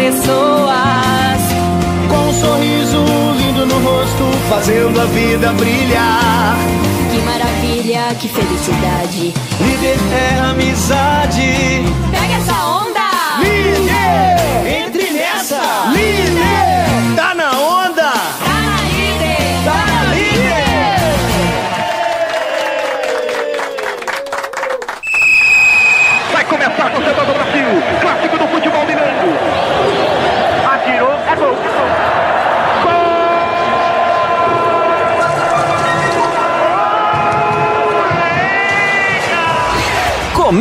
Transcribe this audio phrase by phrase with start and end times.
[0.00, 1.40] pessoas.
[2.08, 3.04] Com um sorriso
[3.36, 6.56] lindo no rosto, fazendo a vida brilhar.
[7.10, 9.34] Que maravilha, que felicidade.
[9.60, 11.84] Líder é amizade.
[12.10, 13.10] Pega essa onda!
[13.40, 14.86] Líder!
[14.86, 14.99] Entre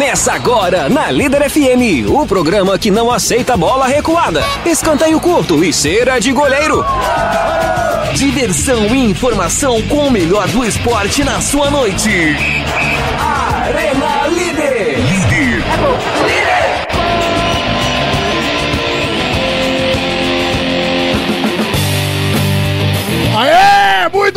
[0.09, 5.71] Começa agora na Líder FM, o programa que não aceita bola recuada, escanteio curto e
[5.71, 6.83] cera de goleiro.
[8.15, 12.09] Diversão e informação com o melhor do esporte na sua noite.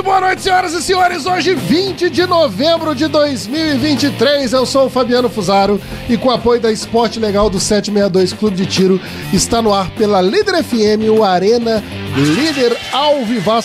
[0.03, 1.27] Muito boa noite, senhoras e senhores.
[1.27, 6.61] Hoje, 20 de novembro de 2023, eu sou o Fabiano Fusaro e com o apoio
[6.61, 9.00] da Esporte Legal do 762 Clube de Tiro,
[9.33, 11.81] está no ar pela Líder FM, o Arena
[12.17, 13.19] Líder ao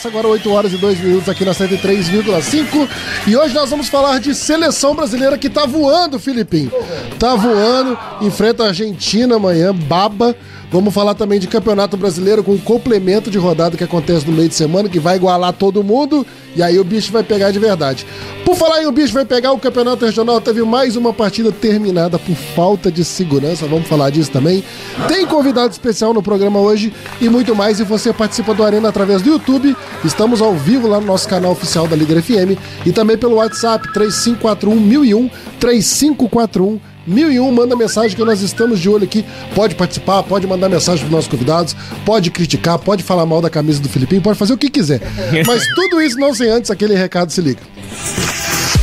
[0.05, 2.87] agora 8 horas e 2 minutos aqui na 103,5.
[3.25, 6.71] E hoje nós vamos falar de seleção brasileira que tá voando, Filipinho.
[7.17, 10.35] Tá voando, enfrenta a Argentina amanhã, baba.
[10.69, 14.49] Vamos falar também de Campeonato Brasileiro com um complemento de rodada que acontece no meio
[14.49, 18.05] de semana, que vai igualar todo mundo, e aí o bicho vai pegar de verdade.
[18.43, 22.19] Por falar em o bicho vai pegar, o Campeonato Regional teve mais uma partida terminada
[22.19, 24.61] por falta de segurança, vamos falar disso também.
[25.07, 29.21] Tem convidado especial no programa hoje e muito mais, e você participa do Arena através
[29.21, 29.73] do YouTube.
[30.03, 33.87] Estamos ao vivo lá no nosso canal oficial da Líder FM e também pelo WhatsApp
[33.93, 35.29] 3541 1001
[35.61, 39.25] 3541 1001, manda mensagem que nós estamos de olho aqui.
[39.55, 41.75] Pode participar, pode mandar mensagem para nossos convidados,
[42.05, 45.01] pode criticar, pode falar mal da camisa do Filipinho, pode fazer o que quiser.
[45.47, 47.61] Mas tudo isso não sem antes aquele recado se liga.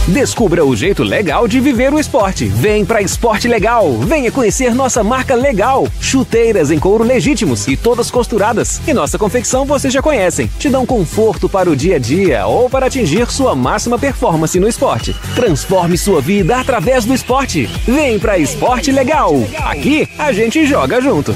[0.08, 2.44] Descubra o jeito legal de viver o esporte.
[2.44, 3.90] Vem pra Esporte Legal.
[4.00, 5.88] Venha conhecer nossa marca legal.
[5.98, 8.82] Chuteiras em couro legítimos e todas costuradas.
[8.86, 10.50] E nossa confecção vocês já conhecem.
[10.58, 14.68] Te dão conforto para o dia a dia ou para atingir sua máxima performance no
[14.68, 15.16] esporte.
[15.34, 17.64] Transforme sua vida através do esporte.
[17.86, 19.32] Vem pra Esporte Legal.
[19.64, 21.34] Aqui a gente joga junto.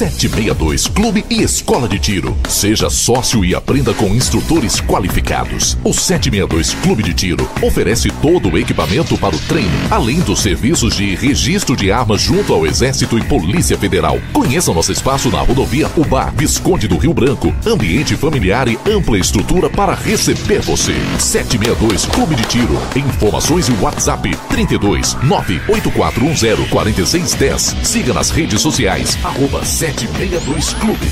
[0.00, 2.34] 762 Clube e Escola de Tiro.
[2.48, 5.76] Seja sócio e aprenda com instrutores qualificados.
[5.84, 10.96] O 762 Clube de Tiro oferece todo o equipamento para o treino, além dos serviços
[10.96, 14.18] de registro de armas junto ao Exército e Polícia Federal.
[14.32, 17.54] Conheça nosso espaço na rodovia Ubar, Visconde do Rio Branco.
[17.66, 20.94] Ambiente familiar e ampla estrutura para receber você.
[21.18, 22.80] 762 Clube de Tiro.
[22.96, 27.76] Informações e WhatsApp 32 98410 4610.
[27.82, 29.18] Siga nas redes sociais.
[29.22, 31.06] Arroba 762 Clube.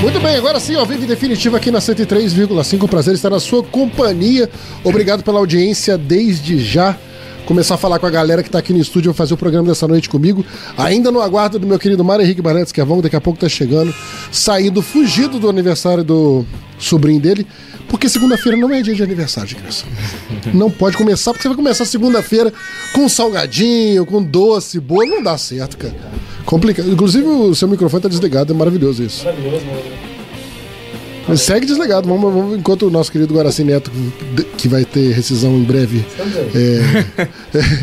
[0.00, 2.88] Muito bem, agora sim, ao vivo definitivo aqui na 103,5.
[2.88, 4.48] Prazer estar na sua companhia.
[4.84, 6.96] Obrigado pela audiência desde já.
[7.44, 9.88] Começar a falar com a galera que tá aqui no estúdio, fazer o programa dessa
[9.88, 10.44] noite comigo.
[10.78, 13.40] Ainda no aguardo do meu querido Mário Henrique Barretes, que é bom, daqui a pouco
[13.40, 13.92] tá chegando.
[14.30, 16.46] Saindo, fugido do aniversário do
[16.84, 17.46] sobrinho dele.
[17.88, 19.84] Porque segunda-feira não é dia de aniversário de criança.
[20.54, 22.52] Não pode começar, porque você vai começar segunda-feira
[22.94, 25.94] com salgadinho, com doce, bolo, não dá certo, cara.
[26.44, 26.90] Complicado.
[26.90, 29.26] Inclusive, o seu microfone tá desligado, é maravilhoso isso.
[31.28, 33.90] Mas segue desligado, vamos, vamos- enquanto o nosso querido Guaraci Neto,
[34.58, 36.04] que vai ter rescisão em breve,
[36.54, 37.04] é,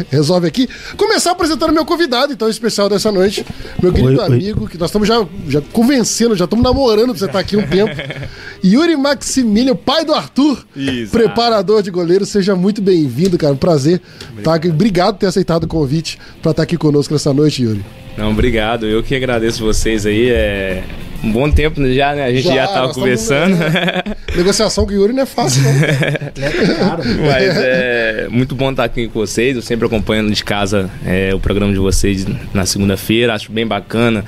[0.12, 0.68] resolve aqui.
[0.98, 3.46] Começar apresentando meu convidado, então, especial dessa noite.
[3.82, 4.26] Meu querido Oi, oi.
[4.26, 7.66] amigo, que nós estamos já, já convencendo, já estamos namorando pra você estar aqui um
[7.66, 7.92] tempo.
[8.64, 11.12] Yuri Maximiliano, pai do Arthur, Exato.
[11.12, 12.26] preparador de goleiro.
[12.26, 13.54] Seja muito bem-vindo, cara.
[13.54, 14.02] Um prazer
[14.38, 14.68] estar aqui.
[14.70, 17.86] Obrigado por ter aceitado o convite para estar aqui conosco nessa noite, Yuri.
[18.18, 18.86] Não, obrigado.
[18.86, 20.30] Eu que agradeço vocês aí.
[20.30, 20.84] É
[21.24, 22.26] um bom tempo já, né?
[22.26, 23.54] A gente já, tava nós conversando.
[23.54, 25.72] estamos, é, negociação com o Yuri não é fácil, não.
[27.26, 29.56] Mas é muito bom estar aqui com vocês.
[29.56, 33.34] Eu sempre acompanhando de casa é, o programa de vocês na segunda-feira.
[33.34, 34.24] Acho bem bacana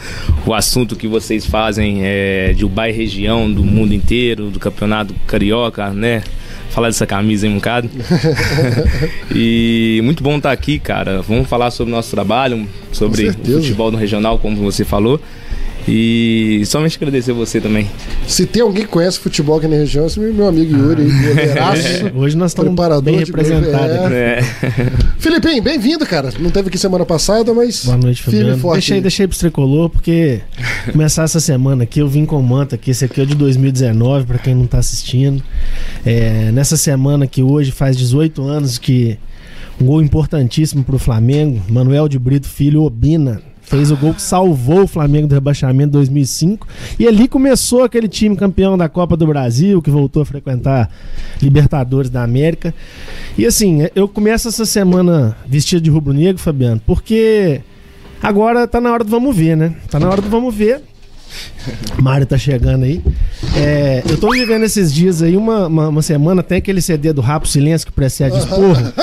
[0.45, 5.89] o assunto que vocês fazem é, de Ubai região, do mundo inteiro, do campeonato carioca,
[5.89, 6.23] né?
[6.71, 7.89] Falar dessa camisa aí um bocado.
[9.35, 11.21] e muito bom estar aqui, cara.
[11.21, 15.21] Vamos falar sobre o nosso trabalho, sobre o futebol no regional, como você falou.
[15.87, 17.87] E somente agradecer você também.
[18.27, 21.81] Se tem alguém que conhece futebol aqui na região, esse é meu amigo Yuri, goleiraço,
[22.07, 24.11] É, Hoje nós estamos bem representados.
[24.11, 24.39] É.
[24.39, 24.41] É.
[25.17, 26.29] Filipinho, bem-vindo, cara.
[26.39, 28.57] Não teve aqui semana passada, mas Boa noite, Fabiano.
[28.57, 28.75] forte.
[28.75, 30.41] Deixei, deixei pro tricolor, porque
[30.91, 32.91] começar essa semana aqui, eu vim com manta aqui.
[32.91, 35.43] Esse aqui é o de 2019, pra quem não tá assistindo.
[36.05, 39.17] É, nessa semana que hoje faz 18 anos que
[39.79, 41.61] Um gol importantíssimo pro Flamengo.
[41.67, 43.41] Manuel de Brito Filho Obina.
[43.71, 46.67] Fez o gol que salvou o Flamengo do rebaixamento em 2005.
[46.99, 50.91] E ali começou aquele time campeão da Copa do Brasil, que voltou a frequentar
[51.41, 52.75] Libertadores da América.
[53.37, 57.61] E assim, eu começo essa semana vestido de rubro-negro, Fabiano, porque
[58.21, 59.73] agora tá na hora do vamos ver, né?
[59.89, 60.81] Tá na hora do vamos ver.
[62.01, 63.01] Mário tá chegando aí.
[63.55, 67.21] É, eu tô vivendo esses dias aí, uma, uma, uma semana, tem aquele CD do
[67.21, 68.93] Rapo Silêncio que precede o Porra.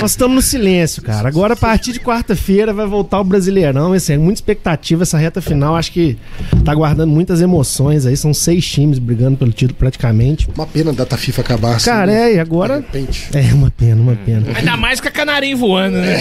[0.00, 1.28] Nós estamos no silêncio, cara.
[1.28, 3.92] Agora, a partir de quarta-feira, vai voltar o Brasileirão.
[3.92, 5.76] Assim, é muita expectativa essa reta final.
[5.76, 6.16] Acho que
[6.64, 8.16] tá guardando muitas emoções aí.
[8.16, 10.48] São seis times brigando pelo título praticamente.
[10.54, 11.86] Uma pena da data FIFA acabar assim.
[11.90, 12.82] Cara, é, e agora.
[13.34, 14.46] É, uma pena, uma pena.
[14.56, 16.12] Ainda mais com a canarinho voando, né?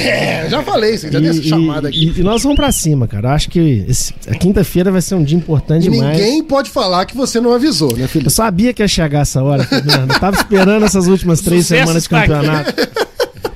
[0.45, 2.13] É, já falei, você já deu essa chamada aqui.
[2.15, 3.33] E, e nós vamos pra cima, cara.
[3.33, 5.50] Acho que esse- a quinta-feira vai ser um dia importante
[5.87, 6.17] E demais.
[6.17, 8.31] ninguém pode falar que você não avisou, né, Eu Felipe?
[8.31, 10.13] sabia que ia chegar essa hora, Fabiano.
[10.13, 12.27] Eu tava esperando essas últimas três Sucesso semanas de aqui.
[12.27, 12.73] campeonato.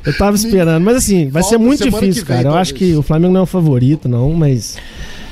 [0.05, 0.83] Eu tava esperando.
[0.83, 2.39] Mas assim, vai Falta ser muito difícil, vem, cara.
[2.41, 2.61] Eu talvez.
[2.61, 4.77] acho que o Flamengo não é o favorito, não, mas.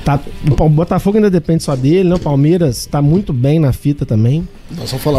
[0.04, 0.20] Tá,
[0.60, 2.14] o Botafogo ainda depende só dele, né?
[2.14, 4.46] O Palmeiras tá muito bem na fita também.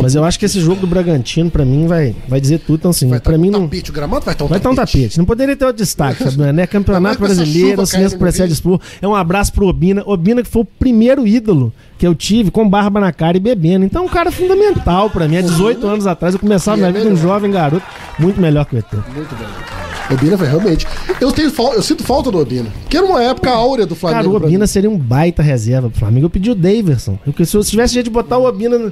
[0.01, 2.77] Mas eu acho que esse jogo do Bragantino, pra mim, vai, vai dizer tudo.
[2.77, 3.63] Então, assim, vai pra estar mim um não.
[3.63, 5.17] tapete, o gramado vai estar um Vai estar um tapete.
[5.17, 6.59] Não poderia ter outro destaque, Fabiano.
[6.59, 8.79] É campeonato brasileiro, o silêncio precede expor.
[9.01, 10.03] É um abraço pro Obina.
[10.05, 13.85] Obina que foi o primeiro ídolo que eu tive com barba na cara e bebendo.
[13.85, 15.37] Então, um cara fundamental pra mim.
[15.37, 17.85] Há 18 anos atrás, eu começava E é minha vida um jovem garoto,
[18.19, 18.93] muito melhor que o ET.
[18.93, 19.94] Muito bem.
[20.11, 20.85] Obina vai realmente.
[21.19, 22.69] Eu, tenho, fal- eu sinto falta do Obina.
[22.89, 24.23] Que era uma época áurea do Flamengo.
[24.33, 26.25] Cara, o Obina seria um baita reserva pro Flamengo.
[26.27, 27.17] Eu pedi o Daverson.
[27.25, 28.91] Eu, se eu tivesse jeito de botar o Obina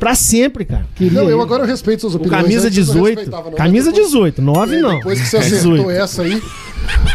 [0.00, 0.86] pra sempre, cara.
[0.94, 1.42] Queria Não, eu ele.
[1.42, 2.42] agora eu respeito suas O opiniões.
[2.42, 3.16] camisa Antes eu não 18.
[3.18, 4.96] respeitava, não, Camisa depois- 18, 9 É, não.
[4.98, 5.90] Depois que você acertou 18.
[5.90, 6.42] essa aí.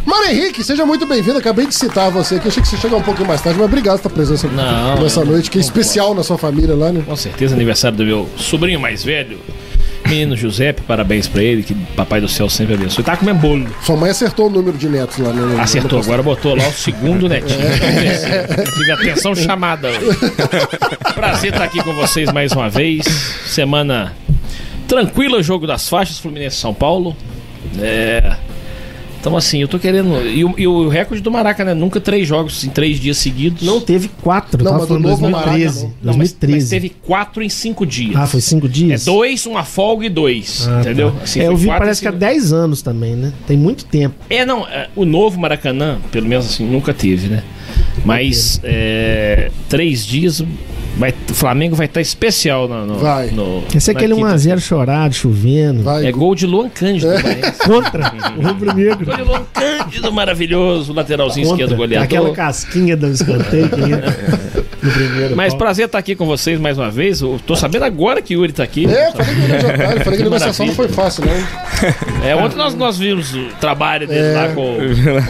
[0.05, 1.37] Mário Henrique, seja muito bem-vindo.
[1.37, 2.47] Acabei de citar você aqui.
[2.47, 5.23] Achei que você ia chegar um pouquinho mais tarde, mas obrigado pela presença Não, nessa
[5.23, 7.03] noite, que é especial na sua família lá, né?
[7.05, 9.37] Com certeza, aniversário do meu sobrinho mais velho,
[10.09, 13.03] menino Giuseppe, parabéns pra ele, que papai do céu sempre abençoe.
[13.03, 13.67] Tá comendo bolo.
[13.83, 15.61] Sua mãe acertou o número de netos lá, né?
[15.61, 17.59] Acertou, agora botou lá o segundo netinho.
[18.75, 19.89] Tive atenção chamada.
[21.13, 23.05] Prazer estar aqui com vocês mais uma vez.
[23.45, 24.13] Semana
[24.87, 27.15] tranquila, jogo das faixas, Fluminense São Paulo.
[27.79, 28.35] É.
[29.19, 30.15] Então, assim, eu tô querendo.
[30.25, 33.61] E o, e o recorde do Maracanã, nunca três jogos em três dias seguidos.
[33.63, 35.65] Não teve quatro, Não, tava mas falando do novo 2013.
[35.65, 36.11] Maraca, não.
[36.11, 36.55] Não, mas, 2013.
[36.55, 38.15] mas teve quatro em cinco dias.
[38.15, 39.05] Ah, foi cinco É dias?
[39.05, 40.67] dois, uma folga e dois.
[40.69, 41.11] Ah, entendeu?
[41.11, 41.23] tá.
[41.23, 43.33] Assim, é, eu vi, parece que há 10 anos também, né?
[43.45, 44.15] Tem muito tempo.
[44.29, 47.43] É, não, é, o novo Maracanã, pelo menos assim, nunca teve, né?
[48.05, 50.41] Mas é, três dias,
[50.99, 53.31] vai, o Flamengo vai estar especial no, no, Vai.
[53.31, 54.27] no- Esse é aquele quinta.
[54.35, 55.81] 1x0 chorado, chovendo.
[55.83, 56.05] Vai.
[56.05, 57.59] É gol de Luan Cândido, parece.
[57.65, 59.05] Contra o Rubro Negro.
[59.05, 61.77] Gol de Luan Cândido, maravilhoso, lateralzinho esquerdo, Contra.
[61.77, 62.03] goleador.
[62.05, 64.11] Aquela casquinha do escanteio que entra
[64.79, 65.35] primeiro.
[65.35, 65.57] Mas pau.
[65.59, 67.21] prazer estar aqui com vocês mais uma vez.
[67.21, 68.85] Eu tô sabendo agora que o Yuri tá aqui.
[68.85, 72.27] É, falei que jantar, eu falei que a negociação não foi fácil, não.
[72.27, 74.33] É, ontem nós, nós vimos o trabalho dele É.
[74.33, 74.77] lá com,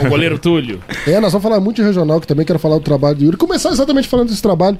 [0.01, 0.79] com o goleiro Túlio.
[1.07, 3.37] É, nós vamos falar muito de regional, que também quero falar do trabalho do Yuri.
[3.37, 4.77] Começar exatamente falando desse trabalho.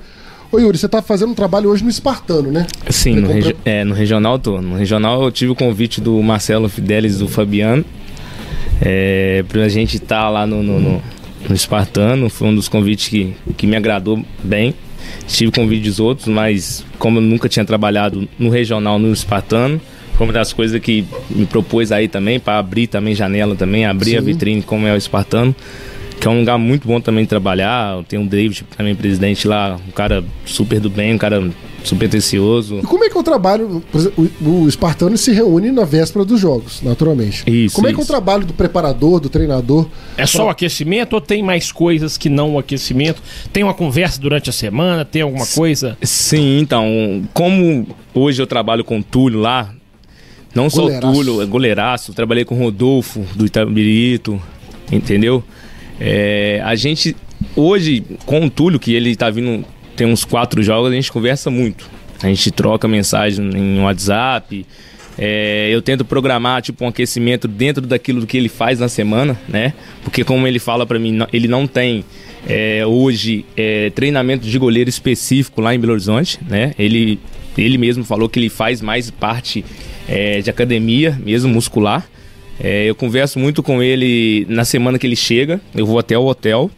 [0.52, 2.66] Ô Yuri, você tá fazendo um trabalho hoje no Espartano, né?
[2.90, 4.60] Sim, no, regi- é, no regional tô.
[4.62, 7.86] No regional eu tive o convite do Marcelo Fidelis e do Fabiano.
[8.82, 11.02] É, pra gente estar lá no, no, no,
[11.48, 12.30] no Espartano.
[12.30, 14.74] Foi um dos convites que, que me agradou bem.
[15.28, 19.80] Tive convites outros, mas como eu nunca tinha trabalhado no regional, no Espartano,
[20.16, 24.18] foi uma das coisas que me propôs aí também, para abrir também janela também, abrir
[24.18, 24.26] a Sim.
[24.26, 25.56] vitrine como é o Espartano.
[26.20, 28.04] Que é um lugar muito bom também de trabalhar.
[28.04, 31.50] Tem o David, também presidente lá, um cara super do bem, um cara
[31.84, 32.80] super atencioso.
[32.80, 33.82] E como é que é o trabalho?
[34.18, 37.44] O, o Espartano se reúne na véspera dos jogos, naturalmente.
[37.48, 39.88] Isso, Como é que é o trabalho do preparador, do treinador?
[40.18, 43.22] É só o aquecimento ou tem mais coisas que não o aquecimento?
[43.54, 45.06] Tem uma conversa durante a semana?
[45.06, 45.98] Tem alguma coisa?
[46.02, 49.74] Sim, então, como hoje eu trabalho com o Túlio lá,
[50.54, 51.08] não só Goleiraço.
[51.08, 54.42] o Túlio, é goleiraço, trabalhei com o Rodolfo do Itabirito,
[54.92, 55.44] entendeu?
[56.00, 57.16] É, a gente,
[57.56, 59.66] hoje, com o Túlio, que ele tá vindo,
[59.96, 61.90] tem uns quatro jogos, a gente conversa muito.
[62.22, 64.66] A gente troca mensagem em WhatsApp.
[65.18, 69.74] é, eu tento programar tipo um aquecimento dentro daquilo que ele faz na semana, né?
[70.04, 72.06] Porque como ele fala pra mim, ele não tem
[72.48, 76.74] é, hoje é, treinamento de goleiro específico lá em Belo Horizonte, né?
[76.80, 77.20] Ele
[77.58, 79.66] ele mesmo falou que ele faz mais parte
[80.08, 82.08] é, de academia, mesmo muscular.
[82.60, 85.62] É, eu converso muito com ele na semana que ele chega.
[85.74, 86.70] Eu vou até o hotel,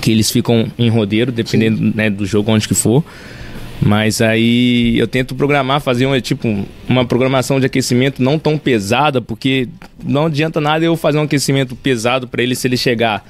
[0.00, 3.04] que eles ficam em rodeiro, dependendo né, do jogo onde que for.
[3.80, 9.20] Mas aí eu tento programar, fazer uma, tipo, uma programação de aquecimento não tão pesada,
[9.20, 9.68] porque
[10.02, 13.22] não adianta nada eu fazer um aquecimento pesado para ele se ele chegar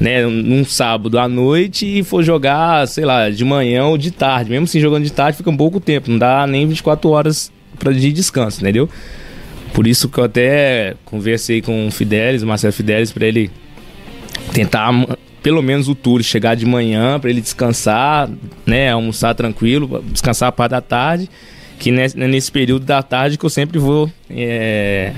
[0.00, 4.50] né, num sábado à noite e for jogar, sei lá, de manhã ou de tarde.
[4.50, 7.92] Mesmo assim, jogando de tarde fica um pouco tempo, não dá nem 24 horas pra,
[7.92, 8.88] de descanso, entendeu?
[9.72, 13.50] Por isso que eu até conversei com o Fidelis, o Marcelo Fidelis, para ele
[14.52, 14.92] tentar
[15.42, 18.28] pelo menos o tour chegar de manhã para ele descansar,
[18.66, 21.30] né, almoçar tranquilo, descansar a parte da tarde,
[21.78, 25.12] que nesse, nesse período da tarde que eu sempre vou é,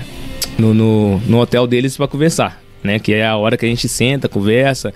[0.58, 3.88] no, no, no hotel deles para conversar, né, que é a hora que a gente
[3.88, 4.92] senta, conversa.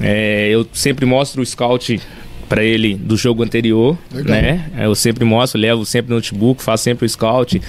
[0.00, 2.00] É, eu sempre mostro o scout
[2.48, 4.40] para ele do jogo anterior, Legal.
[4.40, 4.70] né?
[4.78, 7.60] Eu sempre mostro, levo sempre no notebook, faço sempre o scout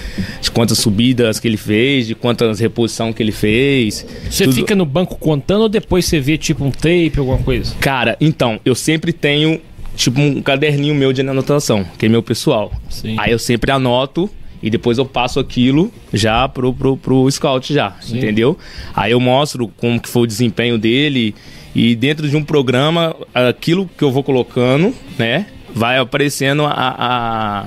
[0.41, 4.05] de quantas subidas que ele fez, de quantas reposição que ele fez.
[4.29, 7.75] Você Tudo- fica no banco contando ou depois você vê tipo um tape, alguma coisa?
[7.79, 9.59] Cara, então, eu sempre tenho
[9.95, 12.71] tipo um caderninho meu de anotação, que é meu pessoal.
[12.89, 13.15] Sim.
[13.17, 14.29] Aí eu sempre anoto
[14.63, 18.57] e depois eu passo aquilo já pro, pro, pro scout já, entendeu?
[18.95, 21.35] Aí eu mostro como que foi o desempenho dele
[21.75, 26.71] e dentro de um programa, aquilo que eu vou colocando, né, vai aparecendo a...
[26.73, 27.65] a-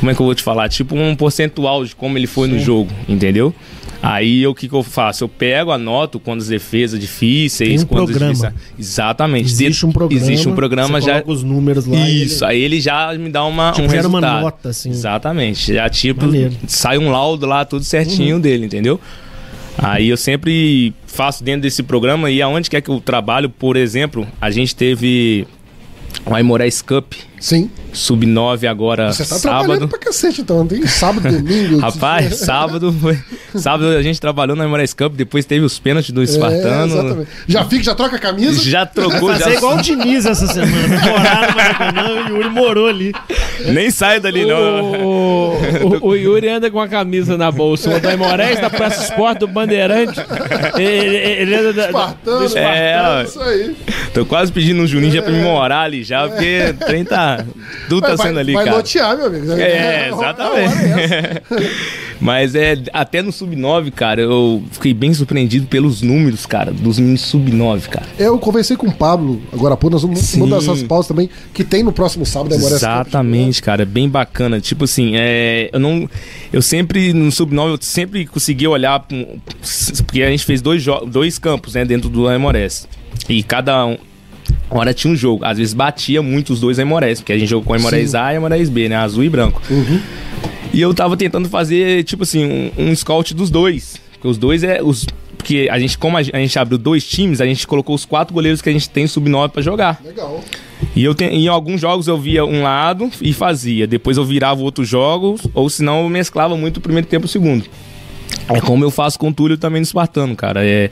[0.00, 0.68] como é que eu vou te falar?
[0.68, 3.54] Tipo um percentual de como ele foi no jogo, entendeu?
[4.02, 5.24] Aí o que, que eu faço?
[5.24, 8.32] Eu pego, anoto quando as defesas difíceis, Tem um quando as programa.
[8.34, 9.46] difíceis- Exatamente.
[9.46, 10.22] Existe um programa.
[10.22, 11.12] Existe um programa já.
[11.22, 11.96] coloca os números lá.
[12.06, 14.42] Isso, ele- aí ele já me dá uma, Tipo, um gera uma resultado.
[14.42, 14.90] nota, assim.
[14.90, 15.72] Exatamente.
[15.72, 16.50] Já tipo, Maneiro.
[16.50, 16.58] Uhum.
[16.66, 19.00] sai um laudo lá, tudo certinho dele, entendeu?
[19.78, 24.26] Aí eu sempre faço dentro desse programa e aonde quer que eu trabalho, por exemplo,
[24.40, 25.46] a gente teve
[26.24, 27.12] o Aimorés Cup,
[27.44, 27.68] Sim.
[27.92, 29.88] sub-9 agora Você tá trabalhando sábado.
[29.90, 30.66] pra cacete, então.
[30.66, 31.76] Tem sábado, domingo.
[31.84, 33.18] Rapaz, sábado foi.
[33.54, 36.86] Sábado a gente trabalhou no Aimorés Cup, depois teve os pênaltis do É, Espartano.
[36.86, 37.28] exatamente.
[37.46, 38.58] Já fica, já troca a camisa?
[38.62, 39.54] já trocou, Fazer já.
[39.56, 40.88] igual o Diniz essa semana.
[40.88, 43.12] Morar no Maracanã e o Yuri morou ali.
[43.66, 44.92] Nem sai dali, não.
[45.04, 45.58] O,
[46.00, 47.90] o, o Yuri anda com a camisa na bolsa.
[47.90, 50.18] O Antônio Moraes da Praça Esporte do Bandeirante.
[50.78, 53.20] Ele, ele anda da, Espartano, do Espartano.
[53.20, 53.24] É.
[53.24, 53.76] Isso aí.
[54.14, 57.04] Tô quase pedindo um Juninho já pra me morar ali já, porque o trem
[57.88, 58.76] Tudo tá Vai, vai, sendo ali, vai cara.
[58.76, 59.52] lotear, meu amigo.
[59.52, 60.84] É, A hora exatamente.
[60.84, 62.04] é essa.
[62.20, 67.22] Mas é, até no Sub-9, cara, eu fiquei bem surpreendido pelos números, cara, dos meninos
[67.22, 68.06] Sub-9, cara.
[68.18, 71.64] Eu conversei com o Pablo agora há pouco, nós vamos mandar essas pausas também, que
[71.64, 74.60] tem no próximo sábado agora Exatamente, cara, é bem bacana.
[74.60, 76.08] Tipo assim, é, eu não.
[76.52, 79.04] Eu sempre, no Sub-9, eu sempre consegui olhar.
[80.06, 82.88] Porque a gente fez dois, dois campos, né, dentro do Aimorés.
[83.28, 83.98] E cada um.
[84.70, 85.44] Hora tinha um jogo.
[85.44, 88.16] Às vezes batia muito os dois Aimorés, porque a gente jogou com Aimorés Sim.
[88.16, 88.96] A e Aimorés B, né?
[88.96, 89.60] Azul e branco.
[90.72, 92.44] E eu tava tentando fazer, tipo assim,
[92.76, 93.96] um, um scout dos dois.
[94.12, 94.82] Porque os dois é.
[94.82, 95.06] Os,
[95.36, 98.04] porque a gente, como a gente- a gente abriu dois times, a gente colocou os
[98.04, 100.00] quatro goleiros que a gente tem sub-9 pra jogar.
[100.04, 100.42] Legal.
[100.96, 103.86] E eu te, em alguns jogos eu via um lado e fazia.
[103.86, 107.28] Depois eu virava outros jogos, ou senão eu mesclava muito o primeiro tempo e o
[107.28, 107.66] segundo.
[108.48, 110.64] É como eu faço com o Túlio também no Espartano, cara.
[110.64, 110.90] É,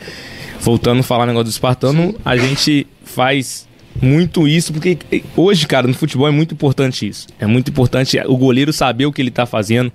[0.60, 3.68] voltando a falar o negócio do Espartano, a gente faz
[4.00, 4.98] muito isso, porque
[5.36, 7.26] hoje, cara, no futebol é muito importante isso.
[7.38, 9.92] É muito importante o goleiro saber o que ele tá fazendo,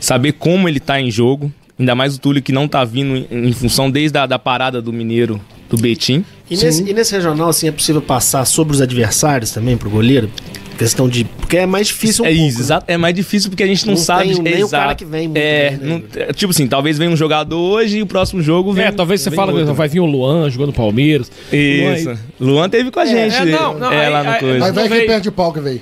[0.00, 1.52] saber como ele tá em jogo.
[1.78, 4.92] Ainda mais o Túlio que não tá vindo em, função desde a da parada do
[4.92, 6.24] Mineiro, do Betim.
[6.50, 10.30] E nesse, e nesse regional, assim, é possível passar sobre os adversários também pro goleiro?
[10.78, 11.24] Questão de.
[11.24, 12.48] Porque é mais difícil um é pouco.
[12.48, 12.84] isso, exato.
[12.86, 14.34] É mais difícil porque a gente não, Não sabe.
[14.34, 14.82] tem nem o exato.
[14.82, 17.56] cara que vem muito É, bem, né, não- é, tipo assim, talvez venha um jogador
[17.58, 18.84] hoje e o próximo jogo vem.
[18.84, 19.74] É, talvez você vem fala que outro.
[19.74, 21.30] vai vir o Luan jogando Palmeiras.
[21.52, 22.08] Isso.
[22.08, 22.18] Luan
[22.56, 23.34] Luan teve com a gente.
[23.34, 24.54] é, não, não, é, aí- lá no coisa.
[24.54, 25.06] Aí vai Não aqui veio.
[25.06, 25.80] perto de pau que veio.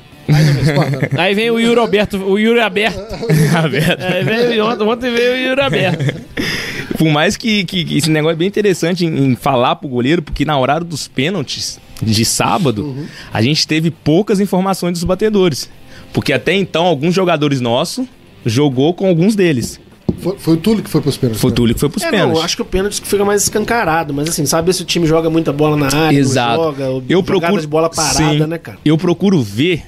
[1.18, 2.98] Aí vem o Yuri Alberto, o Yuri aberto.
[4.10, 6.14] Aí veio, ontem, ontem veio o Yuri aberto.
[6.98, 10.22] Por mais que, que- que esse negócio é bem interessante em, em falar pro goleiro,
[10.22, 13.06] porque na horário dos pênaltis de sábado, Uhum.
[13.32, 15.70] a gente teve poucas informações dos batedores.
[16.12, 18.06] Porque até então, alguns jogadores nossos
[18.46, 19.80] jogou com alguns deles.
[20.18, 21.40] Foi, foi o Túlio que foi pros pênaltis.
[21.40, 21.56] Foi o né?
[21.56, 22.38] Túlio que foi pros É, pênaltis.
[22.38, 25.28] não, acho que o pênalti fica mais escancarado, mas assim, saber se o time joga
[25.28, 26.62] muita bola na área, Exato.
[26.62, 28.46] joga, ou eu procuro de bola parada, Sim.
[28.46, 28.78] né, cara?
[28.84, 29.82] Eu procuro ver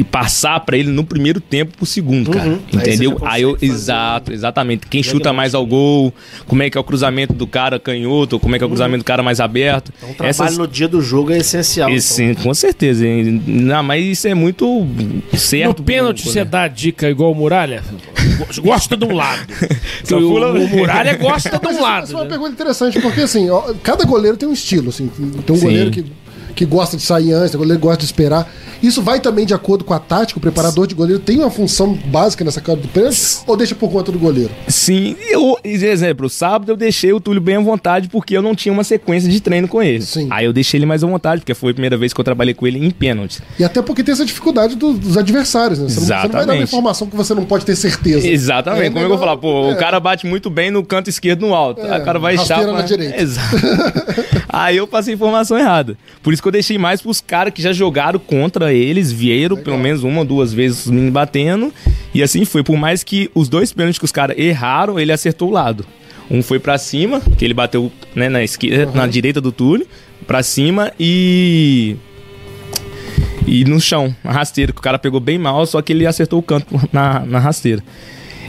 [0.00, 2.48] e passar pra ele no primeiro tempo pro segundo, cara.
[2.48, 2.58] Uhum.
[2.72, 3.18] Entendeu?
[3.20, 4.86] Aí, eu exato, exatamente.
[4.86, 6.14] Quem chuta mais ao gol,
[6.46, 9.04] como é que é o cruzamento do cara canhoto, como é que é o cruzamento
[9.04, 9.92] do cara mais aberto.
[9.98, 11.90] Então, o trabalho no dia do jogo é essencial.
[11.90, 12.44] Esse, então.
[12.44, 13.06] com certeza.
[13.06, 13.42] hein?
[13.46, 14.86] Não, mas isso é muito
[15.36, 15.80] certo.
[15.80, 17.84] No pênalti você dá dica igual o Muralha?
[18.62, 19.46] Gosta de um lado.
[20.10, 22.10] O, o Muralha gosta de um Essa lado.
[22.10, 22.30] é uma né?
[22.30, 25.08] pergunta interessante, porque assim, ó, cada goleiro tem um estilo, assim.
[25.44, 25.66] Tem um Sim.
[25.66, 26.04] goleiro que,
[26.54, 28.50] que gosta de sair antes, um goleiro gosta de esperar.
[28.82, 31.92] Isso vai também de acordo com a tática, o preparador de goleiro tem uma função
[32.06, 34.50] básica nessa cara do pênalti, ou deixa por conta do goleiro?
[34.68, 38.72] Sim, eu, exemplo, sábado eu deixei o Túlio bem à vontade porque eu não tinha
[38.72, 40.02] uma sequência de treino com ele.
[40.02, 40.28] Sim.
[40.30, 42.54] Aí eu deixei ele mais à vontade, porque foi a primeira vez que eu trabalhei
[42.54, 43.40] com ele em pênalti.
[43.58, 45.88] E até porque tem essa dificuldade do- dos adversários, né?
[45.88, 46.62] Você não, você não vai dar uma Exatamente.
[46.64, 48.26] informação que você não pode ter certeza.
[48.26, 48.86] Exatamente.
[48.86, 49.36] É Como é que eu vou falar?
[49.36, 49.74] Pô, é.
[49.74, 51.80] o cara bate muito bem no canto esquerdo no alto.
[51.82, 53.20] É, o cara vai na direita.
[53.20, 53.56] Exato.
[54.48, 55.96] Aí eu passei informação errada.
[56.22, 59.78] Por isso que eu deixei mais pros caras que já jogaram contra eles, vieram pelo
[59.78, 61.72] menos uma ou duas vezes os meninos batendo.
[62.14, 62.62] E assim foi.
[62.62, 65.84] Por mais que os dois pênaltis que os caras erraram, ele acertou o lado.
[66.30, 69.86] Um foi pra cima, que ele bateu né, na esquerda, na direita do Túlio,
[70.26, 71.96] pra cima e.
[73.46, 76.38] E no chão, na rasteira, que o cara pegou bem mal, só que ele acertou
[76.38, 77.82] o canto na, na rasteira.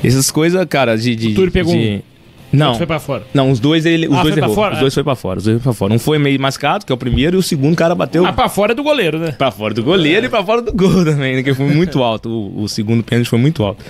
[0.03, 1.15] Essas coisas, cara, de.
[1.15, 2.03] de O Túlio pegou de...
[2.51, 2.75] Não.
[2.75, 3.23] Foi pra fora.
[3.33, 4.55] Não, os dois ele, os Ah, dois foi pra errou.
[4.55, 4.73] fora?
[4.73, 5.93] Os dois foi pra fora, os dois foi pra fora.
[5.93, 8.49] Um foi meio mascado, que é o primeiro, e o segundo cara bateu Mas pra
[8.49, 9.31] fora é do goleiro, né?
[9.31, 11.43] pra fora do goleiro e pra fora do gol também, né?
[11.43, 12.29] Que foi muito alto.
[12.29, 13.83] O, o segundo pênalti foi muito alto.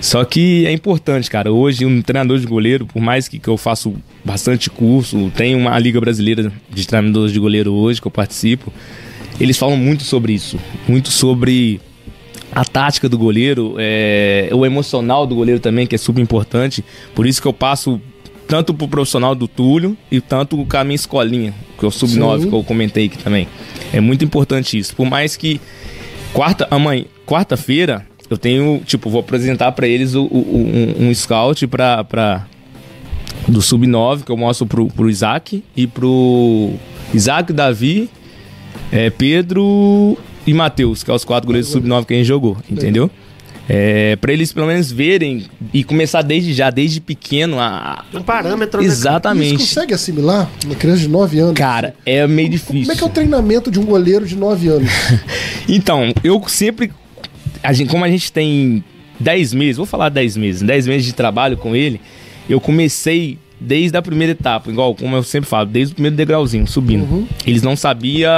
[0.00, 1.50] Só que é importante, cara.
[1.50, 5.76] Hoje, um treinador de goleiro, por mais que, que eu faço bastante curso, tem uma
[5.78, 8.72] Liga Brasileira de treinadores de goleiro hoje que eu participo,
[9.40, 10.56] eles falam muito sobre isso.
[10.86, 11.80] Muito sobre
[12.60, 16.84] a tática do goleiro, é, o emocional do goleiro também, que é super importante.
[17.14, 18.00] Por isso que eu passo
[18.48, 22.40] tanto pro profissional do Túlio e tanto com a minha escolinha, que é o Sub-9,
[22.42, 22.48] Sim.
[22.50, 23.46] que eu comentei aqui também.
[23.92, 24.96] É muito importante isso.
[24.96, 25.60] Por mais que
[26.32, 31.66] quarta, amanhã, quarta-feira, eu tenho, tipo, vou apresentar pra eles o, o- um, um scout
[31.68, 32.46] pra, pra,
[33.46, 36.72] do Sub-9, que eu mostro pro, pro Isaac e pro
[37.14, 38.10] Isaac, Davi,
[38.90, 40.16] é, Pedro
[40.48, 43.10] e Matheus, que é os quatro goleiros do Sub-9 que a gente jogou, entendeu?
[43.68, 48.02] É, pra eles pelo menos verem e começar desde já, desde pequeno a.
[48.14, 48.86] Um parâmetro, né?
[48.86, 49.58] Eles Exatamente.
[49.58, 51.54] consegue assimilar uma criança de 9 anos?
[51.54, 52.80] Cara, é meio difícil.
[52.80, 54.90] Como é que é o treinamento de um goleiro de 9 anos?
[55.70, 56.90] Então, eu sempre.
[57.62, 58.82] A gente, como a gente tem
[59.20, 62.00] 10 meses, vou falar 10 meses, 10 meses de trabalho com ele,
[62.48, 66.66] eu comecei desde a primeira etapa, igual como eu sempre falo, desde o primeiro degrauzinho,
[66.66, 67.26] subindo.
[67.46, 68.30] Eles não sabiam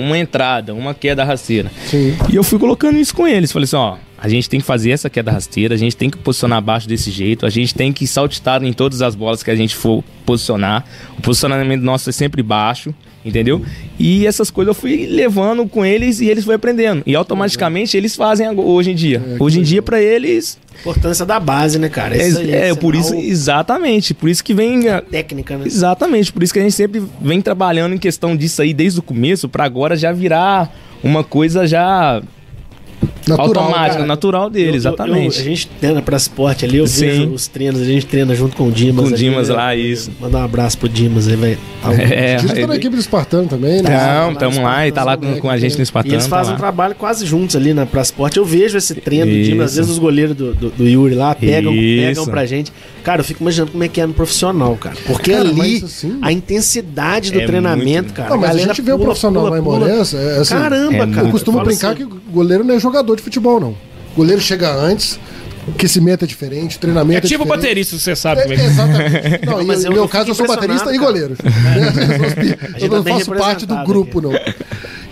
[0.00, 1.70] uma entrada, uma queda rasteira.
[1.86, 2.16] Sim.
[2.30, 3.52] E eu fui colocando isso com eles.
[3.52, 6.18] Falei assim, ó, a gente tem que fazer essa queda rasteira, a gente tem que
[6.18, 9.56] posicionar abaixo desse jeito, a gente tem que saltitar em todas as bolas que a
[9.56, 10.84] gente for posicionar.
[11.18, 13.62] O posicionamento nosso é sempre baixo, entendeu?
[13.98, 17.02] E essas coisas eu fui levando com eles e eles foram aprendendo.
[17.06, 19.22] E automaticamente eles fazem hoje em dia.
[19.38, 20.58] hoje em dia, pra eles.
[20.80, 22.16] Importância da base, né, cara?
[22.16, 24.14] É, Isso aí é, por isso, sinal exatamente.
[24.14, 24.88] Por isso que vem.
[24.88, 25.64] a- Técnica, né?
[25.66, 29.02] Exatamente, por isso que a gente sempre vem trabalhando em questão disso aí desde o
[29.02, 32.22] começo, pra agora já virar uma coisa já
[33.36, 34.06] Natural, automática, cara.
[34.06, 35.36] natural dele, Eu- eu- exatamente.
[35.36, 37.06] eu- a gente treina pra esporte ali, eu Sim.
[37.06, 38.96] vejo os treinos, a gente treina junto com o Dimas.
[38.96, 39.54] Com o ali, Dimas né?
[39.54, 40.10] lá, isso.
[40.20, 41.58] Mandar um abraço pro Dimas aí, vai.
[41.82, 43.90] Tá É, que tá na equipe do Espartano também, né?
[44.26, 46.14] Não, tamo lá e tá lá com, com a gente no E Espartano.
[46.14, 46.72] eles fazem um tá lá.
[46.72, 48.36] trabalho quase juntos ali na Pra Esporte.
[48.36, 49.76] Eu vejo esse treino do Dimas, às Isso.
[49.80, 52.30] vezes os goleiros do, do, do Yuri lá pegam, pegam Isso.
[52.30, 52.72] pra gente.
[53.02, 54.94] Cara, eu fico imaginando como é que é no profissional, cara.
[55.06, 58.28] Porque Cara, ali, assim- a intensidade do É treinamento, muito- cara.
[58.30, 59.62] Não, mas a galera gente vê o profissional pula, lá em.
[59.62, 61.26] Morença, é assim, Caramba, é cara.
[61.26, 63.76] Eu costumo brincar que goleiro não é jogador de futebol, não.
[64.16, 65.18] Goleiro chega antes,
[65.68, 67.62] aquecimento é diferente, treinamento É é, tipo diferente.
[67.62, 69.46] baterista, você sabe É, como é que exatamente.
[69.46, 71.36] Não, Não, e mas no eu- meu eu caso, eu sou baterista e impressionado, goleiro.
[72.80, 74.32] eu tá não bem faço parte do grupo, não.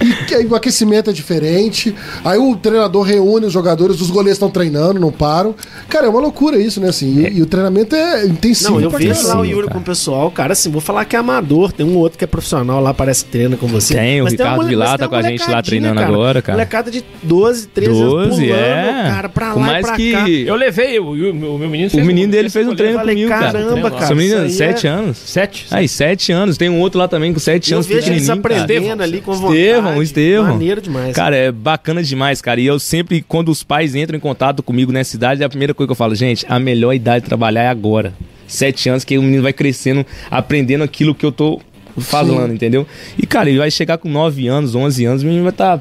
[0.00, 1.94] E que aí o aquecimento é diferente.
[2.24, 5.54] Aí o treinador reúne os jogadores, os goleiros estão treinando, não param.
[5.88, 6.88] Cara, é uma loucura isso, né?
[6.88, 8.74] Assim, e, e o treinamento é intensivo.
[8.74, 9.22] Não, eu caramba.
[9.28, 11.96] lá o Yuri com o pessoal, cara, assim, vou falar que é amador, tem um
[11.96, 13.94] outro que é profissional lá, parece que treina com você.
[13.94, 16.56] Tem, o Mas Ricardo Vilar tá com a gente lá treinando agora, cara.
[16.56, 19.10] Molecada de 12, 13 anos 12, pulando, é.
[19.10, 20.28] cara, pra lá mais e pra que- cá.
[20.28, 23.30] Eu levei, o, o, meu- menino O menino dele esse fez um treino falei, comigo,
[23.30, 23.52] cara.
[23.52, 25.16] caramba, cara, Seu menino, isso aí sete é- anos.
[25.18, 25.66] Sete?
[25.70, 26.56] Aí, sete anos.
[26.56, 28.38] Tem um outro lá também com sete E eu anos, vejo eles cara.
[28.38, 29.58] aprendendo ali com vontade.
[29.90, 30.44] Estevão, o Estevão.
[30.52, 31.14] Maneiro demais.
[31.14, 32.60] Cara, é bacana demais, cara.
[32.60, 35.88] E eu sempre, quando os pais entram em contato comigo nessa idade, a primeira coisa
[35.88, 38.12] que eu falo, gente, a melhor idade de trabalhar é agora.
[38.46, 41.60] Sete anos, que o menino vai crescendo, aprendendo aquilo que eu tô
[42.00, 42.86] falando, entendeu?
[43.18, 45.80] E, cara, ele vai chegar com nove anos, onze anos, o menino vai estar.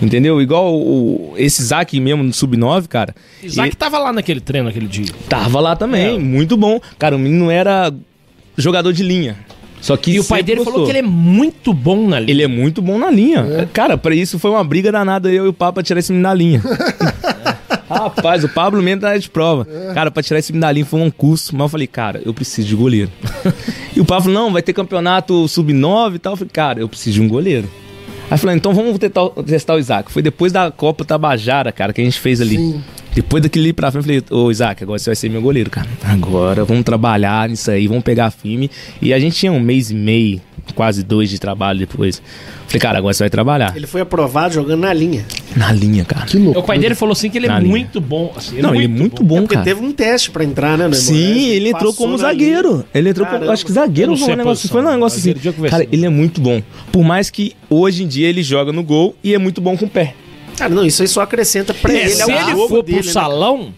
[0.00, 0.42] Entendeu?
[0.42, 3.14] Igual o, esse Isaac mesmo no Sub-9, cara.
[3.42, 5.06] Isaac ele tava lá naquele treino aquele dia.
[5.28, 6.18] tava lá também, É.
[6.18, 6.80] muito bom.
[6.98, 7.92] Cara, o menino era
[8.56, 9.36] jogador de linha.
[9.82, 10.86] Só que E o pai dele falou gostou.
[10.86, 12.30] que ele é muito bom na linha.
[12.30, 13.68] Ele é muito bom na linha.
[13.72, 16.28] Cara, pra isso foi uma briga danada eu e o Pablo pra tirar esse menino
[16.28, 16.62] da linha.
[17.90, 19.66] Rapaz, o Pablo mesmo tá de prova.
[19.92, 21.54] Cara, pra tirar esse menino da linha foi um custo.
[21.54, 23.10] Mas eu falei, cara, eu preciso de goleiro.
[23.94, 26.32] e o Pablo falou, não, vai ter campeonato sub-9 e tal.
[26.34, 27.68] Eu falei, cara, eu preciso de um goleiro.
[28.30, 30.10] Aí falei, então vamos tentar, testar o Isaac.
[30.10, 32.56] Foi depois da Copa Tabajara, cara, que a gente fez ali.
[32.56, 32.82] Sim.
[33.14, 35.68] Depois daquele ali pra frente, eu falei, ô Isaac, agora você vai ser meu goleiro,
[35.70, 35.88] cara.
[36.04, 38.70] Agora vamos trabalhar nisso aí, vamos pegar firme.
[39.00, 40.40] E a gente tinha um mês e meio,
[40.74, 42.22] quase dois de trabalho depois.
[42.66, 43.76] Falei, cara, agora você vai trabalhar.
[43.76, 45.26] Ele foi aprovado jogando na linha.
[45.54, 46.24] Na linha, cara.
[46.24, 46.58] Que louco.
[46.60, 47.68] O pai dele falou assim que ele é Na linha.
[47.70, 48.32] muito bom.
[48.34, 49.64] Assim, Não, ele é muito bom, É porque cara.
[49.66, 50.88] teve um teste pra entrar, né?
[50.88, 52.70] no Sim, Moraes, ele entrou como zagueiro.
[52.72, 52.84] linha.
[52.94, 53.38] Ele entrou como.
[53.40, 53.52] Caramba.
[53.52, 54.62] Acho que zagueiro foi sei um negócio.
[54.68, 55.68] posição, Foi um negócio assim.
[55.68, 56.62] Cara, ele é muito bom.
[56.90, 59.84] Por mais que hoje em dia ele joga no gol e é muito bom com
[59.84, 60.14] o pé.
[60.56, 62.10] Cara, não, isso aí só acrescenta pra É, ele.
[62.10, 63.12] se ao ele for dele, pro né?
[63.12, 63.74] salão,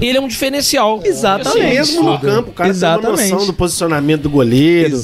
[0.00, 1.00] ele é um diferencial.
[1.04, 1.58] Exatamente.
[1.58, 3.30] Assim, mesmo no campo, o cara tem uma Exatamente.
[3.32, 4.96] noção do posicionamento do goleiro, na hora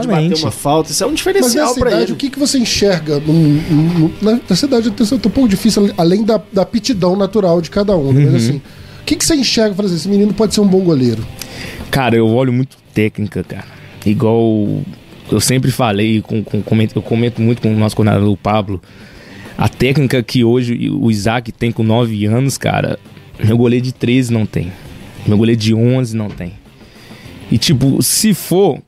[0.00, 0.28] de Exatamente.
[0.30, 2.12] bater uma falta, isso é um diferencial idade, ele.
[2.12, 4.88] o que, que você enxerga num- num- na, nessa idade?
[4.88, 8.12] É um pouco difícil, além da, da aptidão natural de cada um.
[8.12, 8.24] né?
[8.24, 8.32] Uhum.
[8.32, 9.84] Mas assim, o que, que você enxerga?
[9.84, 11.24] Assim, esse menino pode ser um bom goleiro.
[11.90, 13.66] Cara, eu olho muito técnica, cara.
[14.06, 14.82] Igual
[15.30, 18.80] eu sempre falei, com, com- comento- eu comento muito com o nosso coordenador o Pablo.
[19.60, 22.98] A técnica que hoje o Isaac tem com 9 anos, cara,
[23.44, 24.72] meu goleiro de 13 não tem.
[25.26, 26.54] Meu goleiro de 11 não tem.
[27.52, 28.78] E tipo, se for,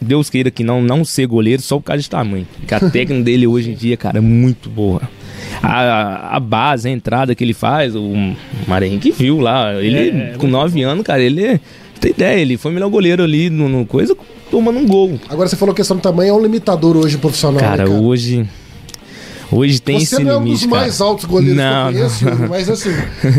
[0.00, 2.46] Deus queira que não, não ser goleiro só por causa de tamanho.
[2.56, 5.02] Porque a técnica dele hoje em dia, cara, é muito boa.
[5.60, 8.12] A, a base, a entrada que ele faz, o
[8.68, 11.60] Marinho que viu lá, ele É, é com 9 anos, cara, ele
[12.00, 14.16] tem ideia, ele foi o melhor goleiro ali no, no coisa,
[14.52, 15.18] tomando um gol.
[15.28, 17.60] Agora você falou que questão do tamanho é um limitador hoje profissional.
[17.60, 18.46] né, Cara, hoje.
[19.50, 20.80] Hoje tem Você esse não é um limite, dos cara.
[20.82, 22.48] mais altos goleiros Não, que eu conheço, não.
[22.48, 22.90] Mas assim,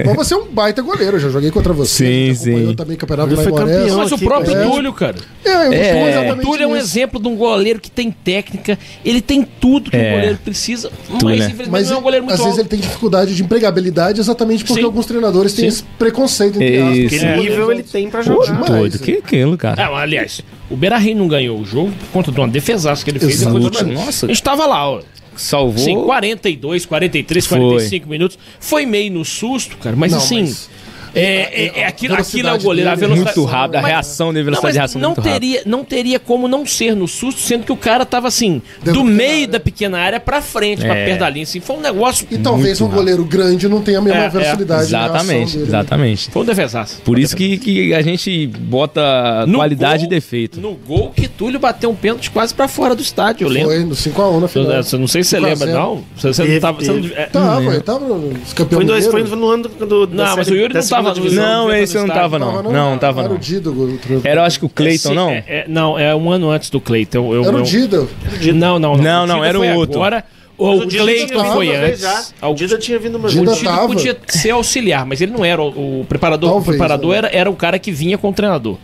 [0.06, 1.18] mas você é um baita goleiro.
[1.18, 2.34] Eu já joguei contra você.
[2.34, 2.76] Sim, sim.
[2.76, 3.78] também o campeonato Ele lá em foi Morés.
[3.80, 3.98] campeão.
[3.98, 4.70] Mas o próprio cara.
[4.70, 5.16] Túlio, cara.
[5.44, 9.20] É, eu É, O Túlio é um exemplo de um goleiro que tem técnica, ele
[9.22, 10.12] tem tudo que É.
[10.12, 11.46] o goleiro precisa, mas Túlio, né?
[11.46, 12.62] infelizmente Mas não é um goleiro muito às vezes alto.
[12.62, 14.86] ele tem dificuldade de empregabilidade exatamente porque Sim.
[14.86, 15.78] alguns treinadores têm Sim.
[15.78, 16.98] esse preconceito entre aspas.
[16.98, 17.10] Isso.
[17.10, 18.46] Que com nível ele tem pra jogar.
[18.46, 18.66] demais.
[18.66, 19.88] Doido, que aquilo, cara.
[19.98, 23.20] Aliás, o Beira Rey não ganhou o jogo por conta de uma defesaça que ele
[23.20, 23.42] fez.
[23.42, 23.60] Exato.
[23.60, 24.26] depois do- Nossa.
[24.26, 25.02] A gente tava lá, ó.
[25.38, 25.78] Salvou.
[25.84, 27.58] Sim, 42, 43, Foi.
[27.60, 28.38] 45 minutos.
[28.60, 30.42] Foi meio no susto, cara, mas Não, assim.
[30.42, 30.70] mas-
[31.18, 33.38] É, é, é aquilo, a aquilo é o velocidade goleiro, a dele é velocidade.
[33.40, 35.62] muito rápido, a Mas- reação dele, a Não, velocidade mas de reação não muito teria,
[35.66, 39.32] não teria como não ser no susto, sendo que o cara tava assim, do meio
[39.44, 39.48] área.
[39.48, 41.06] da pequena área pra frente, pra É.
[41.06, 41.44] perto da linha.
[41.44, 42.28] Assim, foi um negócio.
[42.30, 44.30] E talvez um goleiro grande não tenha a mesma É, é.
[44.30, 45.58] reação Exatamente, dele.
[45.64, 45.68] né?
[45.68, 46.30] exatamente.
[46.32, 47.02] Foi um defesaço.
[47.04, 50.62] Por isso que, que a gente bota No qualidade gol- e defeito.
[50.62, 53.70] No gol que Túlio bateu um pênalti quase pra fora do estádio, eu lembro.
[53.70, 54.72] Foi no 5x1 na final.
[54.72, 55.80] Eu, eu não sei se você 5 a lembra, 0.
[55.80, 56.04] não.
[56.16, 56.80] Você, não tava.
[56.80, 60.56] Você não, Tava, ele tava nos campeões Foi, no ano do, do, Não, mas o
[60.56, 62.22] Yuri não tava no- Não, não esse eu não estádio.
[62.32, 62.64] tava, não.
[62.64, 63.40] Não, não tava, Era o não.
[63.40, 63.70] Dida.
[63.70, 65.30] o outro- Era, eu acho que o Cleiton, não?
[65.30, 67.34] é- é- não, é um ano antes do Cleiton.
[67.34, 68.08] Eu, Era o Dida.
[68.54, 69.98] Não, não, Não, não, era o outro.
[70.02, 70.24] Agora,
[70.58, 72.34] o, Dida Cleiton foi antes.
[72.42, 73.32] O Dida tinha vindo uma o.
[73.32, 75.62] Dida podia ser auxiliar, mas ele não era.
[75.62, 77.18] O, o preparador, Talvez, o preparador né?
[77.18, 78.78] era, era o cara que vinha com o treinador.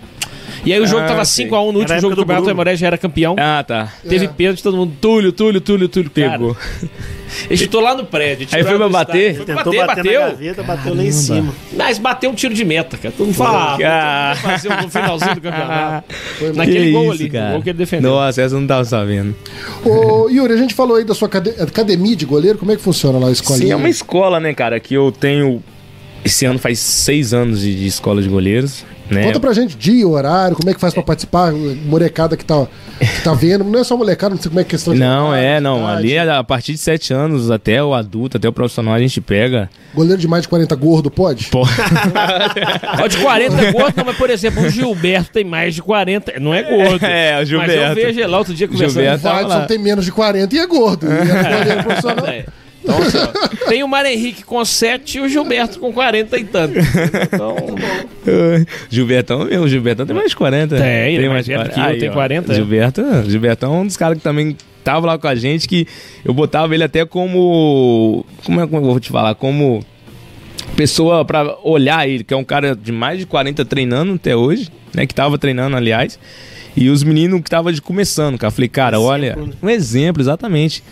[0.65, 1.45] E aí o jogo Ah, tava sei.
[1.47, 2.49] 5x1 no último jogo do Campeonato, o.
[2.49, 3.35] Aimoré já era campeão.
[3.37, 3.91] Ah, tá.
[4.07, 4.27] Teve É.
[4.29, 6.09] pênalti, todo mundo, Túlio, Túlio, Túlio, Túlio.
[6.09, 6.55] Pegou.
[7.49, 8.47] ele chutou lá no prédio.
[8.51, 9.35] Aí foi pra bater?
[9.35, 10.21] Foi Tentou bater, bater, bateu.
[10.21, 11.53] na gaveta, bateu lá em cima.
[11.75, 13.13] Mas bateu um tiro de meta, cara.
[13.17, 16.13] Todo mundo fala, ah, fazer no finalzinho do campeonato.
[16.39, 17.49] Foi Naquele Que gol isso, ali, cara.
[17.49, 18.11] o gol que ele defendeu.
[18.11, 19.35] Nossa, essa eu não tava sabendo.
[19.83, 22.57] Ô, Yuri, a gente falou aí da sua acade- academia de goleiro.
[22.57, 23.65] Como é que funciona lá a escolinha?
[23.67, 25.61] Sim, é uma escola, né, cara, que eu tenho...
[26.25, 29.23] Esse ano faz seis anos de, de escola de goleiros, né?
[29.23, 32.65] Conta pra gente dia, horário, como é que faz pra participar, molecada que tá,
[32.99, 33.63] que tá vendo.
[33.63, 35.79] Não é só molecada, não sei como é que é questão de Não, é, não.
[35.83, 35.97] idade.
[35.97, 39.69] Ali, a partir de sete anos, até o adulto, até o profissional, a gente pega.
[39.93, 41.49] Goleiro de mais de 40 gordo, pode?
[41.53, 46.39] Ó, de 40 gordo, não, mas por exemplo, o Gilberto tem mais de 40.
[46.39, 47.05] Não é gordo.
[47.05, 47.75] É, o Gilberto.
[47.75, 48.93] Mas eu vejo ele lá outro dia conversando.
[49.03, 49.27] Gilberto.
[49.27, 49.65] O Vadson lá.
[49.65, 51.05] tem menos de 40 e é gordo.
[51.05, 52.27] E é goleiro profissional.
[52.27, 52.45] É.
[52.83, 56.43] Então, assim, ó, tem o Mário Henrique com 7 e o Gilberto com 40 e
[56.43, 56.73] tanto.
[56.77, 57.55] Então,
[58.89, 60.77] Gilbertão mesmo, Gilbertão tem mais de 40.
[60.77, 62.55] Tem, ele é mais velho que eu, tem 40, é.
[62.55, 65.87] Gilberto, Gilbertão é um dos caras que também tava lá com a gente, que
[66.25, 68.25] eu botava ele até como.
[68.43, 69.35] Como é que eu vou te falar?
[69.35, 69.83] Como
[70.75, 74.69] pessoa pra olhar ele, que é um cara de mais de 40 treinando até hoje,
[74.93, 75.05] né?
[75.05, 76.19] Que tava treinando, aliás.
[76.75, 78.49] E os meninos que tava de começando, cara.
[78.49, 79.35] Falei, cara, olha.
[79.35, 79.53] né?
[79.61, 80.83] Um exemplo, exatamente.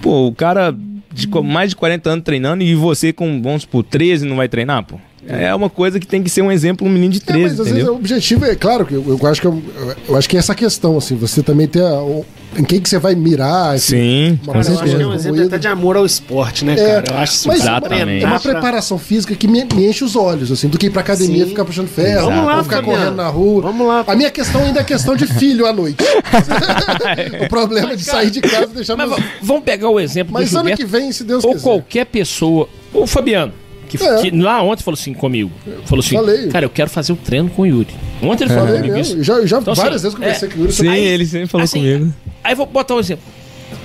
[0.00, 0.74] Pô, o cara
[1.18, 4.84] de mais de 40 anos treinando e você com, vamos por 13 não vai treinar,
[4.84, 4.98] pô.
[5.26, 7.52] É uma coisa que tem que ser um exemplo, um menino de É, 13, mas
[7.52, 7.92] às vezes entendeu?
[7.92, 9.62] o objetivo é, claro, que eu, eu acho que eu,
[10.08, 12.24] eu acho que é essa questão, assim, você também ter a- o-
[12.56, 13.74] em quem que você vai mirar.
[13.74, 15.14] assim, Sim, uma com Eu acho que é um certeza.
[15.16, 17.04] exemplo até de amor ao esporte, né, É, cara?
[17.10, 18.24] Eu acho isso mas Exatamente.
[18.24, 21.00] é uma preparação física que me, me enche os olhos, assim, do que ir pra
[21.02, 21.50] academia Sim.
[21.50, 22.98] ficar puxando ferro, Vamos lá, ou ficar Fabiano.
[22.98, 23.62] correndo na rua.
[23.62, 24.04] Vamos lá.
[24.06, 25.98] A minha questão ainda é questão de filho à noite.
[27.44, 29.22] o problema de sair de casa e deixar mas meus...
[29.42, 30.84] vamos pegar o exemplo Mas do ano Gilberto.
[30.84, 31.62] que vem, se Deus ou quiser.
[31.64, 32.68] qualquer pessoa.
[32.92, 33.52] O Fabiano,
[33.88, 34.16] que, É.
[34.22, 35.50] que lá ontem falou assim comigo.
[35.84, 36.48] Falou assim: Falei.
[36.48, 37.88] Cara, eu quero fazer o treino com o Yuri.
[38.22, 39.22] Ontem ele falou Falei comigo isso.
[39.22, 40.72] Já, já Então, várias assim, vezes conversei é, com o Yuri.
[40.72, 42.14] Sim, sobre- ele sempre falou Assim, comigo.
[42.44, 43.24] Aí vou botar um exemplo.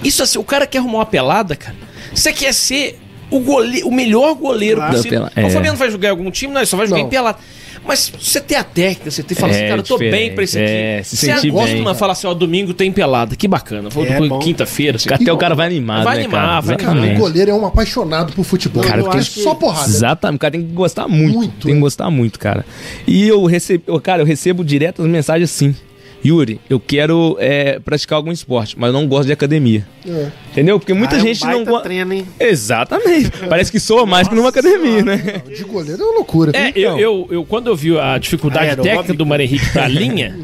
[0.03, 1.75] Isso assim, o cara quer arrumar uma pelada, cara.
[2.13, 2.99] Você quer ser
[3.31, 3.83] o, gole...
[3.83, 4.95] o melhor goleiro Claro.
[4.95, 5.19] possível.
[5.19, 5.49] Pela- Então, O é.
[5.49, 7.07] Fabiano vai jogar em algum time, não, ele só vai jogar Não.
[7.07, 7.37] em pelada.
[7.85, 10.33] Mas você tem a técnica, você tem que falar assim, É cara, eu tô bem
[10.33, 10.67] pra esse aqui.
[10.71, 11.83] é, se você sentir gosta bem.
[11.83, 13.35] de falar assim, ó, domingo tem pelada.
[13.35, 13.89] Que bacana.
[13.89, 14.95] Vou É quinta-feira.
[14.95, 16.61] Assim, Até o cara vai animado, Vai né, animar, cara?
[16.61, 18.83] vai Cara, o goleiro é um apaixonado por futebol.
[18.83, 19.89] Cara, eu tem- que só porrada.
[19.89, 21.35] Exatamente, o cara tem que gostar muito.
[21.35, 21.75] Muito, tem é.
[21.75, 22.65] que gostar muito, cara.
[23.05, 25.75] E eu recebo, cara, eu recebo direto as mensagens assim.
[26.25, 29.85] Yuri, eu quero é, praticar algum esporte, mas eu não gosto de academia.
[30.07, 30.27] É.
[30.51, 30.79] Entendeu?
[30.79, 31.83] Porque muita Ah, é um gente não gosta.
[31.83, 32.25] treino, hein?
[32.39, 33.31] Exatamente.
[33.49, 35.41] Parece que soa mais que numa academia, né?
[35.47, 36.51] De goleiro é uma loucura.
[36.57, 38.95] É, eu, eu, eu- quando eu vi a dificuldade Aeróbico.
[38.95, 40.37] técnica do Mário Henrique da linha,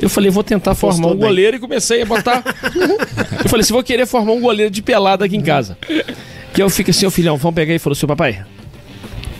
[0.00, 1.20] eu falei, vou tentar formar um bem.
[1.20, 2.42] goleiro e comecei a botar.
[3.42, 5.76] eu falei, se vou querer formar um goleiro de pelada aqui em casa.
[6.52, 8.44] Que eu fico assim, ô filhão, vamos pegar e falou assim, papai.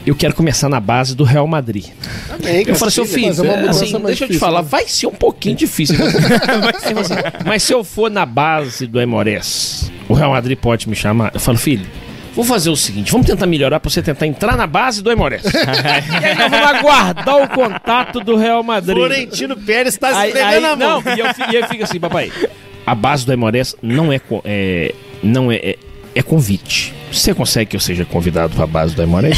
[0.07, 1.87] Eu quero começar na base do Real Madrid.
[2.67, 4.69] Eu falei, seu filho, Mas é mudança assim, deixa eu te difícil, falar, né?
[4.71, 5.97] vai ser um pouquinho difícil.
[6.01, 11.31] Assim, Mas se eu for na base do Emores, o Real Madrid pode me chamar?
[11.35, 11.87] Eu falo, filho,
[12.35, 15.43] vou fazer o seguinte, vamos tentar melhorar pra você tentar entrar na base do Emores.
[15.45, 18.97] e aí nós vamos aguardar o contato do Real Madrid.
[18.97, 21.03] Florentino Pérez tá se aí, a mão.
[21.03, 22.33] não, e eu, e eu fico assim, papai,
[22.87, 25.79] a base do Emores não é, é não é, é,
[26.15, 26.93] é convite.
[27.13, 29.37] Você consegue que eu seja convidado pra base do Emores?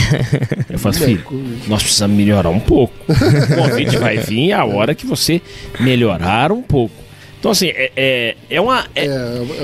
[0.68, 1.24] Eu falo, filho,
[1.66, 2.94] nós precisamos melhorar um pouco.
[3.08, 5.40] O convite vai vir a hora que você
[5.80, 6.94] melhorar um pouco.
[7.40, 9.06] Então, assim, é, é, é, uma, é,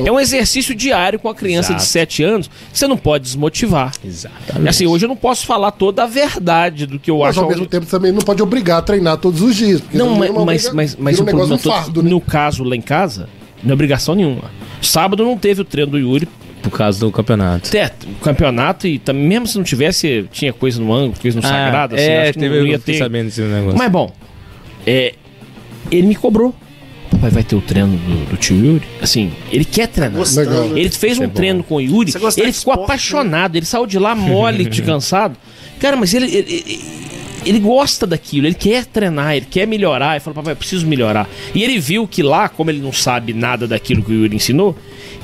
[0.05, 1.91] é um exercício diário com a criança de Exato.
[1.93, 2.51] 7 anos.
[2.73, 3.93] Você não pode desmotivar.
[4.05, 4.69] Exatamente.
[4.69, 7.41] Assim, hoje eu não posso falar toda a verdade do que eu Mas acho.
[7.41, 9.81] ao mesmo tempo também não pode obrigar a treinar todos os dias.
[9.93, 12.11] Não, mas, é mas, obriga- mas, mas vira um o problema um todo- fardo, né?
[12.11, 13.29] no caso lá em casa,
[13.63, 14.51] não é obrigação nenhuma.
[14.83, 16.27] Sábado não teve o treino do Yuri,
[16.63, 17.69] Por causa do campeonato.
[17.69, 21.43] até o campeonato, e também, mesmo se não tivesse, tinha coisa no ângulo, coisa no
[21.43, 22.99] sagrado, assim, é, acho que teve, não eu ia ter.
[22.99, 23.79] sabendo desse negócio.
[23.79, 24.13] Mas bom,
[24.87, 25.15] é,
[25.91, 26.55] ele me cobrou.
[27.11, 28.85] Papai, vai ter o treino do, do tio Yuri?
[29.01, 30.19] Assim, ele quer treinar.
[30.19, 30.51] Gostando.
[30.51, 30.77] Legal.
[30.77, 32.85] Ele fez Isso um é treino com o Yuri, ele ficou esporte, né?
[32.85, 35.37] apaixonado, ele saiu de lá mole, de cansado.
[35.81, 36.81] Cara, mas ele, ele, ele-
[37.45, 40.13] ele gosta daquilo, ele quer treinar, ele quer melhorar.
[40.13, 41.29] Ele falou, papai, eu preciso melhorar.
[41.55, 44.77] E ele viu que lá, como ele não sabe nada daquilo que o Yuri ensinou,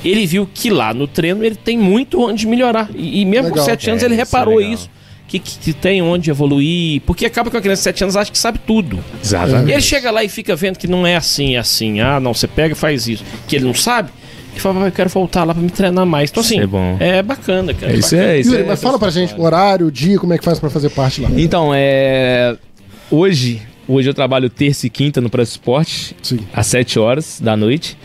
[0.03, 2.89] ele viu que lá no treino ele tem muito onde melhorar.
[2.95, 3.65] E, e mesmo com Legal.
[3.65, 4.89] 7 anos É, ele isso é reparou isso.
[5.27, 7.01] Que, que, tem onde evoluir.
[7.01, 8.97] Porque acaba que uma criança de 7 anos acha que sabe tudo.
[8.97, 9.71] E Exatamente.
[9.71, 11.99] ele chega lá e fica vendo que não é assim, é assim.
[11.99, 13.23] Ah, não, você pega e faz isso.
[13.47, 14.11] Que ele não sabe.
[14.55, 16.29] Ele fala, "Papai, eu quero voltar lá pra me treinar mais.
[16.31, 16.97] Então, assim, Isso é bom.
[16.99, 17.91] é bacana, cara.
[17.93, 18.31] É, isso bacana.
[18.31, 20.43] é, isso Yuri, é, mas fala pra gente o horário, o dia, como é que
[20.45, 21.29] faz pra fazer parte lá.
[21.35, 22.55] Então, é.
[23.11, 26.39] Hoje, hoje eu trabalho terça e quinta no Press Sport, Sim.
[26.53, 27.97] às 7 horas da noite.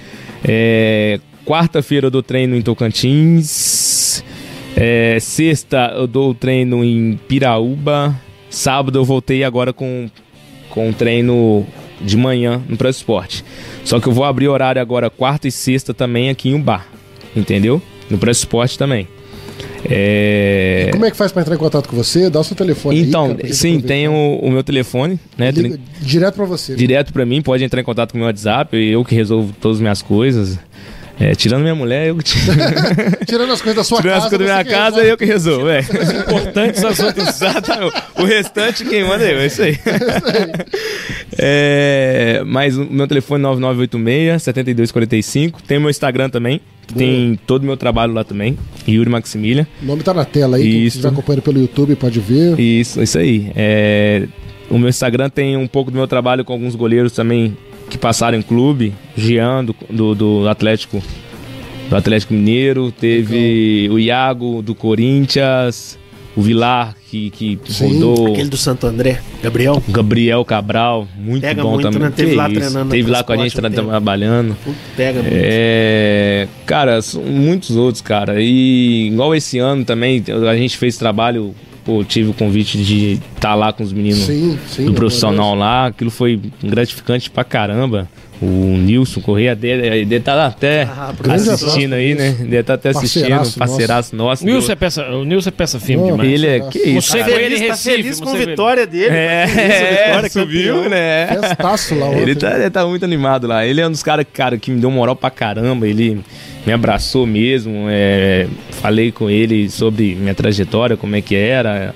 [0.44, 4.22] É, Quarta-feira eu dou treino em Tocantins.
[4.76, 8.14] É, Sexta eu dou treino em Piraúba.
[8.48, 10.08] Sábado eu voltei agora com,
[10.68, 11.66] com um treino
[12.00, 13.42] de manhã no Press Sport.
[13.84, 16.86] Só que eu vou abrir horário agora quarta e sexta também aqui em Ubar.
[17.34, 17.80] Entendeu?
[18.10, 19.06] No Press Sport também.
[19.84, 20.88] É...
[20.92, 22.28] Como é que faz pra entrar em contato com você?
[22.28, 25.50] Dá o seu telefone aí, Então, gente sim, tem o, o meu telefone, né?
[25.50, 26.74] Liga direto pra você.
[26.74, 29.78] Direto pra mim, pode entrar em contato com o meu WhatsApp, eu que resolvo todas
[29.78, 30.58] as minhas coisas.
[31.20, 32.56] É, tirando minha mulher, eu que tiro.
[33.26, 34.24] Tirando as coisas da sua Tirando casa.
[34.24, 35.10] as coisas da minha casa, resolve.
[35.10, 35.80] eu que resolvo, é.
[35.80, 37.28] Importantes assuntos.
[37.28, 38.02] Exatamente.
[38.18, 39.76] O restante quem manda é eu, é isso aí.
[41.38, 45.54] É, mas o meu telefone é 9986-7245.
[45.66, 49.66] Tem o meu Instagram também, que tem todo o meu trabalho lá também, Yuri Maximilian.
[49.82, 50.96] O nome tá na tela aí, quem Isso.
[50.96, 52.58] estiver acompanhando pelo YouTube pode ver.
[52.58, 53.52] Isso, isso aí.
[53.54, 54.26] É,
[54.70, 57.56] o meu Instagram tem um pouco do meu trabalho com alguns goleiros também
[57.90, 58.94] que passaram em clube.
[59.16, 61.02] Jean, do, do, do Atlético
[61.90, 62.90] do Atlético Mineiro.
[62.92, 65.98] Teve o Iago, do Corinthians.
[66.36, 67.94] O Vilar, que, que Sim.
[67.94, 68.28] rodou.
[68.28, 69.82] Aquele do Santo André, Gabriel.
[69.88, 72.02] Gabriel Cabral, muito Pega bom muito, também.
[72.02, 72.12] né?
[72.14, 74.56] Teve Que lá isso, treinando na Teve lá com a gente um trabalhando.
[74.96, 75.34] Pega muito.
[75.36, 78.40] É, cara, são muitos outros, cara.
[78.40, 81.52] E igual esse ano também, a gente fez trabalho,
[81.84, 84.84] pô, tive o convite de estar lá com os meninos Sim, sim.
[84.84, 85.86] do é profissional lá.
[85.86, 88.06] Aquilo foi gratificante pra caramba.
[88.42, 88.46] O
[88.78, 92.34] Nilson Correia dele, ele tá até Ah, assistindo aí, né?
[92.40, 94.42] Ele tá até assistindo, Parceiraço parceiraço nosso.
[94.42, 96.30] O Nilson é peça, o Nilson é peça firme Oh, demais.
[96.32, 97.32] Ele é, que isso, Você cara.
[97.32, 98.46] com ele tá Recife, feliz com a vê.
[98.46, 99.14] vitória dele.
[99.14, 100.88] É, a é, vitória, subiu, campeão.
[100.88, 101.26] né?
[101.38, 102.20] Festaço lá ontem.
[102.22, 103.66] Ele tá, ele tá muito animado lá.
[103.66, 105.86] Ele é um dos caras, cara, que me deu moral pra caramba.
[105.86, 106.20] Ele
[106.66, 107.88] me abraçou mesmo.
[107.90, 111.94] é, falei com ele sobre minha trajetória, como é que era.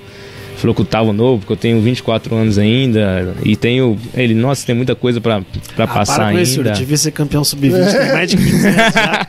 [0.57, 3.35] Falou que eu tava novo, porque eu tenho 24 anos ainda.
[3.43, 3.97] E tenho.
[4.13, 5.41] Ele, nossa, tem muita coisa pra,
[5.75, 6.69] pra Ah, passar para com isso, ainda.
[6.69, 6.79] Yuri.
[6.79, 9.27] Devia ser campeão sub-20 tem mais de 15 anos já.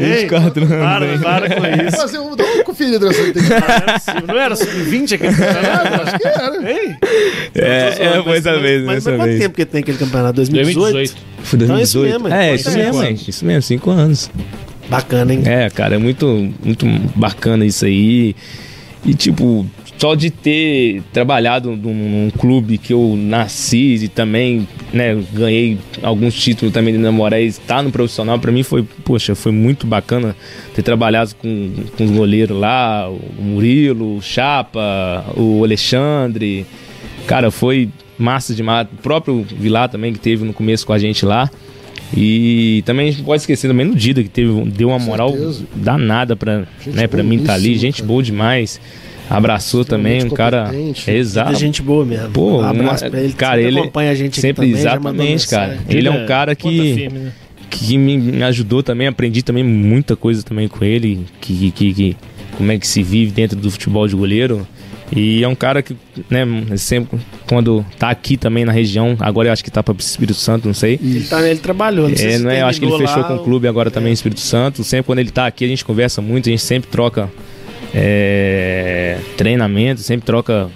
[0.00, 0.78] Ei, 24 anos.
[0.78, 1.18] Para, hein?
[1.20, 1.96] para com isso.
[1.98, 3.22] Mas eu dou uma conferida nessa.
[3.32, 3.52] Tem que...
[3.52, 6.02] Ah, não é era sub-20 aquele campeonato?
[6.02, 6.70] Acho que era.
[6.70, 6.96] Ei?
[7.54, 9.40] É, é, foi essa vez, Mas, mas quanto vez.
[9.40, 10.32] tempo que tem aquele campeonato?
[10.36, 10.92] 2018?
[10.92, 11.16] 2018.
[11.42, 12.22] Foi Então é isso 2018.
[12.22, 13.28] mesmo, é, é, isso mesmo.
[13.28, 14.30] Isso mesmo, 5 anos.
[14.88, 15.42] Bacana, hein?
[15.44, 16.26] É, cara, é muito,
[16.64, 18.34] muito bacana isso aí.
[19.06, 19.64] E, tipo,
[19.98, 26.34] só de ter trabalhado num, num clube que eu nasci e também, né, ganhei alguns
[26.34, 30.34] títulos também de namoré e estar no profissional, pra mim foi, poxa, foi muito bacana
[30.74, 36.66] ter trabalhado com, com os goleiros lá, o Murilo, o Chapa, o Alexandre.
[37.26, 37.88] Cara, foi
[38.18, 38.88] massa demais.
[38.92, 41.50] O próprio Vilar também, que teve no começo com a gente lá.
[42.14, 45.34] E também a gente não pode esquecer também no Dida, que teve, deu uma moral
[45.74, 47.64] danada pra, Gente né, pra mim estar ali.
[47.68, 48.06] boníssima, Gente cara.
[48.08, 48.80] boa demais.
[49.28, 50.70] Abraçou também, um cara.
[51.08, 51.50] Exato.
[51.52, 52.30] É gente boa mesmo.
[52.30, 53.28] Pô, um abraço uma- pra ele.
[53.30, 55.78] que cara, ele acompanha a gente aqui sempre também, exatamente, cara.
[55.88, 57.32] Ele é um cara que firme, né?
[57.68, 62.16] que me, me ajudou também, aprendi também muita coisa também com ele, que, que, que-
[62.56, 64.66] como é que se vive dentro do futebol de goleiro.
[65.14, 65.96] E é um cara que,
[66.28, 66.44] né,
[66.76, 70.66] sempre quando tá aqui também na região, agora eu acho que tá para Espírito Santo,
[70.66, 70.94] não sei.
[71.02, 73.22] Ele, tá, ele trabalhou, não sei É, se não é, eu acho que ele fechou
[73.22, 74.82] lá com o clube agora também em Espírito Santo.
[74.82, 77.30] Sempre quando ele tá aqui, a gente conversa muito, a gente sempre troca
[77.94, 80.68] é, treinamento, sempre troca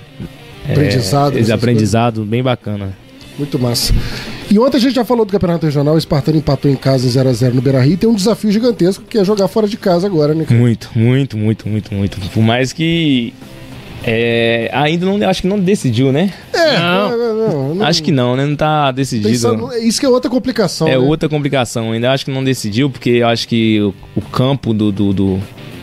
[0.68, 2.96] é, Aprendizado, essas aprendizado bem bacana.
[3.36, 3.92] Muito massa.
[4.50, 7.10] E ontem a gente já falou do Campeonato Regional, o Espartano empatou em casa em
[7.10, 7.96] 0x0 no Beira Rio.
[7.96, 10.44] Tem um desafio gigantesco que é jogar fora de casa agora, né?
[10.44, 10.58] cara?
[10.58, 12.20] Muito, muito, muito, muito, muito.
[12.30, 13.32] Por mais que
[14.04, 16.32] é, ainda não, acho que não decidiu, né?
[16.52, 17.10] É, Não.
[17.18, 18.46] não, não, não- Acho que não, né?
[18.46, 19.34] Não tá decidido.
[19.36, 20.88] só- Isso que é outra complicação.
[20.88, 20.98] É né?
[20.98, 21.92] outra complicação.
[21.92, 25.38] Ainda acho que não decidiu, porque eu acho que o, o campo do, do, do,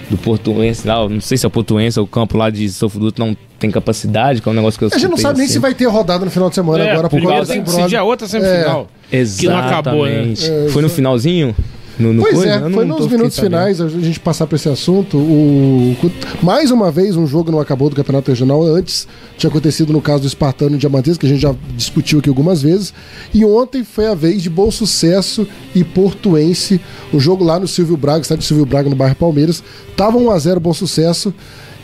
[0.10, 3.20] do Portuense lá, não sei se é o Portuense ou o campo lá de Sofuduto
[3.20, 5.54] não tem capacidade, que é um negócio que eu A gente não sabe nem assim.
[5.54, 7.78] se vai ter rodada no final de semana É, agora, por causa tem desse que
[7.78, 8.88] decidir a outra semifinal.
[9.10, 10.12] Que não acabou, né?
[10.32, 10.50] Exatamente.
[10.68, 11.56] É, Foi no finalzinho?
[12.00, 12.50] No, no Pois coisa?
[12.52, 13.52] é, foi nos minutos sabendo.
[13.52, 15.18] finais a gente passar para esse assunto.
[15.18, 15.96] O,
[16.44, 18.64] mais uma vez, um jogo não acabou do Campeonato Regional.
[18.64, 19.08] Antes
[19.38, 22.62] tinha acontecido no caso do Espartano e Diamantes, que a gente já discutiu aqui algumas
[22.62, 22.94] vezes.
[23.34, 26.80] E ontem foi a vez de Bom Sucesso e Portuense.
[27.12, 29.64] O jogo lá no Silvio Braga, estádio Silvio Braga, no bairro Palmeiras.
[29.96, 31.34] Tava 1x0 Bom Sucesso.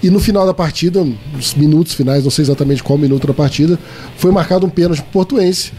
[0.04, 1.02] E no final da partida,
[1.34, 3.80] nos minutos finais, não sei exatamente qual minuto da partida,
[4.18, 5.72] foi marcado um pênalti pro Portuense.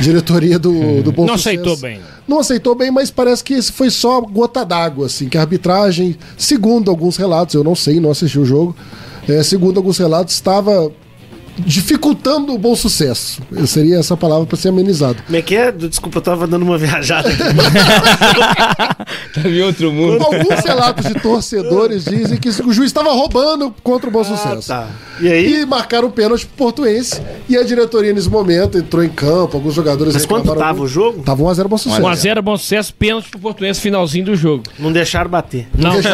[0.00, 2.00] Diretoria do, do Bom Não Sucesso aceitou bem.
[2.26, 6.16] Não aceitou bem, mas parece que esse foi só gota d'água, assim, que a arbitragem,
[6.36, 8.76] segundo alguns relatos, eu não sei, não assisti o jogo,
[9.28, 10.90] é, segundo alguns relatos, estava
[11.58, 13.40] dificultando o bom sucesso.
[13.66, 15.22] Seria essa palavra para ser amenizado.
[15.24, 15.72] Como é que é?
[15.72, 17.30] Desculpa, eu tava dando uma viajada.
[19.32, 20.22] Tava em outro mundo.
[20.24, 24.68] Alguns relatos de torcedores dizem que o juiz estava roubando contra o bom sucesso.
[24.68, 24.88] tá.
[25.20, 25.62] E aí?
[25.62, 27.20] E marcaram o pênalti pro Portuense.
[27.48, 29.56] E a diretoria, nesse momento, entrou em campo.
[29.56, 30.14] Alguns jogadores.
[30.14, 31.22] Mas quanto tava o jogo?
[31.22, 32.02] Tava 1x0 bom sucesso.
[32.02, 34.64] 1x0, bom sucesso, pênalti pro Portuense, finalzinho do jogo.
[34.78, 35.68] Não deixaram bater.
[35.76, 36.08] Não, só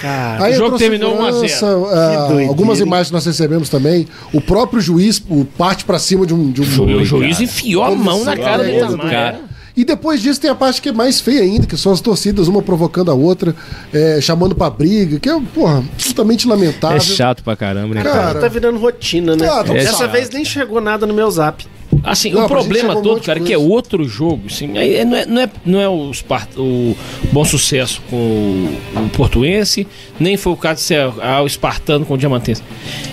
[0.00, 1.48] Cara, Aí O jogo terminou 1 a 0.
[1.48, 4.06] segurança, ah, algumas imagens que nós recebemos também.
[4.32, 6.50] O próprio juiz o, parte pra cima de um.
[6.50, 9.10] De um o juiz enfiou a mão na cara Itamar.
[9.10, 9.40] cara.
[9.78, 12.48] E depois disso tem a parte que é mais feia ainda, que são as torcidas,
[12.48, 13.54] uma provocando a outra,
[13.94, 16.96] é, chamando pra briga, que é, porra, absolutamente lamentável.
[16.96, 18.40] É chato pra caramba, né, Cara, cara?
[18.40, 19.46] tá virando rotina, né?
[19.48, 20.10] Ah, tá Dessa chato.
[20.10, 21.64] vez nem chegou nada no meu zap.
[22.04, 25.16] Assim, Não, o problema um todo, cara, que é outro jogo, assim, aí é- não
[25.16, 26.94] é, não é, não é o, Spart- o
[27.32, 29.86] bom sucesso com o, o portuense,
[30.20, 32.62] nem foi o caso de ser ah, o espartano com o diamantense.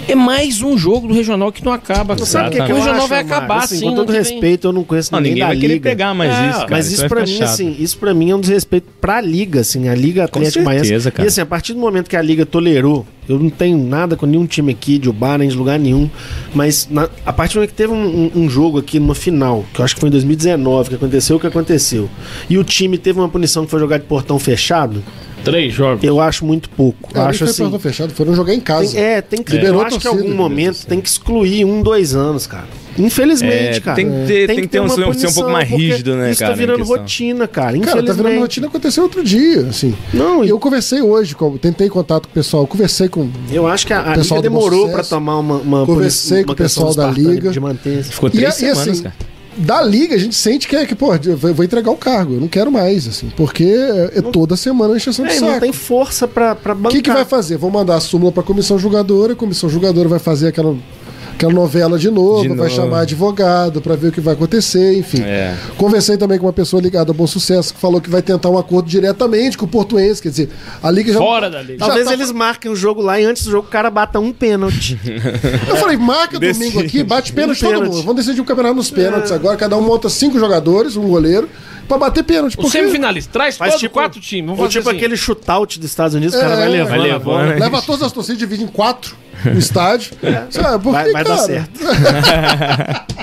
[0.08, 2.16] É mais um jogo do regional que não acaba.
[2.16, 2.26] cara.
[2.26, 3.86] Sabe o que, que o regional acho, vai acabar assim, assim.
[3.86, 5.90] Com todo respeito, eu não conheço Não, ninguém, ninguém da vai querer liga.
[5.90, 6.68] pegar mais É, isso, cara.
[6.72, 7.44] Mas isso, vai pra mim, chato.
[7.50, 10.94] assim, isso pra mim é um desrespeito pra liga, assim, a liga Atlético Maiense.
[10.94, 14.26] E assim, a partir do momento que a liga tolerou, eu não tenho nada com
[14.26, 16.10] nenhum time aqui de Ubar, nem de lugar nenhum,
[16.54, 19.66] mas na- a partir do momento que teve um, um- um jogo aqui numa final,
[19.74, 22.10] que eu acho que foi em 2019 que aconteceu o que aconteceu,
[22.50, 25.04] e o time teve uma punição que foi jogar de portão fechado,
[25.44, 26.04] Três jogos.
[26.04, 27.10] eu acho muito pouco.
[27.14, 27.64] É, eu acho assim.
[27.64, 28.92] portão fechado, foram jogar em casa.
[28.94, 29.52] Tem- é, tem que.
[29.52, 30.24] Liberou eu acho que em torcida.
[30.30, 32.68] algum momento tem que excluir um, dois anos, cara.
[32.98, 33.96] Infelizmente, É, cara.
[33.96, 36.32] tem que ter- tem que ter um- uma ser um pouco punição, mais rígido, né,
[36.32, 37.66] Isso cara, tá em virando rotina, cara.
[37.66, 38.08] Cara, Infelizmente.
[38.08, 39.94] tá virando rotina, aconteceu outro dia, assim.
[40.14, 43.30] Não, E e eu conversei hoje, com, tentei contato com o pessoal, conversei com.
[43.52, 46.54] eu acho que a, a Liga demorou pra tomar uma, uma Conversei puni- com uma
[46.54, 47.52] o pessoal da Liga.
[47.52, 48.04] De manter.
[48.04, 49.16] Ficou E, três e, semanas, assim, cara.
[49.58, 52.42] da liga a gente sente que é que, pô, eu vou entregar o cargo, eu
[52.42, 55.52] não quero mais, assim, porque é, é toda semana encheção de É, saco.
[55.52, 56.92] não tem força pra, pra O bancar.
[56.92, 57.58] que, que vai fazer?
[57.58, 60.76] Vou mandar a súmula para a comissão julgadora, a comissão julgadora vai fazer aquela,
[61.36, 62.70] aquela novela de novo, De vai novo.
[62.70, 65.22] chamar advogado para ver o que vai acontecer, enfim.
[65.22, 65.56] É.
[65.78, 68.58] Conversei também com uma pessoa ligada ao Bom Sucesso que falou que vai tentar um
[68.58, 70.50] acordo diretamente com o Portuense, quer dizer,
[70.82, 71.20] a liga já.
[71.20, 71.80] Fora da liga.
[71.80, 74.32] Talvez tá- eles marquem o jogo lá e antes do jogo o cara bata um
[74.32, 75.00] pênalti.
[75.68, 76.66] Eu falei, marca Decide.
[76.72, 77.96] domingo aqui, bate pênalti Um todo pênalti.
[77.96, 78.04] mundo.
[78.06, 81.50] Vamos decidir o campeonato nos pênaltis agora, cada um monta cinco jogadores, um goleiro,
[81.88, 82.54] para bater pênalti.
[82.56, 84.46] O porque- semifinalista, traz Faz tipo- quatro times.
[84.46, 84.98] Vamos Ou fazer tipo assim.
[84.98, 86.90] aquele shootout dos Estados Unidos, o É, cara vai levando.
[86.90, 87.46] vai levando, bola.
[87.48, 87.56] né?
[87.60, 89.16] Leva todas as torcidas, divide em quatro
[89.46, 90.12] no estádio.
[90.50, 91.80] Sabe, porque, Vai, vai dar cara, certo.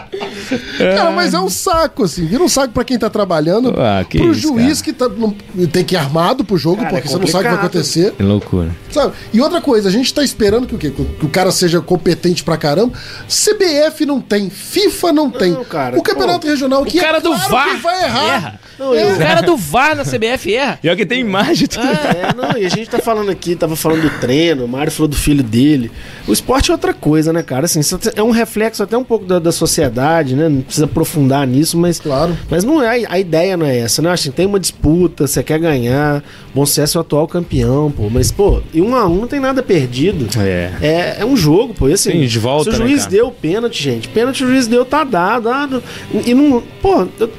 [0.78, 2.26] Cara, mas é um saco, assim.
[2.26, 3.74] Vira um saco pra quem tá trabalhando.
[3.78, 5.34] Ah, que pro isso, juiz que tá, não-
[5.70, 7.64] tem que ir armado pro jogo, Cara, porque é você não sabe o que vai
[7.64, 8.12] acontecer.
[8.12, 8.70] Que loucura.
[8.90, 9.14] Sabe?
[9.32, 10.90] E outra coisa, a gente tá esperando que o quê?
[10.90, 12.92] Que o cara seja competente pra caramba.
[13.28, 15.54] CBF não tem, FIFA não tem.
[15.64, 18.34] cara, o campeonato regional O que cara é do claro VAR que vai errar.
[18.34, 18.60] erra.
[18.78, 20.78] Não, e O o- cara do VAR na CBF erra.
[20.80, 21.66] Pior que tem imagem.
[21.68, 21.82] tudo.
[21.86, 25.08] É, não, e a gente tá falando aqui, tava falando do treino, o Mário falou
[25.08, 25.90] do filho dele.
[26.26, 27.64] O esporte é outra coisa, né, cara?
[27.66, 27.80] Assim,
[28.16, 30.48] é um reflexo até um pouco da, da sociedade, né?
[30.48, 31.98] Não precisa aprofundar nisso, mas.
[32.00, 32.36] Claro.
[32.50, 34.10] Mas não é, a ideia não é essa, né?
[34.10, 36.22] Assim, tem uma disputa, você quer ganhar.
[36.54, 38.08] Bom sucesso é o atual campeão, pô.
[38.10, 40.26] Mas, pô, e um a um não tem nada perdido.
[40.38, 40.70] É.
[40.82, 41.88] É, é um jogo, pô.
[41.88, 43.10] E assim, Sim, de volta, se o né, juiz cara?
[43.10, 45.48] deu o pênalti, gente, pênalti o juiz deu, tá dado.
[45.48, 45.82] ah, não-
[46.24, 46.62] e não.
[46.80, 47.30] Pô, eu-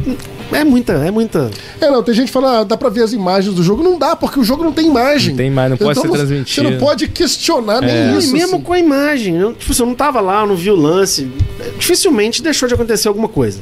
[0.54, 1.52] é muita, é muita.
[1.80, 3.84] É, não, tem gente que fala, ah, dá pra ver as imagens do jogo.
[3.84, 5.32] Não dá, porque o jogo não tem imagem.
[5.32, 6.68] Não tem imagem, não pode ser transmitido.
[6.68, 8.08] Você não pode questionar nem É.
[8.08, 8.30] Não, isso.
[8.30, 8.64] e mesmo assim.
[8.64, 11.30] com a imagem, eu, tipo, se eu não tava lá, eu não vi o lance,
[11.60, 13.62] é, dificilmente deixou de acontecer alguma coisa.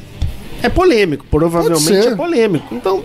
[0.62, 2.74] É polêmico, provavelmente é polêmico.
[2.74, 3.04] Então,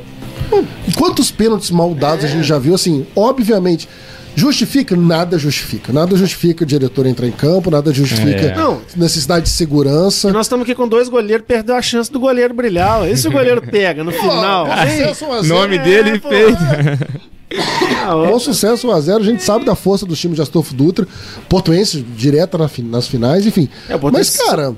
[0.86, 2.74] E Quantos pênaltis mal dados a gente já viu?
[2.74, 3.88] Assim, obviamente,
[4.36, 4.94] justifica?
[4.94, 5.92] Nada justifica.
[5.92, 8.54] Nada justifica o diretor entrar em campo, nada justifica É.
[8.54, 8.80] Não.
[8.96, 10.32] necessidade de segurança.
[10.32, 13.08] nós estamos aqui com dois goleiros, perdeu a chance do goleiro brilhar.
[13.10, 14.66] E se o goleiro pega no final?
[14.66, 14.98] Bom Hein?
[14.98, 15.54] sucesso 1 a 0.
[15.54, 17.26] Nome dele É, feito.
[18.28, 21.06] Bom sucesso 1x0, a gente sabe da força do time de Astolfo Dutra,
[21.48, 23.68] portuense direta nas finais, enfim.
[23.88, 24.74] É, o Mas, cara,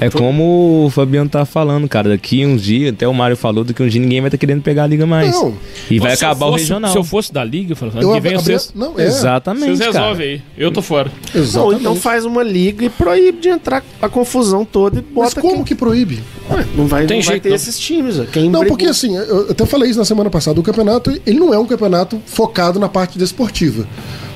[0.00, 2.08] É como o Fabiano tá falando, cara.
[2.10, 4.84] Daqui uns dias, até o Mário falou, daqui uns dias ninguém vai estar querendo pegar
[4.84, 5.32] a liga mais.
[5.32, 5.54] Não.
[5.90, 6.92] E vai acabar o fosse- regional.
[6.92, 9.04] Se eu fosse da liga, eu falava, eu que vem abri- vocês, Não, é.
[9.06, 9.76] Exatamente.
[9.76, 10.42] vocês resolvem aí.
[10.58, 11.10] Eu tô fora.
[11.34, 11.80] Não, Exatamente.
[11.80, 15.54] então faz uma liga e proíbe de entrar a confusão toda e Mas bota como
[15.56, 16.20] quem- que proíbe?
[16.50, 17.56] Ué, não vai, Tem não vai jeito, ter não.
[17.56, 18.18] esses times.
[18.18, 18.24] ó.
[18.24, 21.10] Quem Não, brigou- porque assim, eu eu até falei isso na semana passada, o campeonato,
[21.26, 23.86] ele não é um campeonato focado na parte desportiva.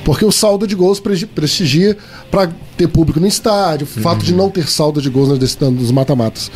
[0.07, 1.97] Porque o saldo de gols prestigia
[2.31, 6.49] para ter público no estádio, o fato de não ter saldo de gols dos mata-matas.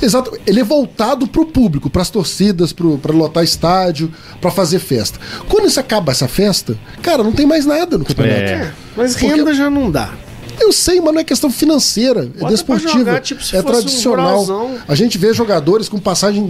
[0.00, 5.18] Exato, ele é voltado pro público, pras torcidas, para lotar estádio, para fazer festa.
[5.48, 8.40] Quando isso acaba essa festa, cara, não tem mais nada no campeonato.
[8.40, 8.72] É.
[8.96, 10.14] Mas Porque- renda já não dá.
[10.60, 14.42] Eu sei, mas não é questão financeira, é desportiva, jogar, tipo, se é um tradicional.
[14.42, 14.78] ruralzão.
[14.86, 16.42] a gente vê jogadores com passagem.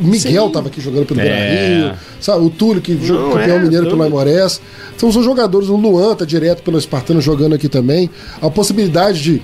[0.00, 0.52] Miguel Sim.
[0.52, 1.90] tava aqui jogando pelo É.
[1.90, 2.44] Rio, sabe?
[2.44, 4.02] O Túlio, que jogou campeão é, mineiro pelo.
[4.02, 4.60] Aimorés.
[4.94, 8.10] Então são jogadores, o Luan tá direto pelo Espartano jogando aqui também.
[8.40, 9.42] A possibilidade de.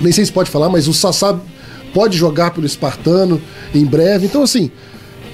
[0.00, 1.38] Nem sei se pode falar, mas o Sassá
[1.92, 3.40] pode jogar pelo Espartano
[3.74, 4.26] em breve.
[4.26, 4.70] Então, assim.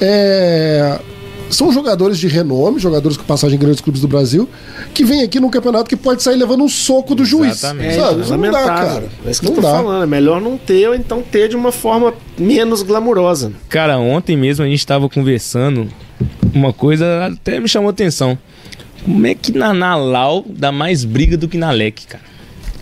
[0.01, 0.99] É,
[1.51, 4.49] São jogadores de renome, jogadores com passagem em grandes clubes do Brasil,
[4.93, 7.59] que vêm aqui num campeonato que pode sair levando um soco do juiz.
[7.59, 7.95] Exatamente.
[7.95, 8.21] Sabe?
[8.23, 9.09] Isso não dá, cara.
[9.25, 9.75] É isso que não eu tô dá.
[9.75, 10.03] falando.
[10.03, 13.53] É melhor não ter ou então ter de uma forma menos glamurosa.
[13.69, 15.89] Cara, ontem mesmo a gente tava conversando,
[16.53, 18.37] uma coisa até me chamou atenção.
[19.05, 22.34] Como é que na Nalau dá mais briga do que na LEC, cara?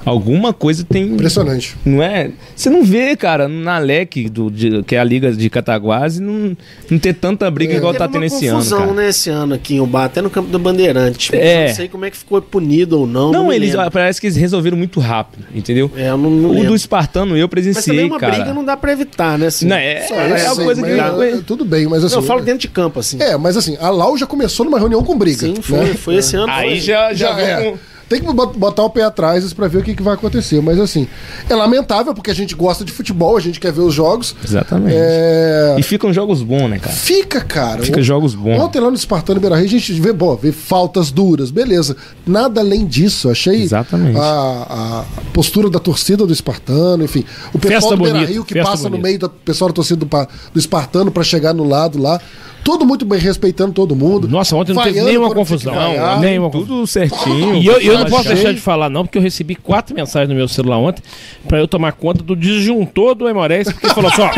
[0.04, 1.04] Alguma coisa tem.
[1.04, 1.76] Impressionante.
[1.84, 2.30] Não é?
[2.56, 6.56] Você não vê, cara, na LEC, do, de- que é a Liga de Cataguases, não,
[6.90, 8.56] não ter tanta briga igual tá Teve tendo uma esse ano.
[8.58, 8.92] confusão, Cara.
[8.94, 11.18] né, esse ano aqui em Ubá, até no campo do Bandeirante.
[11.18, 11.64] Tipo, É.
[11.64, 13.30] eu Não sei como é que ficou punido ou não.
[13.32, 13.90] Não, me eles lembro.
[13.90, 15.90] parece que eles resolveram muito rápido, entendeu?
[15.96, 16.68] É, eu não, não o lembro.
[16.70, 18.32] do Espartano eu Mas também presenciei, uma cara.
[18.34, 19.46] briga não dá pra evitar, né?
[19.46, 20.46] Assim, Não, é- Só é isso.
[20.46, 22.14] uma sei, coisa mas, que- é, tudo bem, mas assim.
[22.16, 23.22] Não, eu falo dentro de campo, assim.
[23.22, 25.38] É, mas assim, a Lau já começou numa reunião com briga.
[25.46, 25.78] Sim, foi.
[25.78, 25.94] né?
[25.94, 26.50] Foi esse ano.
[26.50, 26.80] Aí foi.
[26.80, 27.70] já, já, Já é.
[27.70, 27.78] com-
[28.08, 30.60] Tem que bot- botar o pé atrás pra ver o que, que vai acontecer.
[30.60, 31.06] Mas assim,
[31.48, 34.34] é lamentável porque a gente gosta de futebol, a gente quer ver os jogos.
[34.44, 34.94] Exatamente.
[34.98, 35.76] É...
[35.78, 36.94] E ficam jogos bons, né, cara?
[36.94, 37.82] Fica, cara.
[37.82, 38.58] Fica O- jogos bons.
[38.60, 41.96] Ontem lá no Espartano Beira Rio a gente vê, bom, vê faltas duras, beleza.
[42.26, 43.30] Nada além disso.
[43.30, 44.18] Achei Exatamente.
[44.18, 47.24] A, a postura da torcida do Espartano, enfim.
[47.52, 49.06] O pessoal Festa do Beira Rio que passa no bonita.
[49.08, 50.06] meio do pessoal da torcida do,
[50.52, 52.20] do Espartano pra chegar no lado lá.
[52.64, 54.28] Todo muito bem respeitando todo mundo.
[54.28, 55.74] Nossa, ontem não teve Vaiando nenhuma confusão.
[55.74, 56.20] vaiar.
[56.20, 56.76] nenhuma confusão.
[56.76, 57.56] Tudo certinho.
[57.56, 60.34] E eu, eu não posso deixar de falar, não, porque eu recebi quatro mensagens no
[60.34, 61.02] meu celular ontem
[61.48, 64.30] pra eu tomar conta do disjuntor do Emorés, porque falou assim: ó,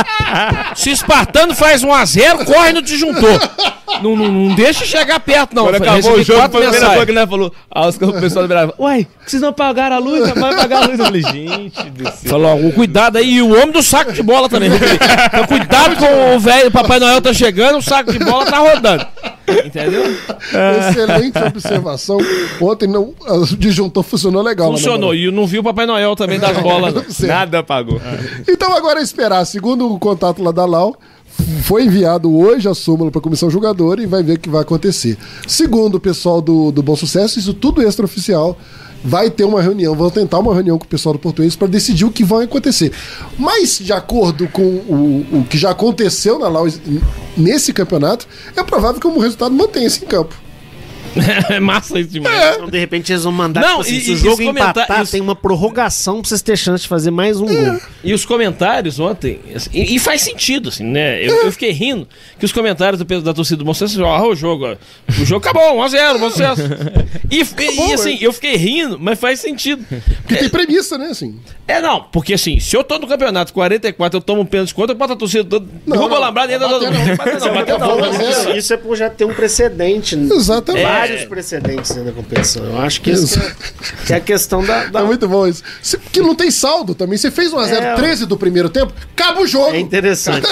[0.74, 3.38] se Espartano faz 1x0, corre no disjuntor.
[4.02, 5.64] Não, não, não deixa chegar perto, não.
[5.64, 7.52] Quando acabou o jogo, foi a primeira coisa que nós falou.
[7.70, 10.28] Aí os o pessoal do Brava, uai, vocês não apagaram a luz?
[10.30, 10.98] Vai apagar a luz.
[10.98, 12.30] Eu falei, gente do céu.
[12.30, 14.70] Falou, ó, cuidado aí, e o homem do saco de bola também.
[14.70, 18.58] Então, cuidado com o velho, o Papai Noel tá chegando, o saco de bola tá
[18.58, 19.06] rodando.
[19.64, 20.04] Entendeu?
[20.90, 22.18] Excelente observação.
[22.60, 24.70] Ontem não, o disjuntor funcionou legal.
[24.72, 25.14] Funcionou.
[25.14, 26.94] E eu não vi o Papai Noel também das bolas.
[26.94, 27.28] não.
[27.28, 28.00] Nada apagou.
[28.48, 29.44] Então agora é esperar.
[29.44, 30.96] Segundo o contato lá da Lau,
[31.62, 34.62] foi enviado hoje a súmula para a comissão julgadora e vai ver o que vai
[34.62, 35.16] acontecer.
[35.46, 38.58] Segundo o pessoal do, do Bom Sucesso, isso tudo extraoficial.
[39.02, 42.04] Vai ter uma reunião, vão tentar uma reunião com o pessoal do português para decidir
[42.04, 42.92] o que vai acontecer.
[43.38, 46.66] Mas, de acordo com o, o que já aconteceu na Lau
[47.34, 50.34] nesse campeonato, é provável que o resultado mantenha-se em campo.
[51.50, 52.56] É massa isso demais.
[52.56, 53.60] Então, de repente, eles vão mandar.
[53.60, 56.56] Não, tipo assim, e- se o jogo empatar, os- tem uma prorrogação pra vocês terem
[56.56, 57.80] chance de fazer mais um gol.
[58.04, 61.24] E os comentários ontem, assim, e, e faz sentido, assim, né?
[61.24, 62.06] Eu, eu fiquei rindo
[62.38, 64.76] que os comentários do peso da torcida do assim, ó, o jogo, ó,
[65.20, 66.62] o jogo acabou, 1x0, bom sucesso.
[67.30, 69.84] E, e, e, assim, eu fiquei rindo, mas faz sentido.
[70.22, 71.38] Porque tem premissa, né, assim.
[71.68, 74.92] É, não, porque assim, se eu tô no campeonato 44, eu tomo um pênalti contra,
[74.94, 76.68] eu boto a torcida toda, Não, derruba não, a lambrada e não.
[77.16, 80.16] bater Isso, isso é por já ter um precedente.
[80.16, 80.34] né?
[80.34, 80.84] Exatamente.
[81.08, 82.64] Vários precedentes dentro da competição.
[82.64, 83.52] Eu acho que isso que é,
[84.06, 84.84] que é a questão da.
[84.86, 85.62] da- É muito bom isso.
[85.82, 87.16] Se- Que não tem saldo também.
[87.18, 89.74] Você fez 1x0 É, 13 do primeiro tempo, acaba o jogo.
[89.74, 90.46] É interessante.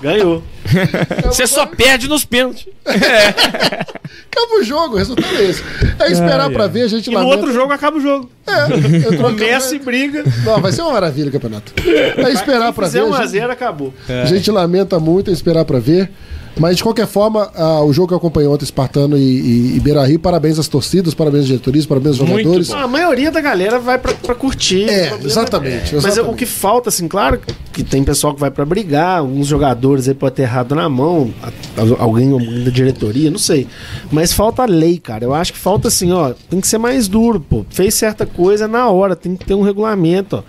[0.00, 0.42] Ganhou.
[1.26, 2.66] Você só perde nos pênaltis.
[2.84, 5.62] Acaba o jogo, o resultado é esse.
[5.98, 8.30] É esperar pra ver, a gente E no outro jogo acaba o jogo.
[8.46, 10.24] É, Começa e briga.
[10.44, 11.72] Não, vai ser uma maravilha o campeonato.
[11.86, 13.02] É esperar pra ver.
[13.04, 13.94] Fizer a gente- 1x0, acabou.
[14.08, 16.10] A gente lamenta muito, é esperar pra ver.
[16.58, 20.02] Mas de qualquer forma, ah, o jogo que acompanhou ontem, Espartano e, e, e Beira
[20.06, 22.68] Rio, parabéns às torcidas, parabéns às diretorias, parabéns aos Muito jogadores.
[22.68, 22.76] bom.
[22.76, 24.88] A maioria da galera vai pra, pra curtir.
[24.88, 26.32] É, problema exatamente, Mas exatamente.
[26.34, 27.38] o que falta, assim, claro
[27.74, 31.30] que tem pessoal que vai pra brigar, alguns jogadores aí podem ter errado na mão,
[31.42, 33.66] a- alguém alguém da diretoria, não sei.
[34.10, 35.24] Mas falta lei, cara.
[35.24, 37.66] Eu acho que falta assim, ó, tem que ser mais duro, pô.
[37.68, 40.42] Fez certa coisa na hora, tem que ter um regulamento, ó.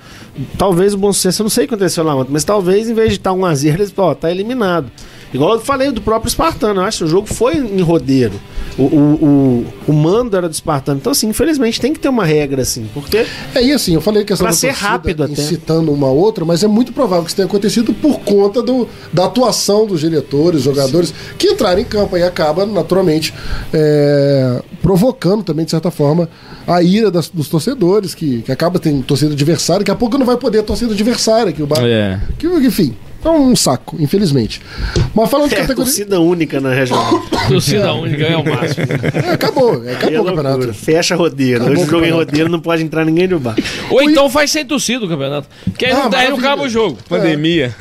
[0.57, 2.93] Talvez o bom senso, eu não sei o que aconteceu lá ontem, mas talvez em
[2.93, 4.89] vez de estar um a zero, eles, ó, tá eliminado.
[5.33, 8.33] Igual eu falei do próprio Espartano, eu acho que o jogo foi em rodeiro.
[8.77, 10.99] O, o, o, o mando era do Espartano.
[10.99, 14.23] Então, assim, infelizmente tem que ter uma regra, assim, porque É, e assim, eu falei
[14.23, 15.33] que essa Pra ser rápido até.
[15.33, 18.87] incitando uma a outra, mas é muito provável que isso tenha acontecido por conta do,
[19.11, 23.33] da atuação dos diretores, jogadores, que entraram em campo e acaba, naturalmente,
[23.73, 26.29] é, provocando também, de certa forma,
[26.65, 30.25] a ira das- dos torcedores, que, que acaba tendo torcida adversária, daqui a pouco não
[30.25, 31.83] vai poder a torcida adversária, que o Bar...
[31.83, 32.19] É.
[32.37, 32.93] que, enfim,
[33.23, 34.61] é um saco, infelizmente.
[35.13, 35.83] Mas falando de é categoria.
[35.85, 37.19] torcida única na regional.
[37.47, 38.85] Torcida única é o máximo.
[39.25, 40.73] É, acabou, é, Aí é acabou o campeonato.
[40.73, 41.63] Fecha rodeiro.
[41.63, 43.55] Acabou Hoje o jogo em rodeiro não pode entrar ninguém no bar.
[43.89, 45.47] Ou então faz sem torcida o campeonato.
[45.77, 46.97] Que aí, Ah, não, aí não acaba o jogo.
[47.09, 47.73] Pandemia.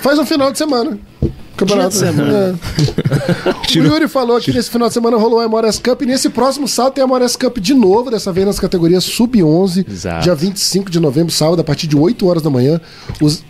[0.00, 0.98] Faz um final de semana.
[1.60, 1.96] Campeonato.
[1.98, 2.58] Dia de semana.
[3.46, 3.60] É.
[3.70, 6.66] O Yuri falou que nesse final de semana rolou a Amores Cup e nesse próximo
[6.66, 10.24] sábado tem a Amores Cup de novo, dessa vez nas categorias Sub-11, Exato.
[10.24, 12.80] dia 25 de novembro, sábado, a partir de 8 horas da manhã,
[13.20, 13.44] Os-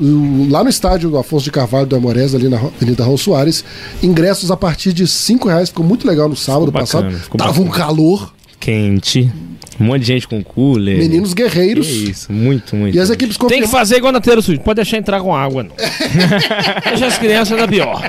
[0.50, 3.64] lá no estádio do Afonso de Carvalho do Amores, ali na Avenida Raul Soares,
[4.02, 7.38] ingressos a partir de 5 reais, ficou muito legal no sábado Ficou passado, bacana, ficou
[7.38, 7.86] tava um bacana.
[7.86, 9.32] calor, Quente.
[9.80, 10.98] Um monte de gente com cooler.
[10.98, 12.94] meninos Que guerreiros, isso, muito, muito.
[12.94, 14.58] e as equipes Tem que fazer igual na Teira Sul.
[14.58, 15.72] Pode deixar entrar com água, não.
[16.84, 18.02] Deixa as crianças da pior.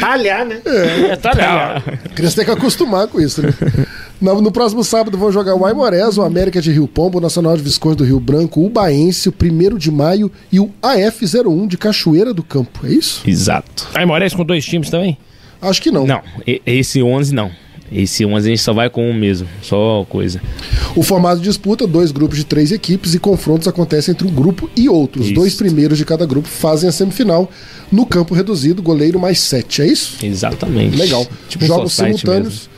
[0.00, 0.60] Talhar, né?
[0.64, 1.82] É, legal.
[2.04, 3.50] A criança tem que acostumar com isso, né?
[4.20, 7.56] No, no próximo sábado vão jogar o Aimorés, o América de Rio Pombo, o Nacional
[7.56, 11.76] de Visconde do Rio Branco, o Baense, o 1 de Maio e o AF01 de
[11.76, 12.86] Cachoeira do Campo.
[12.86, 13.22] É isso?
[13.28, 13.86] Exato.
[13.94, 15.18] Aí Moraes com dois times também?
[15.60, 16.06] Acho que não.
[16.06, 16.22] Não,
[16.66, 17.50] esse 11 não.
[17.90, 19.46] Esse 11 a gente só vai com um mesmo.
[19.62, 20.40] Só coisa.
[20.94, 24.68] O formato de disputa, dois grupos de três equipes e confrontos acontecem entre um grupo
[24.76, 25.20] e outro.
[25.20, 25.34] Os Isso.
[25.34, 27.50] dois primeiros de cada grupo fazem a semifinal
[27.90, 29.82] no campo reduzido, goleiro mais sete.
[29.82, 30.16] É isso?
[30.24, 30.96] Exatamente.
[30.96, 31.26] Legal.
[31.48, 32.44] Tipo um jogos simultâneos.
[32.54, 32.76] mesmo.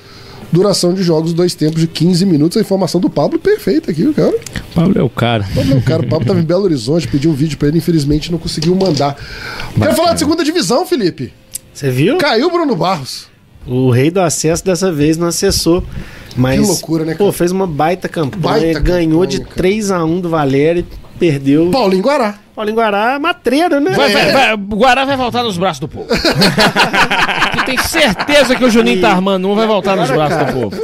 [0.51, 2.57] Duração de jogos, dois tempos de 15 minutos.
[2.57, 4.35] A informação do Pablo perfeita aqui, cara.
[4.75, 5.45] Pablo é o cara.
[5.55, 8.33] Pablo, não, cara, o Pablo tava em Belo Horizonte, pediu um vídeo pra ele, infelizmente
[8.33, 9.15] não conseguiu mandar.
[9.79, 11.33] Quero falar de segunda divisão, Felipe.
[11.75, 12.17] Você viu?
[12.17, 13.28] Caiu o Bruno Barros.
[13.69, 15.85] O rei do acesso dessa vez não acessou.
[16.37, 17.25] Mas, Que loucura, né, cara?
[17.25, 18.43] Pô, fez uma baita campanha.
[18.43, 19.69] Baita ganhou campanha, de cara.
[19.69, 20.85] 3x1 do Valério
[21.19, 21.71] perdeu.
[21.71, 22.35] Paulinho Guará.
[22.55, 23.93] Paulinho Guará, é matreiro, né?
[23.93, 26.07] Vai, vai, vai, o Guará vai voltar nos braços do povo.
[27.59, 30.61] Tu tem certeza que o Juninho tá armando um vai voltar nos braços cara, do
[30.61, 30.77] povo.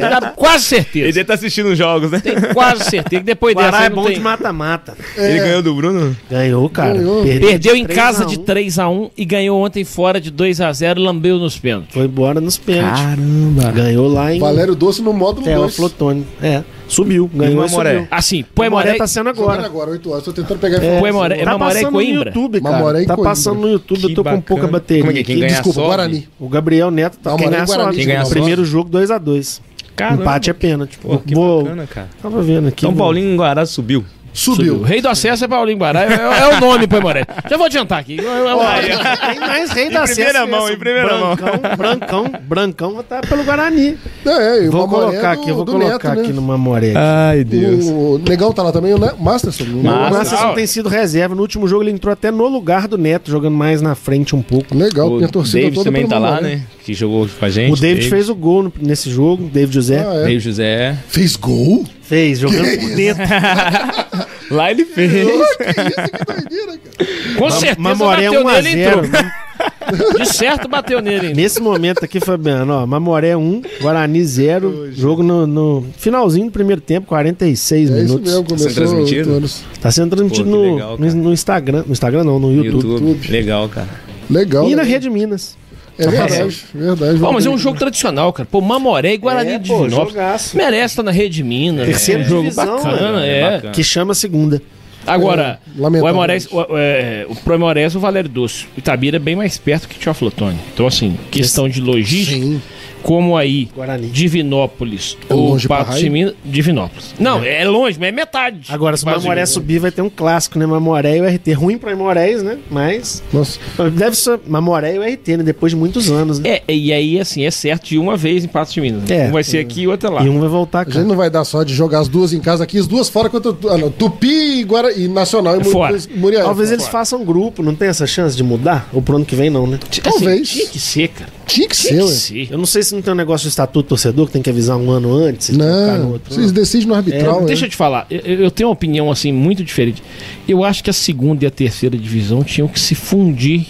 [0.00, 1.08] Dá Quase certeza.
[1.08, 2.20] Ele tá assistindo os jogos, né?
[2.20, 4.96] Tem quase certeza que depois dessa Guará é bom tem- de mata-mata.
[5.16, 6.16] Ele ganhou do Bruno?
[6.30, 6.94] Ganhou, cara.
[6.94, 7.22] Ganhou.
[7.22, 8.28] Perdeu em 3 a casa 1.
[8.28, 11.92] de 3x1 e ganhou ontem fora de 2x0 e lambeu nos pênaltis.
[11.94, 13.02] Foi embora nos pênaltis.
[13.02, 13.72] Caramba.
[13.72, 15.76] Ganhou lá em Valério Doce no módulo Tela 2.
[15.76, 16.26] Flotone.
[16.42, 16.62] É,
[16.92, 17.30] subiu.
[17.32, 18.08] Ganhou o e subiu.
[18.10, 19.64] Assim, O Mamoré Poemoré tá sendo agora.
[19.64, 20.24] agora, 8 horas.
[20.24, 20.98] Tô tentando pegar É.
[21.00, 22.28] Poemoré- é Tá Mamoré e passando no Coimbra?
[22.30, 22.76] YouTube, cara.
[22.76, 23.30] Mamoré e tá Coimbra.
[23.30, 25.02] passando no YouTube, eu tô com pouca bateria.
[25.04, 25.46] Como é que é?
[25.46, 25.86] Desculpa, sobe?
[25.86, 26.28] Guarani.
[26.38, 27.96] O Gabriel Neto tá Mamoré quem ganhar Guarani.
[27.96, 29.60] Quem ganhar Primeiro jogo 2x2.
[29.96, 30.22] Caramba.
[30.22, 30.98] Empate é pênalti.
[30.98, 32.08] Pô, que Vou- bacana, cara.
[32.22, 32.86] Tava vendo aqui.
[32.86, 34.04] Então Paulinho Guará subiu.
[34.32, 34.82] O Subiu.
[34.82, 36.02] rei do acesso é Paulinho Guará.
[36.04, 37.24] É, é o nome, Poemoré.
[37.48, 38.18] Já vou adiantar aqui.
[38.18, 40.72] É o- Tem mais rei da primeira acesso mão, esse.
[40.74, 41.36] em primeira mão.
[41.36, 43.98] brancão, Brancão, Brancão estar pelo Guarani.
[44.24, 46.34] É, e o Vou colocar do- aqui, eu vou do colocar Neto, aqui né?
[46.34, 46.92] no Mamoré.
[46.96, 47.44] Ai,
[47.92, 49.12] O Negão tá lá também, né?
[49.18, 49.64] Masterson.
[49.64, 49.82] O.
[49.82, 51.34] Masterson tem sido reserva.
[51.34, 54.42] No último jogo ele entrou até no lugar do Neto, jogando mais na frente um
[54.42, 54.76] pouco.
[54.76, 56.62] Legal, O minha torcida David também tá lá, né?
[56.84, 57.72] Que jogou com a gente.
[57.72, 60.06] O David fez o gol nesse jogo, David José.
[60.08, 60.20] Ah, é.
[60.24, 60.96] David José.
[61.08, 61.84] Fez gol?
[62.10, 63.22] Fez, jogando por dentro.
[64.50, 65.12] Lá ele fez.
[65.12, 67.36] Que isso, que doideira, cara.
[67.38, 69.04] Com certeza Mamoré bateu nele e 1x0.
[69.04, 70.18] entrou.
[70.18, 71.28] De certo bateu nele.
[71.28, 71.34] hein?
[71.36, 74.90] Nesse momento aqui, Fabiano, ó, Mamoré 1, Guarani 0.
[74.92, 78.28] Jogo no, no finalzinho do primeiro tempo, 46 É isso minutos.
[78.32, 79.28] mesmo, começou transmitido?
[79.30, 79.62] oito anos.
[79.80, 81.84] Tá sendo transmitido Pô, no, legal, no, no Instagram.
[81.86, 82.88] No Instagram não, no YouTube.
[82.88, 83.28] YouTube.
[83.30, 83.88] Legal, cara.
[84.28, 84.68] Legal.
[84.68, 84.88] E na né?
[84.88, 85.56] Rede Minas.
[86.00, 87.18] É verdade, verdade.
[87.18, 88.48] Pô, mas é um jogo tradicional, cara.
[88.50, 90.54] Pô, Mamoré e Guarani É, de Divinópolis.
[90.54, 91.86] Merece estar na Rede Minas.
[91.86, 93.18] Terceira é um jogo divisão, bacana, mano.
[93.24, 93.50] é.
[93.52, 93.72] bacana.
[93.72, 94.60] Que chama segunda.
[95.06, 98.66] Agora, É, o Aimorés, o, é, o pro Aimorés, o Valério Doce.
[98.76, 100.58] Itabira é bem mais perto que Teoflotone.
[100.74, 102.60] Então, assim, questão de logística, Sim.
[103.02, 104.08] Como aí, Guarani.
[104.08, 107.14] Divinópolis É ou Patos de Minas, Divinópolis.
[107.18, 108.66] Não, é, longe, mas é metade.
[108.68, 110.66] Agora, se o Mamoré subir, vai ter um clássico, né?
[110.66, 111.52] Mamoré e o RT.
[111.52, 112.58] Ruim pra Mamorés, né?
[112.70, 113.22] Mas.
[113.32, 113.58] Nossa.
[113.90, 115.42] Deve ser Mamoré e o RT, né?
[115.42, 116.60] Depois de muitos anos, né?
[116.66, 119.10] É, e aí, assim, é certo de uma vez em Patos de Minas.
[119.10, 119.28] É.
[119.28, 120.24] Um vai ser aqui e outro é lá.
[120.24, 120.90] E um vai voltar A cá.
[120.92, 123.28] gente não vai dar só de jogar as duas em casa aqui, as duas fora
[123.28, 124.92] contra ah, não, Tupi e, Guara...
[124.92, 125.96] e Nacional e Fora.
[126.14, 126.44] Muriel.
[126.44, 128.88] Talvez eles façam grupo, não tem essa chance de mudar?
[128.92, 129.78] Ou pro ano que vem, não, né?
[129.90, 130.48] Assim, Talvez.
[130.48, 131.30] tinha que ser, cara.
[131.50, 132.46] Tinha que Tinha ser, que ué.
[132.46, 132.52] ser.
[132.52, 134.76] Eu não sei se não tem um negócio de estatuto torcedor que tem que avisar
[134.76, 135.50] um ano antes.
[135.50, 136.54] Não, outro vocês ano.
[136.54, 137.40] decidem no arbitral.
[137.40, 137.46] É, é.
[137.46, 140.02] deixa eu te falar, eu, eu tenho uma opinião assim muito diferente.
[140.48, 143.66] Eu acho que a segunda e a terceira divisão tinham que se fundir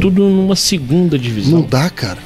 [0.00, 2.18] tudo numa segunda divisão Não dá, cara.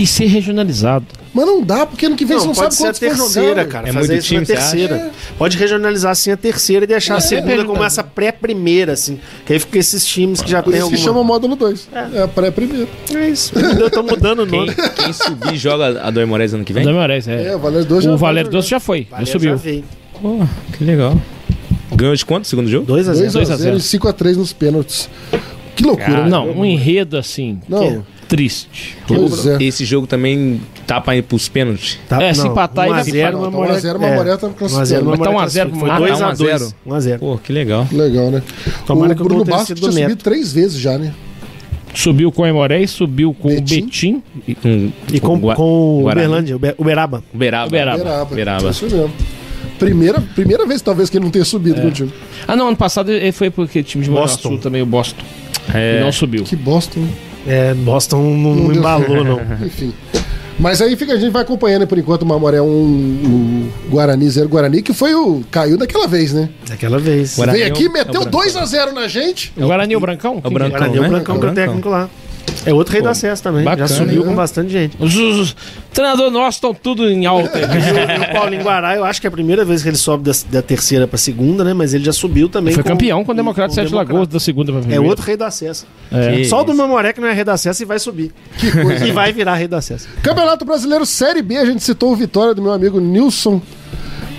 [0.00, 1.04] E ser regionalizado.
[1.34, 3.64] Mas não dá, porque ano que vem Não, você não pode sabe ser a terceira,
[3.66, 3.88] cara.
[3.88, 5.10] É fazer muito isso time, terceira.
[5.36, 7.74] Pode regionalizar assim a terceira e deixar a segunda perguntando.
[7.74, 9.20] como essa pré-primeira, assim.
[9.44, 11.04] Que aí fica esses times que já tem isso que alguma...
[11.04, 11.88] chama módulo 2.
[11.92, 12.88] É, a pré-primeiro.
[13.14, 13.52] É isso.
[13.56, 14.74] Eu tô mudando o nome.
[14.74, 16.86] quem subir joga a do Aimorés ano que vem?
[16.86, 17.48] O Moraes, é.
[17.48, 19.56] É, o Valério Doce já Valério já foi, já Valeu, subiu.
[19.58, 19.82] já.
[20.20, 20.46] Pô,
[20.76, 21.20] que legal.
[21.94, 22.86] Ganhou de quanto segundo jogo?
[22.86, 23.76] 2 a 0 2 a 0 0.
[23.76, 25.10] e 5 a 3 nos pênaltis.
[25.76, 26.30] Que loucura, né?
[26.30, 28.04] Não, um enredo assim, Não.
[28.30, 28.96] Triste.
[29.08, 29.62] Pois é.
[29.62, 31.98] Esse jogo também tá pra ir pros pênaltis.
[32.08, 33.72] Tá, É, se empatar, aí vai 1x0, Não, tá Mamoré.
[33.72, 35.04] 1 a 0, Mamoré tá classificado.
[35.04, 36.08] Mas tá 1 a 0 pro Foi Mamoré.
[36.10, 36.74] 2 Ah, a tá 2 1 a 0.
[36.86, 37.86] 1 a 0 Pô, que legal.
[37.92, 38.42] Legal, né?
[38.86, 41.12] Tomara o que o Bruno Bastos tinha do subido três vezes já, né?
[41.92, 43.80] Subiu com o Aimorés, subiu com Betim.
[43.80, 44.22] o Betim.
[44.46, 46.26] E com, E com, com o Guarani.
[46.26, 47.24] Uberlândia, Uber- Uberaba.
[47.34, 47.66] Uberaba.
[47.66, 47.98] Uberaba.
[47.98, 48.34] Beraba.
[48.34, 48.70] Beraba.
[48.70, 49.10] Isso mesmo.
[49.76, 52.12] Primeira, primeira vez, talvez, que ele não tenha subido contigo.
[52.46, 54.26] Ah, não, ano passado ele foi porque time de Boston.
[54.34, 54.48] Boston.
[54.50, 55.22] Sul também, o Boston.
[55.74, 56.44] É, E não subiu.
[56.44, 57.08] Que bosta, né?
[57.46, 59.40] É, Boston não, não embalou, não.
[59.64, 59.92] Enfim.
[60.58, 64.28] Mas aí fica, a gente vai acompanhando por enquanto o Mamoré 1, um, o Guarani
[64.28, 65.42] 0 Guarani, que foi o.
[65.50, 66.50] caiu daquela vez, né?
[66.68, 67.34] Daquela vez.
[67.34, 68.40] Guarani Veio é o- aqui, é o meteu Brancão.
[68.40, 69.52] 2x0 na gente.
[69.56, 70.38] O Guarani e o Brancão?
[70.40, 70.78] Que Brancão.
[70.78, 71.08] Guarani é o né?
[71.08, 71.64] Brancão que é o Brancão.
[71.64, 72.10] técnico lá.
[72.66, 73.64] É outro rei do acesso também.
[73.64, 74.28] bacana, Já subiu né?
[74.28, 74.94] com bastante gente.
[75.00, 75.56] Os, os, os
[75.94, 77.58] treinadores nossos estão tudo em alta.
[77.60, 80.24] E o, o Paulinho Guará, eu acho que é a primeira vez que ele sobe
[80.24, 81.72] da, da terceira pra segunda, né?
[81.72, 82.74] Mas ele já subiu também.
[82.74, 83.94] Foi com- campeão com o Democrata Sete.
[83.94, 85.04] Lagoas da segunda pra É primeira.
[85.06, 85.86] outro rei do acesso.
[86.12, 86.44] É.
[86.44, 88.30] Só o do Mamoré que não é rei do acesso e vai subir.
[88.58, 89.06] Que coisa.
[89.06, 90.06] E vai virar rei do acesso.
[90.22, 93.60] Campeonato Brasileiro Série B, a gente citou o vitória do meu amigo Nilson,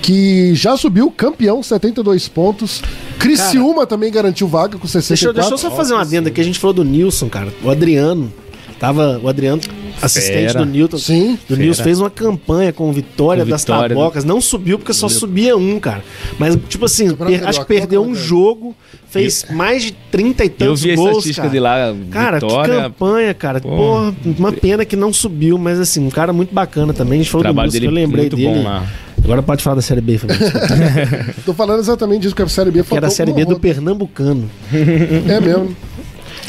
[0.01, 2.81] que já subiu, campeão, 72 pontos.
[3.19, 5.07] Criciúma também garantiu vaga com 64.
[5.09, 6.41] Deixa, eu- deixa eu só fazer uma adenda aqui.
[6.41, 7.49] A gente falou do Nilson, cara.
[7.63, 8.31] O Adriano.
[8.79, 9.61] Tava o Adriano,
[10.01, 10.65] assistente Fera.
[10.65, 10.97] do Newton.
[10.97, 11.37] Sim.
[11.47, 14.23] Do Nilson fez uma campanha com Vitória Com das Vitória, Tabocas.
[14.25, 16.03] Não subiu porque só subia um, cara.
[16.39, 18.25] Mas, tipo assim, per- acho que perdeu um cara.
[18.25, 18.75] jogo,
[19.07, 21.53] fez mais de 30 e Eu tantos vi a gols, estatística cara.
[21.53, 22.75] de lá, Cara, que Vitória.
[22.81, 23.61] campanha, cara.
[23.61, 23.69] Pô.
[23.69, 27.19] Porra, uma pena que não subiu, mas assim, um cara muito bacana também.
[27.19, 28.47] A gente falou do Nilson, dele eu lembrei muito dele.
[28.49, 28.83] bom lá.
[29.23, 30.19] Agora pode falar da Série B.
[31.45, 33.59] Tô falando exatamente disso, que a Série B que era a Série B do roda.
[33.59, 34.49] Pernambucano.
[34.73, 35.75] É mesmo.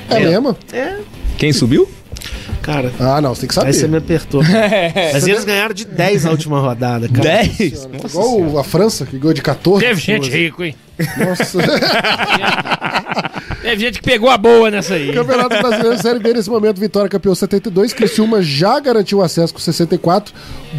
[0.09, 0.57] É, mesmo?
[0.73, 0.97] É,
[1.39, 1.89] Quem subiu?
[2.63, 2.93] cara.
[3.01, 3.67] Ah, não, você tem que saber.
[3.69, 4.41] Aí você me apertou.
[5.13, 7.43] Mas eles ganharam de 10 na última rodada, cara.
[7.45, 7.89] 10?
[8.09, 9.85] Igual o- a França, que ganhou de 14.
[9.85, 10.75] Teve gente rico, hein?
[11.19, 11.59] Nossa.
[13.63, 15.13] Teve gente que pegou a boa nessa aí.
[15.13, 17.93] Campeonato Brasileiro Série B, nesse momento, Vitória campeão 72.
[17.93, 20.33] Criciúma já garantiu acesso com 64.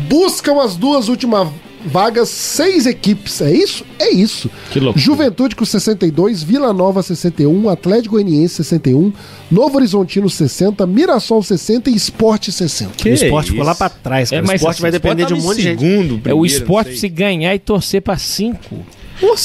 [0.08, 1.50] Buscam as duas últimas
[1.86, 3.41] vagas, seis equipes.
[3.41, 3.86] É isso?
[3.99, 4.49] É isso.
[4.71, 5.03] Que loucura.
[5.03, 9.11] Juventude com 62, Vila Nova 61, Atlético Goianiense 61,
[9.51, 13.07] Novo Horizontino 60, Mirassol 60 e Esporte 60.
[13.07, 14.41] o esporte ficou lá pra trás, cara.
[14.41, 15.79] É, o mas esporte vai assim, depender de um monte de gente.
[15.79, 18.79] Segundo, É o primeiro, esporte não se ganhar e torcer pra cinco.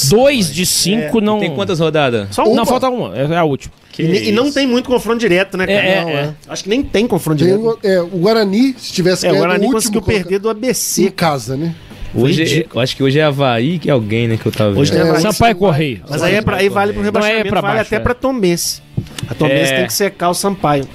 [0.09, 1.39] Dois de cinco não.
[1.39, 2.27] Tem quantas rodadas?
[2.31, 2.65] Só Não, uma.
[2.65, 3.15] falta uma.
[3.15, 3.73] É a última.
[3.97, 5.79] E, e não tem muito confronto direto, né, cara?
[5.79, 6.33] É, é, Não, é.
[6.47, 7.79] Acho que nem tem confronto Tem, direto.
[7.83, 11.03] é, o Guarani, se tivesse É, o ganhado Guarani último, conseguiu perder do ABC.
[11.03, 11.75] em casa, né?
[12.13, 12.79] Hoje, ridículo.
[12.79, 14.79] eu acho que hoje é Havaí que é alguém, né, que eu tava vendo.
[14.81, 15.21] Hoje tem É, Havaí.
[15.21, 16.01] Sampaio Correio.
[16.09, 17.95] Mas aí, é pra, aí vale pro Não, aí é rebaixamento, pra vale baixo, até
[17.95, 17.99] é.
[17.99, 18.81] pra Tombense.
[19.29, 19.77] A Tombense É.
[19.77, 20.87] tem que secar o Sampaio.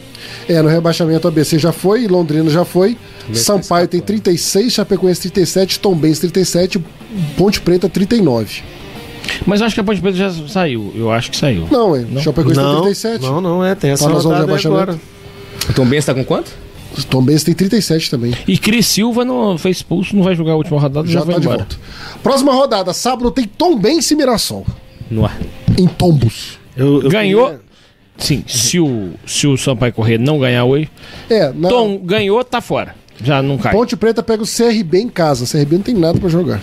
[0.49, 2.97] É, no rebaixamento ABC já foi, Londrina já foi,
[3.33, 6.83] Sampaio tem 36, Chapecoense 37, Tombense 37,
[7.37, 8.63] Ponte Preta 39.
[9.47, 10.93] Mas eu acho que a Ponte Preta já saiu.
[10.97, 11.69] Eu acho que saiu.
[11.71, 13.75] Não, é, Chapecoense tem Não, 37, não, não é.
[13.75, 14.83] Tem essa Tá na zona de rebaixamento.
[14.83, 14.99] agora.
[15.69, 16.51] O Tom Benz tá com quanto?
[17.03, 18.33] Tombense tem 37 também.
[18.47, 21.35] E Cris Silva não foi expulso, não vai jogar a última rodada, já, Já vai
[21.35, 21.59] tá de embora.
[21.63, 21.77] volta.
[22.23, 24.67] Próxima rodada, sábado tem Tombense e Mirassol,
[25.11, 25.37] No ar.
[25.79, 26.59] em Tombos.
[26.77, 27.47] Eu, eu Ganhou.
[27.47, 27.61] queria-
[28.19, 30.89] sim, se o, se o Sampaio Corrêa não ganhar hoje,
[31.31, 32.95] É, na Tom ganhou, tá fora.
[33.23, 33.73] Já não cai.
[33.73, 35.45] Ponte Preta pega o CRB em casa.
[35.45, 36.61] O CRB não tem nada pra jogar.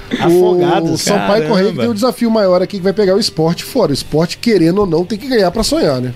[0.10, 1.02] O Afogados.
[1.02, 1.48] Sampaio Caramba.
[1.50, 3.92] Correia que tem um desafio maior aqui que vai pegar o esporte fora.
[3.92, 6.14] O esporte, querendo ou não, tem que ganhar pra sonhar, né?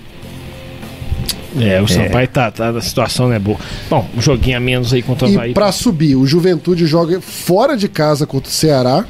[1.60, 3.58] É, o Sampaio tá, tá, a situação não é boa.
[3.90, 5.52] Bom, um joguinho a menos aí contra o E Havaí.
[5.54, 9.04] pra subir, o Juventude joga fora de casa contra o Ceará,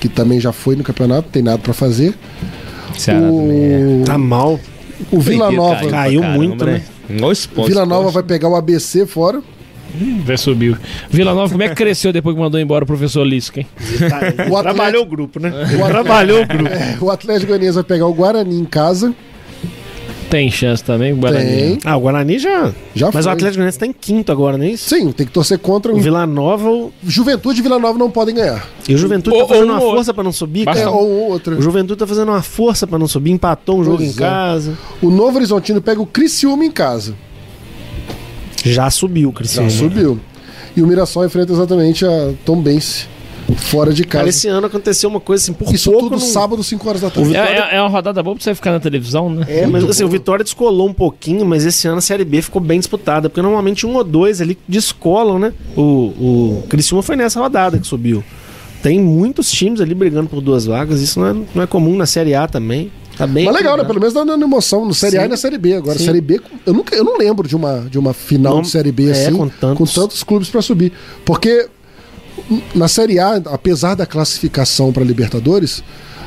[0.00, 2.14] que também já foi no campeonato, tem nada pra fazer.
[2.96, 4.00] Ceará também é.
[4.02, 4.60] O, Tá mal.
[5.10, 6.20] o Vila Nova, caiu.
[6.20, 6.82] Caiu muito, né?
[7.08, 7.70] Dois pontos.
[7.70, 9.40] Vila Nova vai pegar o ABC fora.
[10.24, 10.78] Vai subir.
[11.10, 13.66] Vila Nova, como é que cresceu depois que mandou embora o professor Lisca, hein?
[13.80, 14.04] O
[14.56, 15.50] Atlético, Trabalhou o grupo, né?
[15.82, 16.70] o Trabalhou o grupo.
[17.06, 19.14] o Atlético Goianiense vai pegar o Guarani em casa.
[20.30, 21.46] Tem chance também, o Guarani.
[21.50, 21.78] Tem.
[21.84, 22.70] Ah, o Guarani já.
[22.94, 23.32] Já Mas foi.
[23.32, 24.88] o Atlético Goianiense tá em quinto agora, não é isso?
[24.94, 28.34] Sim, tem que torcer contra O Vila Nova o- Juventude e Vila Nova não podem
[28.34, 28.66] ganhar.
[28.86, 30.64] e o Juventude Ou- tá fazendo ou um uma ou força pra não subir, É,
[30.74, 30.90] cara.
[30.90, 31.56] ou um outro.
[31.58, 34.16] O Juventude tá fazendo uma força pra não subir, empatou um jogo Pois em é.
[34.16, 34.76] casa.
[35.00, 37.14] O Novo Horizontino pega o Criciúma em casa.
[38.64, 39.70] Já subiu o Já Cristiano.
[39.70, 40.20] subiu.
[40.76, 43.06] E o Mirassol enfrenta exatamente a Tom Bense
[43.56, 44.36] fora de Cara, casa.
[44.36, 47.10] esse ano aconteceu uma coisa assim, por Isso pouco tudo não- sábado, 5 horas da
[47.10, 47.34] tarde.
[47.36, 49.46] É, é- é uma rodada boa pra você ficar na televisão, né?
[49.48, 52.60] É, mas assim, o Vitória descolou um pouquinho, mas esse ano a Série B ficou
[52.60, 55.52] bem disputada, porque normalmente um ou dois ali descolam, né?
[55.76, 58.22] O, o Criciúma foi nessa rodada que subiu.
[58.82, 62.06] Tem muitos times ali brigando por duas vagas, isso não é, não é comum na
[62.06, 62.92] Série A também.
[63.16, 63.82] Tá bem Mas legal, né?
[63.82, 65.26] Pelo menos dando emoção no Série A Sim.
[65.26, 65.74] e na Série B.
[65.74, 66.04] Agora, Sim.
[66.04, 68.92] Série B, eu, nunca, eu não lembro de uma, de uma final Não- de Série
[68.92, 70.22] B é, assim, com tantos.
[70.22, 70.92] clubes pra subir.
[71.24, 71.66] Porque
[72.74, 75.82] na Série A, apesar da classificação pra Libertadores,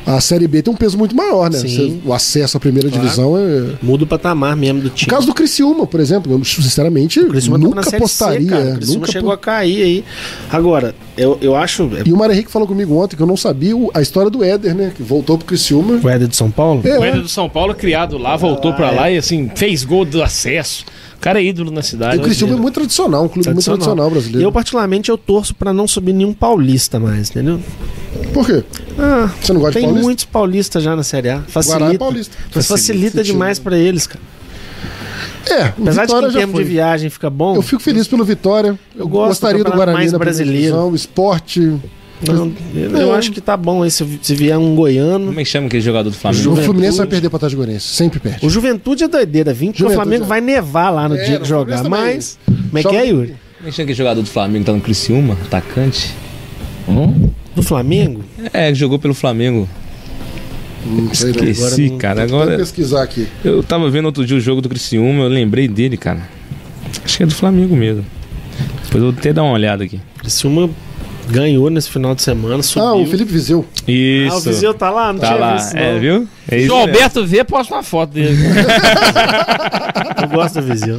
[0.06, 1.60] a Série B tem um peso muito maior, né?
[1.60, 3.04] Você- o acesso à primeira Claro.
[3.04, 3.74] divisão é.
[3.84, 5.10] Muda o patamar mesmo do No time.
[5.12, 8.50] caso do Criciúma, por exemplo, eu, sinceramente, O Criciúma tava nunca C, apostaria.
[8.50, 8.70] cara.
[8.72, 10.06] O Criciúma nunca chegou a cair aí.
[10.50, 11.84] Agora, eu, eu acho...
[11.96, 14.32] é E o Mário Henrique falou comigo ontem que eu não sabia o- a história
[14.32, 14.92] do Éder, né?
[14.96, 16.00] Que voltou pro Criciúma.
[16.04, 16.82] O Éder de São Paulo?
[16.84, 20.04] É, O Éder do São Paulo, criado lá, voltou pra lá e assim, fez gol
[20.04, 20.84] do acesso.
[21.22, 22.18] O cara é ídolo na E cidade.
[22.18, 24.48] o Criciúma é muito tradicional, um clube muito tradicional brasileiro.
[24.48, 27.60] Eu, particularmente, eu torço pra não subir nenhum paulista mais, entendeu?
[28.34, 28.64] Por quê?
[28.98, 30.04] Ah, Você não gosta de tem paulista?
[30.04, 31.42] muitos paulistas já na Série A.
[31.42, 31.80] Facilita.
[31.80, 32.36] Guará é paulista.
[32.56, 33.24] Mas facilita, Facilita.
[33.24, 34.20] demais pra eles, cara.
[35.48, 36.64] É, Apesar de que Vitória em já termos foi.
[36.64, 37.56] de viagem fica bom.
[37.56, 38.80] Eu fico feliz pelo Vitória.
[38.96, 40.58] Eu gosto gostaria do Guarani mais na brasileiro.
[40.60, 41.80] divisão, esporte.
[42.28, 45.28] Não, eu, eu acho que tá bom aí se, se vier um goiano.
[45.28, 46.44] Como é que chama aquele jogador do O Flamengo?
[46.44, 46.66] Juventude.
[46.68, 47.88] Fluminense vai perder pra Atlético Goianiense.
[47.88, 48.46] Sempre perde.
[48.46, 50.28] O Juventude é doideira, 20, porque o Flamengo é.
[50.28, 51.84] vai nevar lá no É, dia que jogar.
[51.86, 52.38] Mas.
[52.46, 53.36] Como é que é, Yuri?
[53.58, 55.38] Como é que chama aquele jogador do Flamengo tá no Criciúma?
[55.46, 56.14] Atacante?
[57.56, 58.24] Do Flamengo?
[58.54, 59.68] É, jogou pelo Flamengo.
[60.86, 61.32] Não sei?
[61.32, 62.24] Esqueci, não- cara.
[62.24, 62.58] Agora.
[62.58, 63.28] pesquisar aqui.
[63.44, 66.22] Eu tava vendo outro dia o jogo do Criciúma, eu lembrei dele, cara.
[67.06, 68.04] Acho que é do Flamengo mesmo.
[68.84, 70.00] Depois eu vou até dar uma olhada aqui.
[70.18, 70.70] Criciúma
[71.32, 72.88] ganhou nesse final de semana, subiu.
[72.88, 73.66] Ah, o Felipe Viseu.
[73.88, 74.34] Isso.
[74.36, 75.12] Ah, o Viseu tá lá?
[75.14, 76.00] Não Tá tinha lá, visto, é, não.
[76.00, 76.28] viu?
[76.48, 76.76] É Se o.
[76.76, 78.38] Alberto vê, posta uma foto dele.
[80.22, 80.98] Eu gosto do Viseu.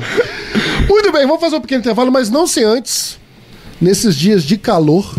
[0.89, 3.19] Muito bem, vamos fazer um pequeno intervalo, mas não sem antes,
[3.81, 5.15] nesses dias de calor.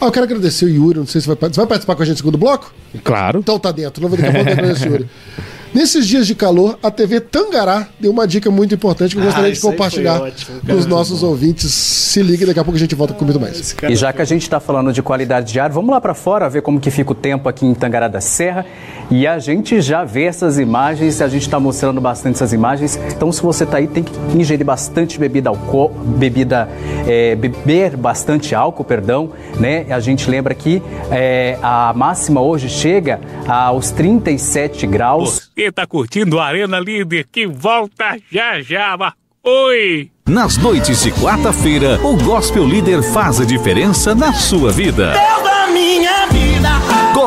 [0.00, 2.04] Ah, eu quero agradecer o Yuri, não sei se vai, você vai participar com a
[2.04, 2.72] gente no segundo bloco?
[3.02, 3.38] Claro.
[3.38, 5.06] Então tá dentro, não vou daqui a pouco agradeço o Yuri.
[5.76, 9.50] Nesses dias de calor, a TV Tangará deu uma dica muito importante que eu gostaria
[9.50, 11.70] de aí foi compartilhar ótimo, com os nossos ouvintes.
[11.70, 13.76] Se liga, daqui a pouco a gente volta com muito mais.
[13.86, 16.48] E já que a gente está falando de qualidade de ar, vamos lá para fora
[16.48, 18.64] ver como que fica o tempo aqui em Tangará da Serra.
[19.10, 22.96] E a gente já vê essas imagens, a gente está mostrando bastante essas imagens.
[23.14, 26.68] Então, se você está aí, tem que ingerir bastante bebida álcool, bebida,
[27.06, 29.86] é, beber bastante álcool, perdão, né?
[29.90, 35.50] A gente lembra que é, a máxima hoje chega aos 37 graus.
[35.54, 38.96] Você tá curtindo a Arena Líder que volta já já.
[38.98, 39.12] mas
[39.48, 40.10] Oi!
[40.28, 45.12] Nas noites de quarta-feira, o Gospel Líder faz a diferença na sua vida.
[45.12, 46.45] Deus da minha vida.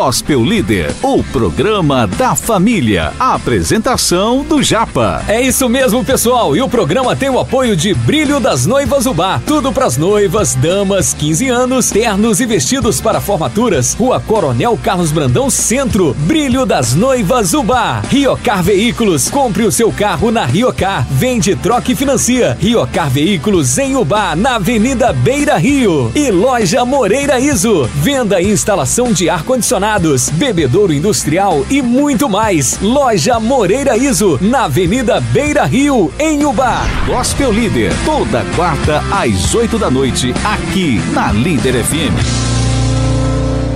[0.09, 3.13] Gospel Líder, o programa da família.
[3.19, 5.23] A apresentação do Japa.
[5.27, 6.55] É isso mesmo, pessoal.
[6.55, 9.39] E o programa tem o apoio de Brilho das Noivas Ubá.
[9.45, 13.93] Tudo pras noivas, damas, 15 anos, ternos e vestidos para formaturas.
[13.93, 16.15] Rua Coronel Carlos Brandão Centro.
[16.21, 18.01] Brilho das Noivas Ubá.
[18.09, 19.29] Riocar Veículos.
[19.29, 21.05] Compre o seu carro na Riocar.
[21.11, 22.57] Vende, troca e financia.
[22.59, 26.11] Riocar Veículos em Ubá, na Avenida Beira Rio.
[26.15, 27.87] E Loja Moreira Iso.
[27.93, 29.98] Venda e instalação de ar-condicionado
[30.31, 32.79] bebedouro industrial e muito mais.
[32.81, 36.83] Loja Moreira Iso, na Avenida Beira Rio, em Ubá.
[37.05, 42.15] Gospel Líder, toda quarta às 8 da noite, aqui na Líder FM.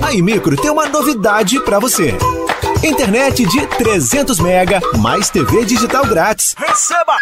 [0.02, 2.16] A Imicro tem uma novidade para você.
[2.82, 6.54] Internet de 300 mega mais TV digital grátis.
[6.56, 7.16] Receba!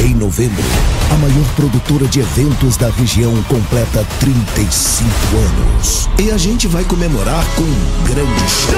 [0.00, 0.62] Em novembro,
[1.10, 6.08] a maior produtora de eventos da região completa 35 anos.
[6.18, 8.74] E a gente vai comemorar com um grande show.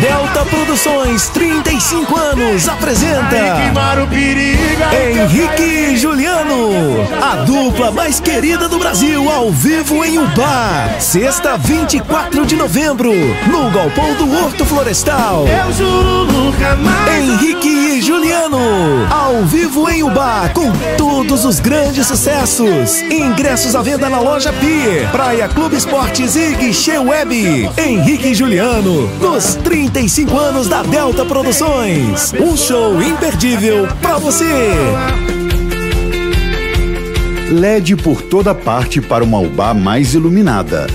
[0.00, 3.36] Delta Produções, 35 anos, apresenta
[4.92, 6.70] Henrique e Juliano,
[7.20, 10.96] a dupla mais querida do Brasil, ao vivo em Ubá.
[10.98, 15.46] Sexta, 24 de novembro, no Galpão do Horto Florestal.
[15.46, 17.18] Eu juro nunca mais.
[17.18, 18.58] Henrique e Juliano,
[19.10, 23.00] ao vivo em Ubá, com todos os grandes sucessos.
[23.02, 27.70] Ingressos à venda na loja Pier, Praia Clube Esportes e Guichê Web.
[27.76, 32.32] Henrique e Juliano, nos 35 anos da Delta Produções.
[32.34, 34.44] Um show imperdível pra você.
[37.50, 40.86] LED por toda parte para uma UBA mais iluminada.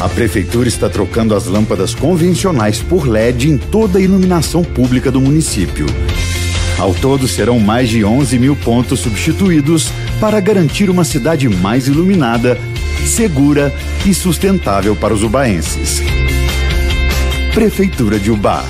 [0.00, 5.20] A prefeitura está trocando as lâmpadas convencionais por LED em toda a iluminação pública do
[5.20, 5.86] município.
[6.78, 12.58] Ao todo, serão mais de 11 mil pontos substituídos para garantir uma cidade mais iluminada,
[13.04, 13.74] segura
[14.06, 16.00] e sustentável para os ubaenses.
[17.52, 18.64] Prefeitura de Ubá.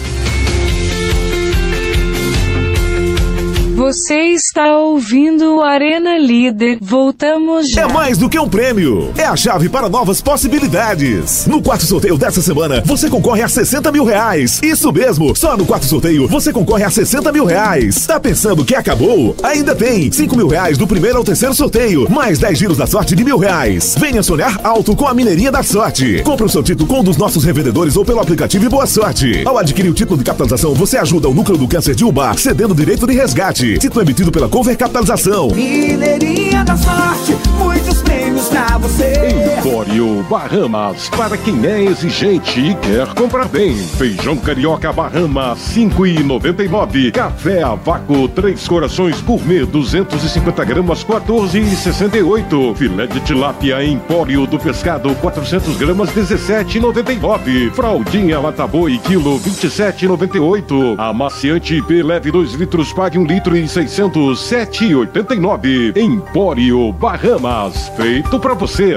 [3.79, 6.79] Você está ouvindo o Arena Líder.
[6.81, 7.83] Voltamos já.
[7.83, 9.13] É mais do que um prêmio.
[9.17, 11.47] É a chave para novas possibilidades.
[11.47, 14.61] No quarto sorteio dessa semana, você concorre a 60 mil reais.
[14.65, 18.05] Isso mesmo, só no quarto sorteio você concorre a 60 mil reais.
[18.05, 19.37] Tá pensando que acabou?
[19.45, 23.15] Ainda tem 5 mil reais do primeiro ao terceiro sorteio, mais 10 giros da sorte
[23.15, 23.95] de mil reais.
[23.97, 26.21] Venha sonhar alto com a Mineirinha da Sorte.
[26.25, 29.47] Compre o seu título com um dos nossos revendedores ou pelo aplicativo e boa sorte.
[29.47, 32.75] Ao adquirir o título de capitalização, você ajuda o Núcleo do Câncer de Ubar, cedendo
[32.75, 33.68] direito de resgate.
[33.77, 35.49] Título emitido pela Cover Capitalização.
[35.49, 39.59] Mineirinha da sorte, muitos prêmios pra você.
[39.59, 43.77] Empório Bahamas, para quem é exigente e quer comprar bem.
[43.77, 47.13] Feijão carioca Bahama, 5,99.
[47.13, 52.77] Café a vácuo, três corações gourmet, 250 gramas, 14,68.
[52.77, 57.73] Filé de tilápia Empório do Pescado, 400 gramas, 17,99.
[57.73, 60.99] Fraldinha Lata Boi, quilo, 27,98.
[60.99, 65.97] Amaciante IP leve 2 litros, pague 1 litro e 600, 7,89.
[65.97, 68.97] Empório Bahamas, feito pra você.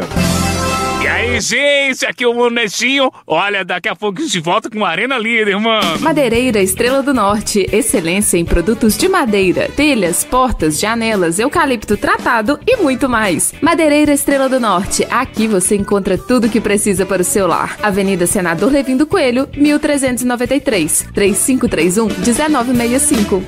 [1.02, 3.12] E aí, gente, aqui é o Monetinho.
[3.26, 5.98] Olha, daqui a pouco a gente volta com Arena Líder, mano.
[6.00, 12.78] Madeireira Estrela do Norte, excelência em produtos de madeira, telhas, portas, janelas, eucalipto tratado e
[12.78, 13.52] muito mais.
[13.60, 17.78] Madeireira Estrela do Norte, aqui você encontra tudo que precisa para o seu lar.
[17.82, 23.44] Avenida Senador Levindo Coelho, 1393, 3531 1965.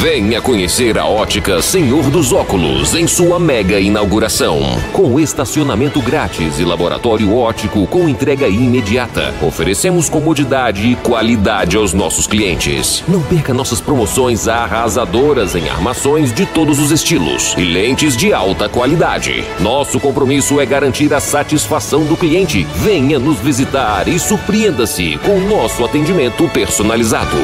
[0.00, 4.58] Venha conhecer a ótica Senhor dos Óculos em sua mega inauguração.
[4.92, 6.87] Com estacionamento grátis e laboratório
[7.36, 9.34] ótico com entrega imediata.
[9.42, 13.04] Oferecemos comodidade e qualidade aos nossos clientes.
[13.06, 18.68] Não perca nossas promoções arrasadoras em armações de todos os estilos e lentes de alta
[18.68, 19.44] qualidade.
[19.60, 22.66] Nosso compromisso é garantir a satisfação do cliente.
[22.76, 27.36] Venha nos visitar e surpreenda-se com o nosso atendimento personalizado.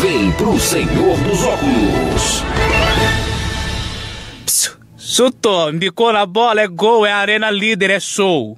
[0.00, 2.42] Vem pro Senhor dos Óculos.
[5.14, 8.56] Chutou, bicou na bola, é gol, é Arena Líder, é show.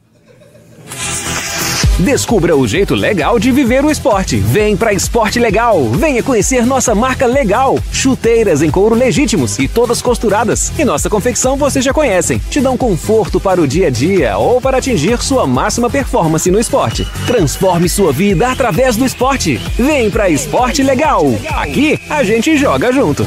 [1.99, 4.38] Descubra o jeito legal de viver o esporte.
[4.38, 5.88] Vem pra Esporte Legal.
[5.90, 7.78] Venha conhecer nossa marca legal.
[7.92, 10.72] Chuteiras em couro legítimos e todas costuradas.
[10.76, 12.40] E nossa confecção vocês já conhecem.
[12.51, 16.59] Te dão conforto para o dia a dia ou para atingir sua máxima performance no
[16.59, 17.07] esporte.
[17.28, 19.61] Transforme sua vida através do esporte.
[19.78, 21.24] Vem pra Esporte Legal.
[21.49, 23.24] Aqui a gente joga junto.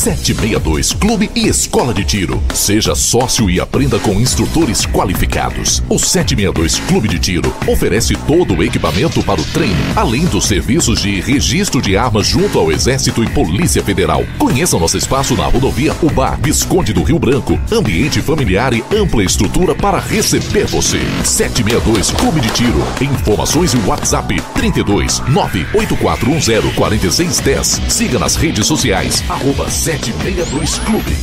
[0.00, 2.42] 762 Clube e Escola de Tiro.
[2.54, 5.82] Seja sócio e aprenda com instrutores qualificados.
[5.90, 11.02] O 762 Clube de Tiro oferece todo o equipamento para o treino, além dos serviços
[11.02, 14.24] de registro de armas junto ao Exército e Polícia Federal.
[14.38, 17.60] Conheça nosso espaço na rodovia Ubar, Visconde do Rio Branco.
[17.70, 21.00] Ambiente familiar e ampla estrutura para receber você.
[21.24, 22.82] 762 Clube de Tiro.
[23.02, 27.82] Informações e WhatsApp 32 98410 4610.
[27.86, 29.22] Siga nas redes sociais.
[29.28, 29.68] Arroba
[29.98, 31.16] 762 Clube.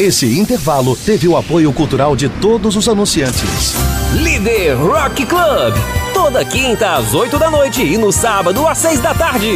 [0.00, 3.74] Esse intervalo teve o apoio cultural de todos os anunciantes.
[4.14, 5.74] Líder Rock Club.
[6.14, 9.52] Toda quinta às 8 da noite e no sábado às 6 da tarde.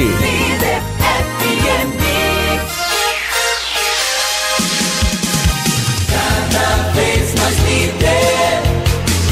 [6.11, 8.63] Cada vez mais líder,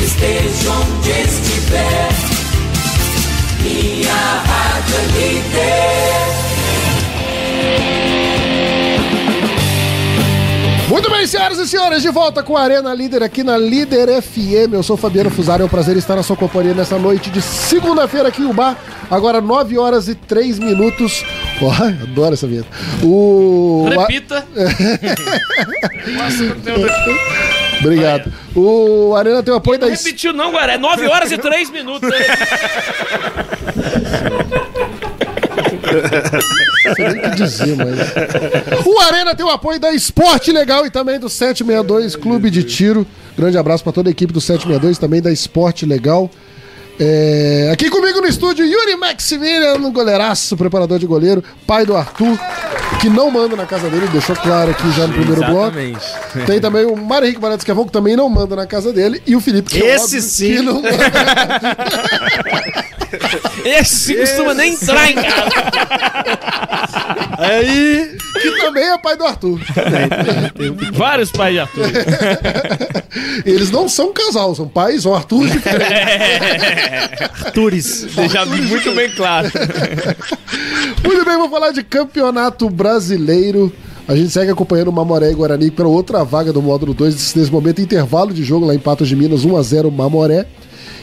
[0.03, 2.09] esteja onde estiver.
[3.61, 6.22] Minha rádio é líder.
[10.93, 14.75] Muito bem, senhoras e senhores, de volta com a Arena Líder aqui na Líder FM.
[14.75, 18.29] Eu sou Fabiano Fusaro, é um prazer estar na sua companhia nessa noite de segunda-feira
[18.29, 18.77] aqui em Ubar.
[19.11, 21.25] Agora 9 horas e 3 minutos.
[21.63, 21.73] Ó,
[22.03, 22.69] adoro essa vinheta.
[23.03, 23.89] O...
[23.89, 24.47] Repita.
[27.81, 28.31] Obrigado.
[28.55, 29.95] O Arena tem o apoio Não da...
[29.95, 30.77] repetiu não, Guaré.
[30.77, 32.11] 9 horas e 3 minutos.
[36.85, 38.87] Não sei nem o que dizer, mas...
[38.87, 43.07] O Arena tem o apoio da Esporte Legal e também do 762 Clube de Tiro.
[43.37, 46.31] Grande abraço para toda a equipe do 762, também da Esporte Legal.
[47.05, 52.39] É, Aqui comigo no estúdio, Yuri Maximiliano, goleiraço, preparador de goleiro, pai do Arthur,
[53.01, 55.99] que não manda na casa dele, deixou claro aqui já no primeiro Exatamente.
[55.99, 56.47] bloco.
[56.47, 59.35] Tem também o Mário Henrique Barata Escavão, que também não manda na casa dele, e
[59.35, 60.55] o Felipe, que é Esse óbvio sim.
[60.55, 60.89] que não manda.
[63.65, 65.51] Esse costuma nem entrar em casa.
[67.39, 69.61] Aí, que também é pai do Arthur.
[70.93, 71.85] Vários pais de Arthur.
[73.45, 75.93] Eles não são um casal, são pais, são Arthur diferentes.
[76.93, 78.07] Artures.
[78.15, 79.51] Deixar muito bem claro.
[81.05, 83.73] Muito bem, vou falar de campeonato brasileiro.
[84.07, 87.51] A gente segue acompanhando o Mamoré e Guarani pela outra vaga do módulo 2, nesse
[87.51, 90.47] momento intervalo de jogo lá em Patos de Minas, 1x0 Mamoré.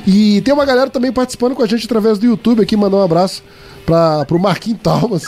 [0.05, 3.03] E tem uma galera também participando com a gente através do YouTube aqui, mandar um
[3.03, 3.43] abraço
[3.85, 5.23] para pro Marquinhos Talmas,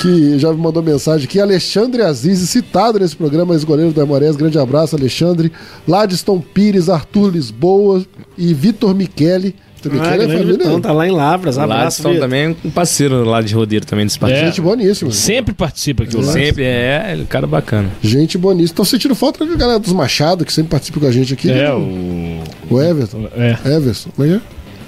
[0.00, 1.40] que já me mandou mensagem aqui.
[1.40, 4.36] Alexandre Aziz, citado nesse programa, ex-goleiro do Amorés.
[4.36, 5.50] Grande abraço, Alexandre.
[5.86, 8.04] Ladiston Pires, Arthur Lisboa
[8.36, 9.54] e Vitor Michele.
[9.90, 10.44] Vitor Ah, é família.
[10.44, 11.56] Vitão, tá lá em Lavras.
[11.56, 12.18] Lá Abraço, Vitor.
[12.20, 14.38] também um parceiro lá de rodeiro também desse partido.
[14.42, 14.46] É.
[14.46, 15.10] Gente boníssima.
[15.10, 16.22] Sempre participa aqui o.
[16.22, 17.90] Sempre, é, é cara bacana.
[18.02, 18.76] Gente boníssima.
[18.76, 21.50] Tô sentindo falta da galera dos Machado, que sempre participa com a gente aqui.
[21.50, 21.72] É, né?
[21.72, 22.42] o.
[22.74, 23.28] O Everton.
[23.36, 23.56] É.
[23.76, 24.10] Everson.
[24.14, 24.44] Como é que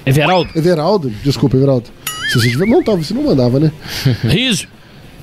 [0.06, 0.10] é?
[0.10, 0.50] Everaldo.
[0.56, 1.12] Everaldo.
[1.22, 1.86] Desculpa, Everaldo.
[2.32, 2.66] Se você tiver.
[2.66, 3.70] Não, tava, você não mandava, né?
[4.24, 4.66] Riso.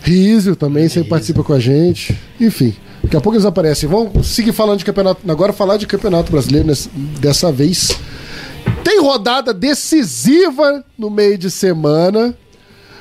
[0.04, 2.16] Rísio também sempre participa com a gente.
[2.40, 3.90] Enfim, daqui a pouco eles aparecem.
[3.90, 5.20] Vamos seguir falando de campeonato.
[5.28, 7.98] Agora falar de campeonato brasileiro nessa- dessa vez.
[8.86, 12.38] Tem rodada decisiva no meio de semana.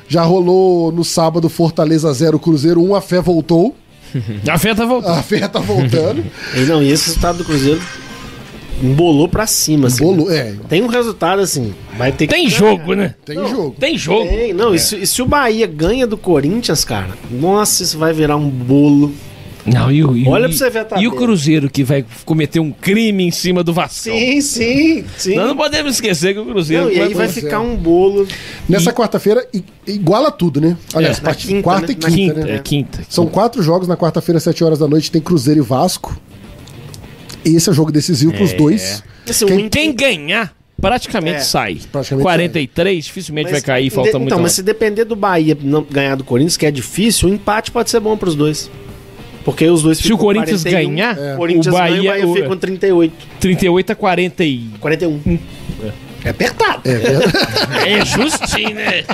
[0.08, 3.76] Já rolou no sábado Fortaleza 0, Cruzeiro 1, a fé voltou.
[4.48, 5.18] A fé tá voltando.
[5.18, 6.24] A fé tá voltando.
[6.56, 7.82] E não, e esse resultado do Cruzeiro
[8.82, 9.88] embolou pra cima.
[9.88, 10.02] Assim.
[10.04, 10.54] Embolou, é.
[10.70, 13.14] Tem um resultado assim, vai ter Tem que jogo, né?
[13.22, 13.76] Tem jogo.
[13.78, 14.26] Tem jogo.
[14.26, 18.14] Tem, não, e, se, e se o Bahia ganha do Corinthians, cara, nossa, isso vai
[18.14, 19.12] virar um bolo.
[19.66, 21.14] Não, e o, e, Olha e- pra você ver a E tabela.
[21.14, 23.94] o Cruzeiro que vai cometer um crime em cima do Vasco.
[24.10, 25.36] Sim, sim, sim.
[25.36, 27.28] Nós não podemos esquecer que o Cruzeiro Não, e aí vai é.
[27.30, 28.26] ficar um bolo.
[28.68, 30.76] Nessa quarta-feira, i- iguala tudo, né?
[30.94, 31.92] Aliás, É, part- quinta, quarta né?
[31.92, 32.54] e quinta, quinta, né?
[32.56, 33.00] é quinta.
[33.08, 35.10] São quatro jogos na quarta-feira, às 7 horas da noite.
[35.10, 36.14] Tem Cruzeiro e Vasco.
[37.44, 38.56] Esse é o jogo decisivo pros É.
[38.56, 39.02] dois.
[39.28, 41.78] Assim, Quem- o Quem ganhar, praticamente É, sai.
[41.90, 44.38] praticamente 43, dificilmente vai cair, falta Então, muito.
[44.40, 47.88] mas se depender do Bahia não ganhar do Corinthians, que é difícil, o empate pode
[47.90, 48.70] ser bom pros dois.
[49.44, 52.04] Porque os dois Se ficam o Corinthians 41, ganhar, o Corinthians o ganha, Bahia- o
[52.06, 53.12] Bahia o- fica com 38.
[53.40, 54.70] 38 a 40 e...
[54.80, 55.38] 41.
[56.24, 56.80] É apertado.
[56.88, 57.22] É, ver-
[57.86, 59.04] É justinho, né?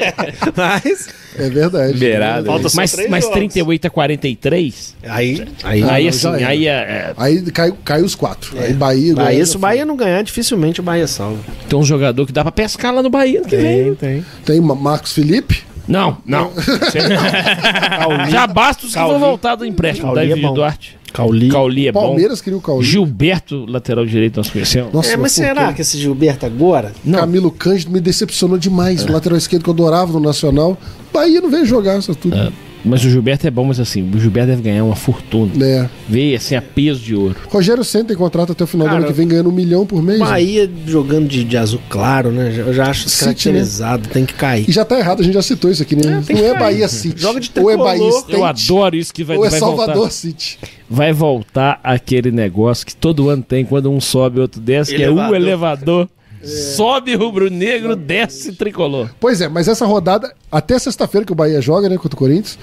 [0.56, 1.08] Mas.
[1.36, 1.98] é verdade.
[1.98, 2.46] Beirado.
[2.46, 3.36] Falta só mas, três mas jogos.
[3.36, 5.44] 38 a 43, Aí.
[5.64, 5.82] Aí.
[5.82, 8.56] aí não, assim, aí é, é, Aí cai, cai os quatro.
[8.56, 9.12] Aí Bahia.
[9.14, 11.40] Bahia, Goiás, se o Bahia não ganhar, dificilmente o Bahia salva.
[11.68, 13.94] tem um jogador que dá pra pescar lá no Bahia que vem.
[13.96, 14.24] tem.
[14.44, 15.64] Tem Ma- Marcos Felipe.
[15.90, 16.52] Não, não.
[18.30, 19.24] Já basta os que vão Cauli.
[19.24, 20.06] voltar do empréstimo.
[20.08, 20.54] Cauli é David bom.
[20.54, 20.96] Duarte.
[21.12, 21.48] Cauli.
[21.50, 22.00] Cauli é bom.
[22.02, 22.84] Palmeiras queria o Cauli.
[22.86, 24.92] Gilberto, lateral direito, nós conhecemos.
[24.92, 26.92] Nossa, É, mas será que esse Gilberto agora?
[27.10, 29.04] Camilo Cândido me decepcionou demais.
[29.04, 30.78] O lateral esquerdo que eu adorava no Nacional.
[31.12, 32.36] Bahia não veio jogar isso tudo.
[32.36, 32.50] É,
[32.84, 35.52] Mas o Gilberto é bom, mas assim, o Gilberto deve ganhar uma fortuna.
[35.64, 35.88] É.
[36.08, 37.36] Veio assim a peso de ouro.
[37.48, 39.84] Rogério Senna tem contrato até o final do Cara, ano que vem ganhando um milhão
[39.84, 40.18] por mês.
[40.18, 42.54] Bahia jogando de, de azul claro, né?
[42.56, 44.68] Eu já acho City, caracterizado, tem que cair.
[44.68, 46.02] E já tá errado, a gente já citou isso aqui, né?
[46.02, 46.58] tem não que é cair.
[46.58, 47.20] Bahia City.
[47.20, 47.84] Joga de ou é tricolor.
[47.84, 50.10] Bahia State, Eu adoro isso que vai, ou é vai Salvador voltar.
[50.10, 50.58] City.
[50.88, 55.10] Vai voltar aquele negócio que todo ano tem quando um sobe outro desce, que é
[55.10, 56.08] o Elevador.
[56.42, 59.10] Sobe rubro-negro, desce tricolor.
[59.20, 62.58] Pois é, mas essa rodada, até sexta-feira que o Bahia joga, né, contra o Corinthians,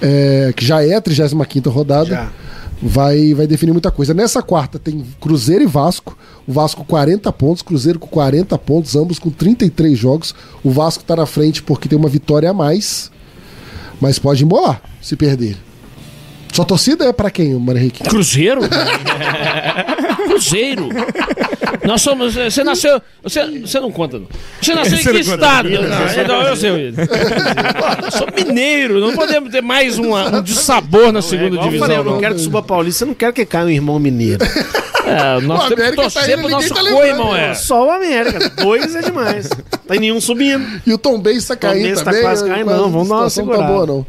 [0.00, 2.32] é, que já é a 35 rodada, Já.
[2.82, 4.12] vai, vai definir muita coisa.
[4.12, 6.16] Nessa quarta tem Cruzeiro e Vasco.
[6.46, 10.34] O Vasco 40 pontos, Cruzeiro com 40 pontos, ambos com 33 jogos.
[10.62, 13.10] O Vasco tá na frente porque tem uma vitória a mais,
[14.00, 15.56] mas pode embolar se perder.
[16.54, 18.04] Sua torcida é pra quem, Mário Henrique?
[18.04, 18.60] Cruzeiro?
[20.28, 20.88] Cruzeiro.
[21.84, 22.34] Nós somos.
[22.34, 23.02] Você nasceu.
[23.24, 24.28] Você, você não conta, não.
[24.62, 25.68] Você nasceu em que estado?
[25.68, 26.94] Não, não, eu sei.
[28.04, 31.70] Eu sou mineiro, não podemos ter mais uma, um de sabor na segunda Igual eu
[31.70, 31.86] divisão.
[31.88, 32.20] falei, eu não não.
[32.20, 34.44] quero que suba Paulista, eu não quero que caia um irmão mineiro.
[35.06, 37.36] É, nós O temos que tá torcer pro nosso tá irmão.
[37.36, 37.52] É.
[37.54, 38.48] Só o América.
[38.62, 39.48] Dois é demais.
[39.88, 40.64] Tem nenhum subindo.
[40.86, 42.22] E o Tom Benz tá caindo Benz tá também.
[42.22, 43.64] quase caindo, não, vamos dar uma tá segurada.
[43.64, 44.06] boa, não.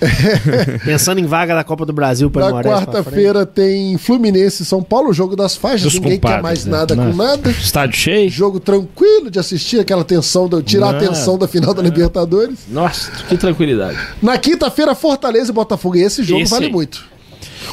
[0.84, 5.12] Pensando em vaga da Copa do Brasil para Na quarta-feira tem Fluminense e São Paulo,
[5.12, 5.82] jogo das faixas.
[5.82, 6.72] Dos Ninguém quer mais né?
[6.72, 7.10] nada Não.
[7.10, 7.50] com nada.
[7.50, 8.30] Estádio cheio.
[8.30, 12.58] Jogo tranquilo de assistir, aquela tensão, tirar a tensão da final da Libertadores.
[12.68, 13.98] Nossa, que tranquilidade.
[14.22, 15.96] Na quinta-feira, Fortaleza e Botafogo.
[15.96, 16.72] E esse jogo Esse vale aí.
[16.72, 17.04] muito.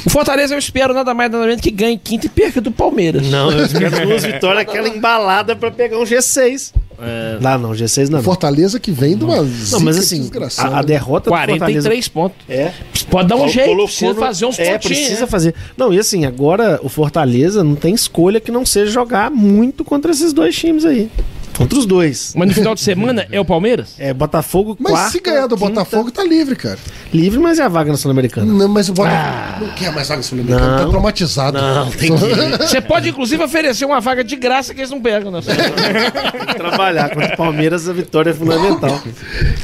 [0.04, 3.26] O Fortaleza eu espero nada mais nada menos que ganhe quinta e perca do Palmeiras.
[3.28, 6.72] Não, eu quero duas vitórias, aquela embalada pra pegar um G6.
[7.00, 8.22] É, Lá não, G6 não.
[8.22, 12.36] Fortaleza que vem de uma Não, mas assim, a, a derrota do 43 pontos.
[12.48, 12.72] É.
[13.10, 14.98] Pode dar um Col- jeito, colocou precisa no- fazer uns É, pontinhos.
[14.98, 15.26] precisa né?
[15.26, 15.54] fazer.
[15.76, 20.10] Não, e assim, agora o Fortaleza não tem escolha que não seja jogar muito contra
[20.12, 21.10] esses dois times aí.
[21.56, 22.34] Contra os dois.
[22.36, 23.94] Mas no final de semana é o Palmeiras?
[23.98, 26.78] É, Botafogo, Mas quarta, se ganhar do quinta, Botafogo, tá livre, cara.
[27.12, 28.52] Livre, mas é a vaga na Sul-Americana.
[28.52, 30.70] Não, mas o Botafogo não quer mais vaga sul-americana.
[30.70, 30.78] Não.
[30.84, 31.58] Tá traumatizado.
[31.58, 35.30] Não, tem que Você pode, inclusive, oferecer uma vaga de graça que eles não pegam.
[35.30, 35.40] Né?
[36.56, 37.10] trabalhar.
[37.10, 39.00] Contra o Palmeiras, a vitória é fundamental.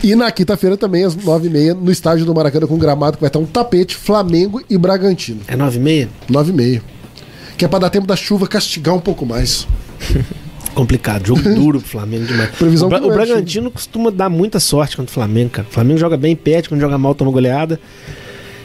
[0.02, 3.38] E na quinta-feira também, às 9h30, no estádio do Maracanã com gramado, que vai estar
[3.38, 5.40] um tapete, Flamengo e Bragantino.
[5.46, 6.08] É 9h30?
[6.30, 6.82] 9h30.
[7.56, 9.66] Que é pra dar tempo da chuva castigar um pouco mais.
[10.80, 12.50] Complicado, jogo duro pro Flamengo demais.
[12.50, 15.68] Previsão o, Bra- o Bragantino costuma dar muita sorte contra o Flamengo, cara.
[15.68, 17.78] O Flamengo joga bem, perde, quando joga mal, toma goleada.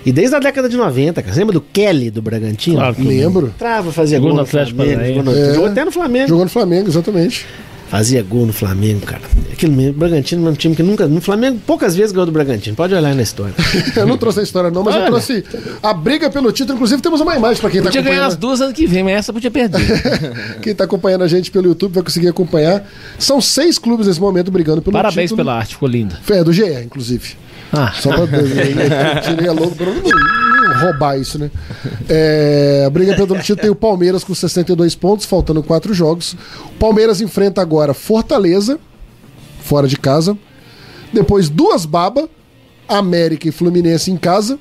[0.05, 1.34] E desde a década de 90, cara.
[1.34, 2.78] Você lembra do Kelly do Bragantino?
[2.78, 3.54] Claro Lembro.
[3.58, 5.54] Trava, fazia Jogou gol no no Atlético Flamengo, jogou, no- É.
[5.54, 6.28] jogou até no Flamengo.
[6.29, 7.46] Jogou no Flamengo, exatamente.
[7.89, 9.21] Fazia gol no Flamengo, cara.
[9.51, 11.07] Aquele mesmo, Bragantino é um time que nunca.
[11.07, 12.75] No Flamengo, poucas vezes ganhou do Bragantino.
[12.75, 13.53] Pode olhar na história.
[13.95, 15.12] eu não trouxe a história, não, mas eu Olha.
[15.12, 15.43] trouxe
[15.82, 16.75] a briga pelo título.
[16.75, 18.39] Inclusive, temos uma imagem pra quem tá Podia ganhar as acompanhando.
[18.41, 19.79] duas ano que vem, mas essa podia perder.
[20.62, 22.86] Quem tá acompanhando a gente pelo YouTube vai conseguir acompanhar.
[23.20, 25.37] São seis clubes nesse momento brigando pelo Parabéns título.
[25.45, 26.20] pela arte, ficou linda.
[26.29, 27.36] É, do GE, inclusive.
[27.71, 27.92] Ah.
[27.93, 30.01] Só pra eu tirei a logo pra não
[30.75, 31.50] roubar isso, né?
[32.09, 36.33] É, a briga pelo título tem o Palmeiras com 62 pontos, faltando quatro jogos.
[36.66, 38.79] O Palmeiras enfrenta agora Fortaleza,
[39.62, 40.37] fora de casa.
[41.13, 42.28] Depois duas baba,
[42.87, 44.59] América e Fluminense em casa.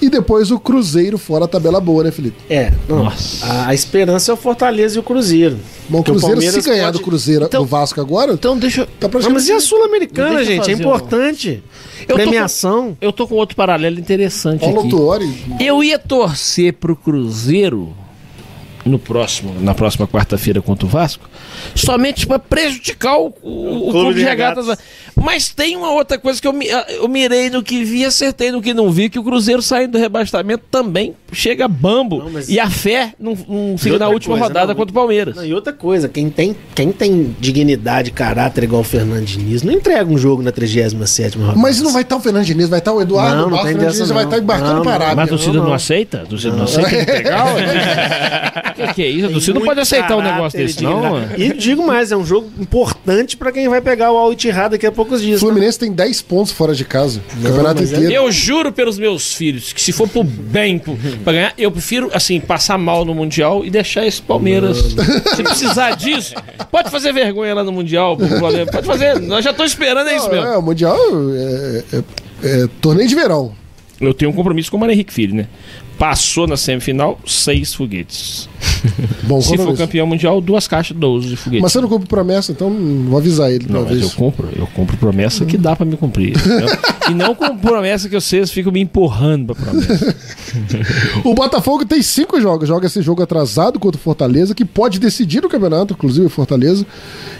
[0.00, 2.36] E depois o Cruzeiro fora a tabela boa, né, Felipe?
[2.50, 3.08] É, não.
[3.42, 5.56] A, a esperança é o Fortaleza e o Cruzeiro.
[5.88, 8.32] Bom, o Cruzeiro, se ganhar pode- do Cruzeiro do Vasco agora.
[8.32, 8.86] Então deixa eu.
[8.86, 10.70] Tá Não, mas e a Sul-Americana, gente?
[10.70, 11.62] É importante.
[12.02, 12.88] Eu tô Premiação.
[12.90, 14.90] com- eu tô com outro paralelo interessante Paulo aqui.
[14.90, 15.44] Tuori.
[15.60, 17.92] Eu ia torcer pro Cruzeiro
[18.86, 21.28] no próximo, na próxima quarta-feira contra o Vasco,
[21.74, 24.66] somente para prejudicar o, o- o clube, de regatas.
[25.14, 28.60] Mas tem uma outra coisa que eu, mi- eu mirei no que vi, acertei no
[28.62, 32.22] que não vi, que o Cruzeiro saindo do rebaixamento também chega bambo.
[32.48, 35.36] E a fé não, não fica na última coisa, rodada não, contra o Palmeiras.
[35.36, 39.72] Não, e outra coisa, quem tem, quem tem dignidade, caráter igual o Fernando Diniz, não
[39.72, 41.58] entrega um jogo na 37 rodada.
[41.58, 43.92] Mas não vai estar o Fernando Diniz, vai estar o Eduardo Não, não tem Fernando
[43.92, 44.30] Diniz vai não.
[44.30, 45.04] estar embarcando Não, para a não.
[45.06, 45.16] Arábia.
[45.16, 45.74] Mas a torcida Não, não, não.
[45.74, 46.22] aceita?
[46.22, 46.64] A torcida não, Não.
[46.64, 47.46] aceita entregar?
[48.78, 49.26] O que, que é isso?
[49.26, 51.22] A torcida não pode aceitar um negócio desse, não.
[51.36, 54.86] E digo mais, é um jogo importante pra quem vai pegar o Al Ittihad daqui
[54.86, 55.40] a poucos dias.
[55.42, 57.20] O Fluminense tem 10 pontos fora de casa.
[57.38, 58.12] O campeonato é- inteiro.
[58.12, 62.10] Eu juro pelos meus filhos que se for pro bem, pro, pra ganhar, eu prefiro,
[62.12, 64.78] assim, passar mal no Mundial e deixar esse Palmeiras.
[65.36, 66.34] Se precisar disso,
[66.70, 68.16] pode fazer vergonha lá no Mundial.
[68.16, 69.18] Pode fazer.
[69.20, 70.46] Nós já tô esperando, é isso mesmo.
[70.46, 70.96] É, o Mundial
[71.34, 72.02] é, é-
[72.62, 73.52] é torneio de verão.
[74.00, 75.46] Eu tenho um compromisso com o Mário Henrique Filho, né?
[75.98, 78.46] Passou na semifinal, seis foguetes.
[79.24, 81.62] Bom Se for campeão mundial, duas caixas, 12 de foguetes.
[81.62, 82.70] Mas você não cumpre promessa, então
[83.08, 83.64] vou avisar ele.
[83.66, 84.02] Não, mas talvez.
[84.02, 86.34] eu compro, eu compro promessa que dá pra me cumprir.
[87.10, 90.16] e não com promessa que vocês ficam me empurrando pra promessa.
[91.24, 92.68] O Botafogo tem cinco jogos.
[92.68, 96.86] Joga esse jogo atrasado contra o Fortaleza, que pode decidir o campeonato, inclusive o Fortaleza.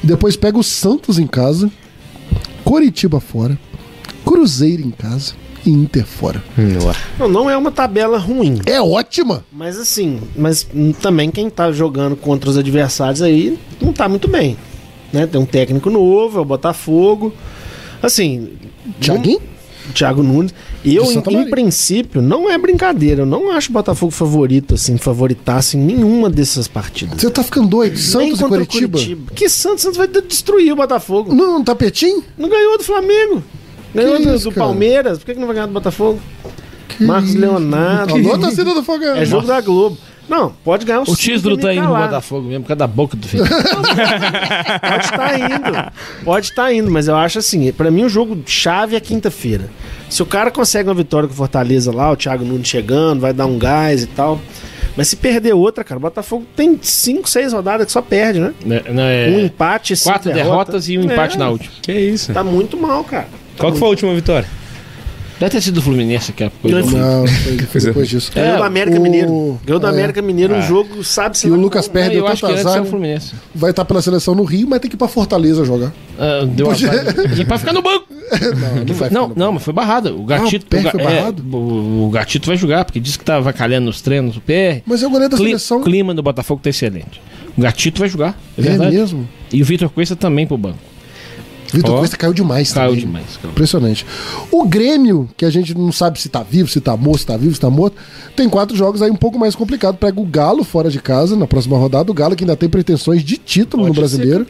[0.02, 1.70] E depois pega o Santos em casa,
[2.64, 3.58] Coritiba fora,
[4.24, 5.34] Cruzeiro em casa
[5.66, 6.42] e Inter fora.
[7.18, 8.60] Não, não é uma tabela ruim.
[8.64, 9.44] É ótima.
[9.52, 14.28] Mas assim, mas hum, também quem tá jogando contra os adversários aí não tá muito
[14.28, 14.56] bem.
[15.12, 15.26] Né?
[15.26, 17.32] Tem um técnico novo, é o Botafogo.
[18.02, 18.50] Assim.
[19.00, 19.40] Thiaguinho?
[19.94, 20.52] Thiago Nunes.
[20.84, 23.22] E eu, em, em princípio, não é brincadeira.
[23.22, 27.20] Eu não acho o Botafogo favorito, assim, favoritasse em nenhuma dessas partidas.
[27.20, 27.94] Você tá ficando doido?
[27.94, 29.32] Nem Santos e contra o Coritiba?
[29.34, 29.82] Que Santos?
[29.82, 31.34] Santos vai destruir o Botafogo.
[31.34, 32.22] Não, tapetinho?
[32.36, 33.42] Não ganhou do Flamengo.
[33.96, 34.54] Ganhou Que do, isso, do?
[34.54, 35.18] Palmeiras.
[35.18, 36.20] Por que, que não vai ganhar do Botafogo?
[37.00, 38.14] Marcos Leonardo.
[38.14, 39.16] Alô, a torcida do Fogão.
[39.16, 39.98] É jogo da Globo.
[40.28, 43.28] Não, pode ganhar O título tá indo no Botafogo mesmo, por causa da boca do
[43.28, 43.44] filho.
[43.46, 45.92] Pode estar indo.
[46.24, 49.70] Pode estar indo, mas eu acho assim, pra mim o jogo chave é quinta-feira.
[50.10, 53.32] Se o cara consegue uma vitória com o Fortaleza lá, o Thiago Nunes chegando, vai
[53.32, 54.40] dar um gás e tal.
[54.96, 58.54] Mas se perder outra, cara, o Botafogo tem cinco, seis rodadas que só perde, né?
[58.64, 61.72] Né, né, Um empate, cinco Quatro derrotas e um empate na última.
[61.82, 62.32] Que isso?
[62.32, 63.28] Tá muito mal, cara.
[63.58, 64.48] Qual que foi a última vitória?
[65.38, 68.32] Deve ter sido o Fluminense que é coisa Não, foi, foi depois disso.
[68.34, 69.60] Ganhou do América o- Mineiro.
[69.66, 69.90] Ganhou do é.
[69.90, 70.62] América Mineiro um É.
[70.62, 71.92] jogo, sabe-se E o Lucas como.
[71.98, 72.78] perde eu tanto azar.
[72.78, 72.86] é o?
[72.86, 73.34] Fluminense.
[73.54, 75.92] Vai estar pela seleção no Rio, mas tem que ir pra Fortaleza jogar.
[76.18, 76.90] Ah, deu uma Podia-
[77.38, 78.06] E pra ficar no banco.
[78.26, 80.18] Não, não vai Não, não, mas foi barrado.
[80.18, 80.66] O Gatito.
[80.74, 81.44] Ah, o PR ga- foi é, barrado?
[81.56, 84.80] o, o Gatito vai jogar, porque disse que tava vacalhando nos treinos o PR.
[84.86, 85.80] Mas é o goleiro da Cli- seleção.
[85.82, 87.20] clima do Botafogo tá excelente.
[87.56, 88.36] O Gatito vai jogar.
[88.56, 88.96] É, É verdade.
[88.96, 89.28] mesmo?
[89.52, 90.78] E o Vitor Cuesta também pro banco.
[91.72, 91.98] Vitor Ó.
[91.98, 93.04] Cuesta caiu demais Caiu também.
[93.06, 93.50] demais, caiu.
[93.50, 94.06] Impressionante.
[94.50, 97.36] O Grêmio, que a gente não sabe se tá vivo, se tá morto, se tá
[97.36, 97.96] vivo, se tá morto,
[98.34, 99.96] tem quatro jogos aí um pouco mais complicado.
[99.96, 102.10] Pega o Galo fora de casa na próxima rodada.
[102.10, 104.46] O Galo que ainda tem pretensões de título no brasileiro.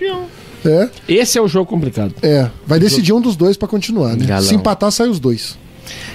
[0.65, 2.13] É, Esse é o jogo complicado.
[2.23, 2.51] é.
[2.67, 4.27] Vai decidir um dos dois pra continuar, né?
[4.27, 4.43] Galão.
[4.43, 5.57] Se empatar, sai os dois.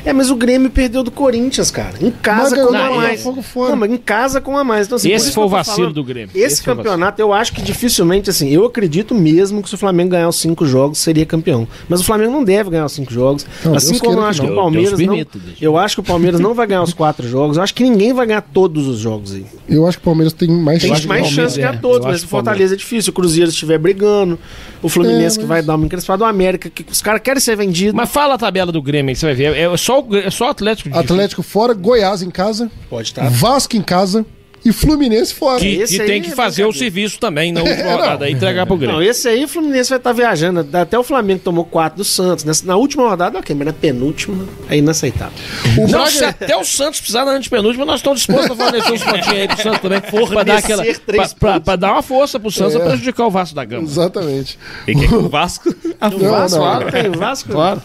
[0.05, 1.93] É, mas o Grêmio perdeu do Corinthians, cara.
[2.01, 3.25] Em casa Mas com do a mais.
[3.25, 4.87] Não, mas em casa com a mais.
[4.87, 5.93] Então, assim, Esse foi o que vacilo falando.
[5.93, 6.29] do Grêmio.
[6.35, 10.11] Esse, Esse campeonato, eu acho que dificilmente, assim, eu acredito mesmo que se o Flamengo
[10.11, 11.67] ganhar os cinco jogos, seria campeão.
[11.87, 13.45] Mas o Flamengo não deve ganhar os cinco jogos.
[13.63, 14.61] Não, assim Deus como eu acho que que o não.
[14.63, 15.07] Palmeiras Deus não.
[15.07, 15.63] permita, deixa.
[15.65, 17.57] Eu acho que o Palmeiras não vai ganhar os quatro jogos.
[17.57, 19.45] Eu acho que ninguém vai ganhar todos os jogos aí.
[19.69, 21.07] Eu acho que o Palmeiras tem mais Tem chance.
[21.07, 21.67] mais Palmeiras chance de é.
[21.67, 23.11] ganhar todos, Eu mas o que Fortaleza é difícil.
[23.11, 24.37] O Cruzeiro estiver brigando,
[24.81, 27.39] o Fluminense É, que mas- vai dar uma encrespada, o América, que os caras querem
[27.39, 27.93] ser vendidos.
[27.93, 29.55] Mas fala a tabela do Grêmio aí, você vai ver.
[29.61, 33.29] É só o, é só Atlético de Atlético fora, Goiás em casa, Pode estar.
[33.29, 34.25] Vasco em casa,
[34.63, 35.59] e Fluminense fora.
[35.59, 37.91] Que, Esse que tem que é fazer o serviço também na última É, não.
[37.97, 38.95] rodada e entregar pro Grêmio.
[38.97, 40.67] Não, esse aí o Fluminense vai estar viajando.
[40.77, 42.45] Até o Flamengo tomou 4 do Santos.
[42.45, 45.33] Nessa- na última rodada, ok, mas na penúltima é inaceitável.
[45.77, 48.91] O Não, Braga- se até o Santos precisar da antepenúltima, nós estamos dispostos a fornecer
[48.91, 50.01] uns pontinhos aí pro Santos também.
[50.01, 52.77] pra, dar aquela, pra, pra- pra dar uma força pro Santos É.
[52.79, 53.83] pra prejudicar o Vasco da Gama.
[53.83, 54.59] Exatamente.
[54.87, 55.73] E que o Vasco.
[56.01, 56.47] Não, não.
[56.49, 57.51] Claro, tem Vasco.
[57.51, 57.79] Claro.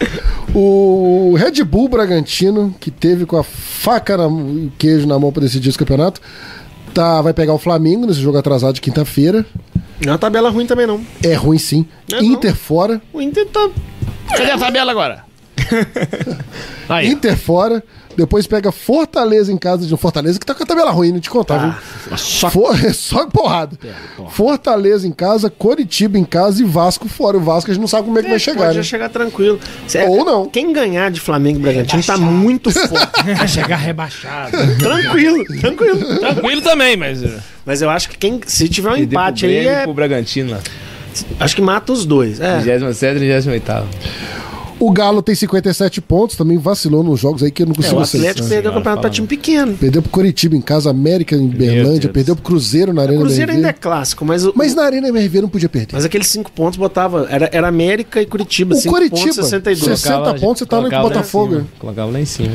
[0.55, 5.31] O Red Bull Bragantino, que teve com a faca na, e o queijo na mão
[5.31, 6.21] para decidir esse campeonato,
[6.97, 9.45] tá, vai pegar o Flamengo nesse jogo atrasado de quinta-feira.
[10.01, 10.99] Não é uma tabela ruim também, não.
[11.23, 11.87] É ruim sim.
[12.11, 13.03] Não é Inter fora.
[13.13, 13.69] O Inter tá.
[14.35, 15.25] Cadê a tabela agora?
[16.89, 17.09] Aí.
[17.09, 17.85] Inter fora.
[18.17, 21.21] Depois pega Fortaleza em casa de um Fortaleza que tá com a tabela ruim, não
[21.21, 22.17] te contar, viu?
[22.17, 23.79] Só For- é só porrada.
[24.31, 27.37] Fortaleza em casa, Coritiba em casa e Vasco fora.
[27.37, 28.83] O Vasco a gente não sabe como é que vai chegar, Pode né?
[28.83, 29.59] chegar tranquilo.
[29.87, 30.47] Cê- Ou não.
[30.49, 33.23] Quem ganhar de Flamengo e Bragantino tá muito forte.
[33.37, 34.57] Vai chegar rebaixado.
[34.79, 36.19] tranquilo, tranquilo.
[36.19, 37.23] Tranquilo também, mas.
[37.65, 39.93] Mas eu acho que quem, se tiver um pro empate aí, Grêmio e é, pro
[39.95, 40.61] Bragantino lá.
[41.41, 42.41] acho que mata os dois.
[42.41, 42.59] É.
[42.59, 43.73] 27 e 28.
[44.79, 47.97] O Galo tem 57 pontos, também vacilou nos jogos aí que eu não É, consigo
[47.97, 48.31] o acertar.
[48.31, 49.75] Atlético perdeu o campeonato pra time pequeno.
[49.75, 53.53] Perdeu pro Coritiba em casa, América em Berlândia, perdeu pro Cruzeiro na Arena O Cruzeiro
[53.53, 53.57] MRV.
[53.57, 55.95] ainda é clássico, mas o, Mas na Arena MRV não podia perder.
[55.95, 57.27] mas aqueles cinco pontos botava.
[57.31, 58.75] Era, era América e Curitiba.
[58.75, 59.99] O cinco Coritiba, pontos, 62.
[60.01, 61.67] 60 pontos, você tá no Botafogo.
[61.79, 62.53] Colocava lá em cima.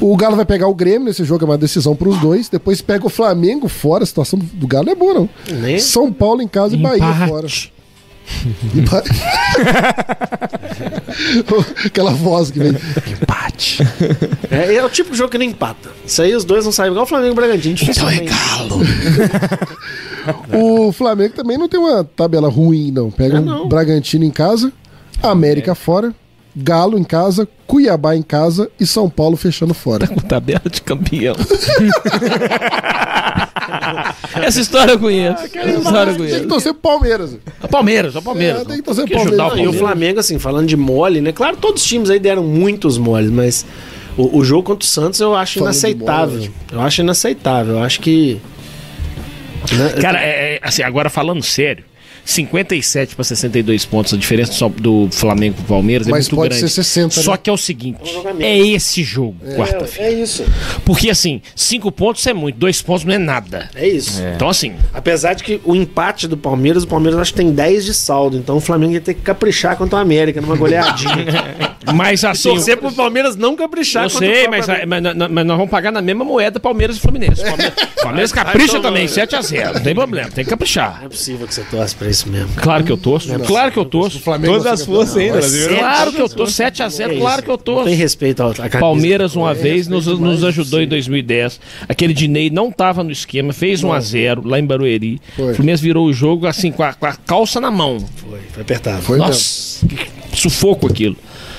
[0.00, 2.48] O Galo vai pegar o Grêmio nesse jogo, é uma decisão pros dois.
[2.48, 4.04] Depois pega o Flamengo fora.
[4.04, 5.28] A situação do Galo não é boa, não.
[5.60, 7.28] Nem- São Paulo em casa e Bahia Empate.
[7.30, 7.48] fora.
[8.74, 9.10] Empate.
[11.86, 12.72] Aquela voz que vem.
[13.06, 13.78] Empate.
[14.50, 15.90] É, é o tipo de jogo que não empata.
[16.06, 17.74] Isso aí os dois não saem igual o Flamengo e o Bragantino.
[17.74, 18.32] Dificilmente.
[18.32, 18.80] Galo.
[20.88, 23.10] o Flamengo também não tem uma tabela ruim, não.
[23.10, 23.68] Pega É, um não.
[23.68, 24.72] Bragantino em casa,
[25.22, 26.14] América fora,
[26.56, 30.06] Galo em casa, Cuiabá em casa e São Paulo fechando fora.
[30.06, 31.34] Com tabela de campeão.
[34.42, 35.42] Essa história eu conheço.
[35.44, 36.48] Essa história eu Tem que conheço.
[36.48, 37.36] torcer pro Palmeiras.
[37.62, 38.62] A Palmeiras, a Palmeiras.
[38.62, 39.38] É, tem que torcer pro Palmeiras.
[39.38, 41.32] Não, e o Flamengo, assim, falando de mole, né?
[41.32, 43.64] Claro, todos os times aí deram muitos moles, mas
[44.16, 46.38] o, o jogo contra o Santos eu acho Falando inaceitável.
[46.38, 47.74] mole, eu acho inaceitável.
[47.76, 48.40] Eu acho que.
[49.72, 51.84] né, Cara, é, é, assim, agora falando sério,
[52.32, 56.48] 57 para 62 pontos, a diferença só do Flamengo pro Palmeiras é Mas muito pode
[56.54, 56.68] grande.
[56.70, 57.38] ser 60, Só né?
[57.42, 57.98] que é o seguinte,
[58.40, 60.12] é esse jogo, quarta-feira.
[60.12, 60.44] é isso.
[60.84, 63.70] Porque assim, 5 pontos é muito, 2 pontos não é nada.
[63.74, 64.20] É isso.
[64.36, 67.84] Então assim, Apesar de que o empate do Palmeiras, o Palmeiras acho que tem 10
[67.86, 68.36] de saldo.
[68.36, 71.14] Então o Flamengo ia ter que caprichar contra o América numa goleadinha.
[71.94, 72.50] mas assim...
[72.50, 74.86] Torcer pro Palmeiras não caprichar Eu contra o sei, mas, América.
[74.86, 77.42] mas, mas- mas nós vamos pagar na mesma moeda Palmeiras e Fluminense.
[77.42, 79.12] Palmeiras, Palmeiras capricha então, também, não.
[79.14, 80.98] 7x0, não tem problema, tem que caprichar.
[81.00, 82.48] Não é possível que você torce pra isso mesmo.
[82.56, 84.18] Claro que eu torço, claro que eu torço.
[84.20, 85.40] Flamengo Todas as forças ainda,
[85.78, 87.60] Claro que eu tô 7x0, claro que eu.
[87.66, 88.78] Não tem respeito a camisa.
[88.78, 91.60] Palmeiras uma vez nos, nos ajudou em 2010.
[91.88, 95.20] Aquele Dinei não tava no esquema, fez 1 a 0 lá em Barueri.
[95.36, 95.52] Foi.
[95.52, 97.98] O Fluminense virou o jogo assim com a, com a calça na mão.
[98.16, 99.02] Foi, foi apertado.
[99.02, 99.18] Foi.
[99.18, 101.16] Nossa, que sufoco aquilo.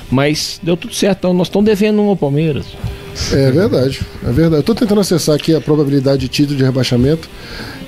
[0.09, 1.19] Mas deu tudo certo.
[1.19, 2.65] Então nós estamos devendo um ao Palmeiras.
[3.31, 4.61] É verdade, é verdade.
[4.61, 7.29] Eu tô tentando acessar aqui a probabilidade de título de rebaixamento,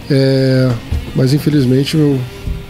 [0.10, 0.69] é,
[1.15, 2.19] mas infelizmente meu,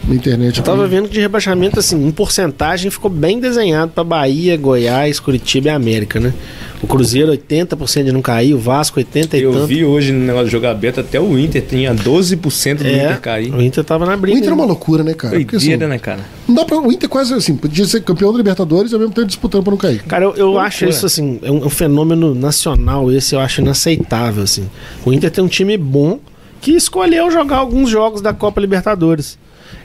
[0.03, 0.57] minha internet.
[0.57, 5.19] Eu tava vendo que de rebaixamento, assim, em porcentagem ficou bem desenhado pra Bahia, Goiás,
[5.19, 6.33] Curitiba e América, né?
[6.81, 9.67] O Cruzeiro 80% de não cair, o Vasco 80% e Eu tanto.
[9.67, 13.19] vi hoje no negócio de jogo aberto, até o Inter tinha 12% do É, Inter
[13.21, 13.53] cair.
[13.53, 14.37] o Inter tava na O briga.
[14.39, 14.67] Inter é uma né?
[14.69, 15.37] loucura, né, cara?
[15.37, 16.21] Porque, assim, Doideira, né, cara?
[16.47, 19.13] não dá pra, o Inter quase assim, podia ser campeão da Libertadores e ao mesmo
[19.13, 20.01] tempo disputando pra não cair.
[20.03, 23.61] Cara, eu, eu acho isso assim, é um, é um fenômeno nacional, esse eu acho
[23.61, 24.67] inaceitável, assim.
[25.05, 26.19] O Inter tem um time bom
[26.59, 29.37] que escolheu jogar alguns jogos da Copa Libertadores.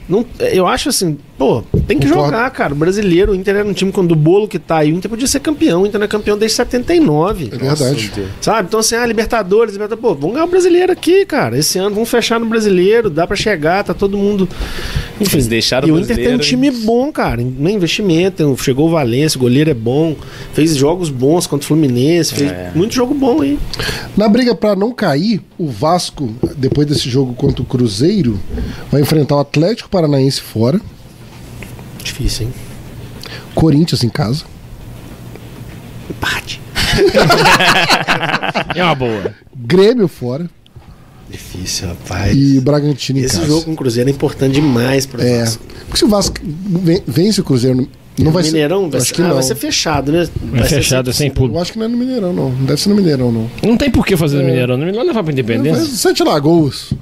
[0.09, 2.31] Não, eu acho assim, pô, tem que Concordo.
[2.33, 2.73] jogar, cara.
[2.73, 5.09] O brasileiro, o Inter era um time quando o bolo que tá aí, o Inter
[5.11, 7.51] podia ser campeão, o Inter não é campeão desde 79.
[7.53, 8.13] É verdade.
[8.41, 8.69] Sabe?
[8.69, 11.59] Então, assim, ah, Libertadores, Libertadores, pô, vamos ganhar o brasileiro aqui, cara.
[11.59, 14.49] Esse ano vamos fechar no brasileiro, dá pra chegar, tá todo mundo.
[15.21, 17.41] Enfim, Eles deixaram e o Inter tem um time bom, cara.
[17.43, 20.15] No investimento, tem- chegou o Valência, o goleiro é bom,
[20.53, 22.71] fez jogos bons contra o Fluminense, fez É.
[22.75, 23.59] muito jogo bom aí.
[24.17, 28.39] Na briga pra não cair, o Vasco, depois desse jogo contra o Cruzeiro,
[28.91, 30.81] vai enfrentar o Atlético Paranaense fora,
[32.07, 32.55] Difícil, hein?
[33.55, 34.45] Corinthians em casa.
[36.09, 36.61] Empate.
[38.75, 39.35] É uma boa.
[39.55, 40.49] Grêmio fora
[41.31, 42.37] Difícil, rapaz.
[42.37, 43.47] e Bragantino em Esse casa.
[43.47, 45.41] jogo com o Cruzeiro é importante demais pro É.
[45.41, 45.65] Vasco.
[45.87, 47.89] Porque se o Vasco ven- vence o Cruzeiro, não-
[48.27, 48.91] não vai Mineirão ser.
[48.91, 49.35] vai acho ser, que ah, não.
[49.35, 50.29] vai ser fechado, né?
[50.53, 51.55] Vai ser fechado, é sem pulo.
[51.55, 52.51] Eu acho que não é no Mineirão, não.
[52.51, 53.51] Não deve ser no Mineirão, não.
[53.63, 54.77] Não tem por que fazer no Mineirão.
[54.77, 55.85] No Mineirão levar pra Vai Independência.
[55.87, 56.93] Sete Lagoas.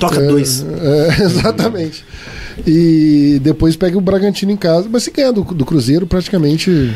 [0.00, 0.64] Toca É, dois.
[0.64, 2.04] é, exatamente.
[2.66, 4.88] E depois pega o Bragantino em casa.
[4.90, 6.94] Mas se ganhar do, do Cruzeiro, praticamente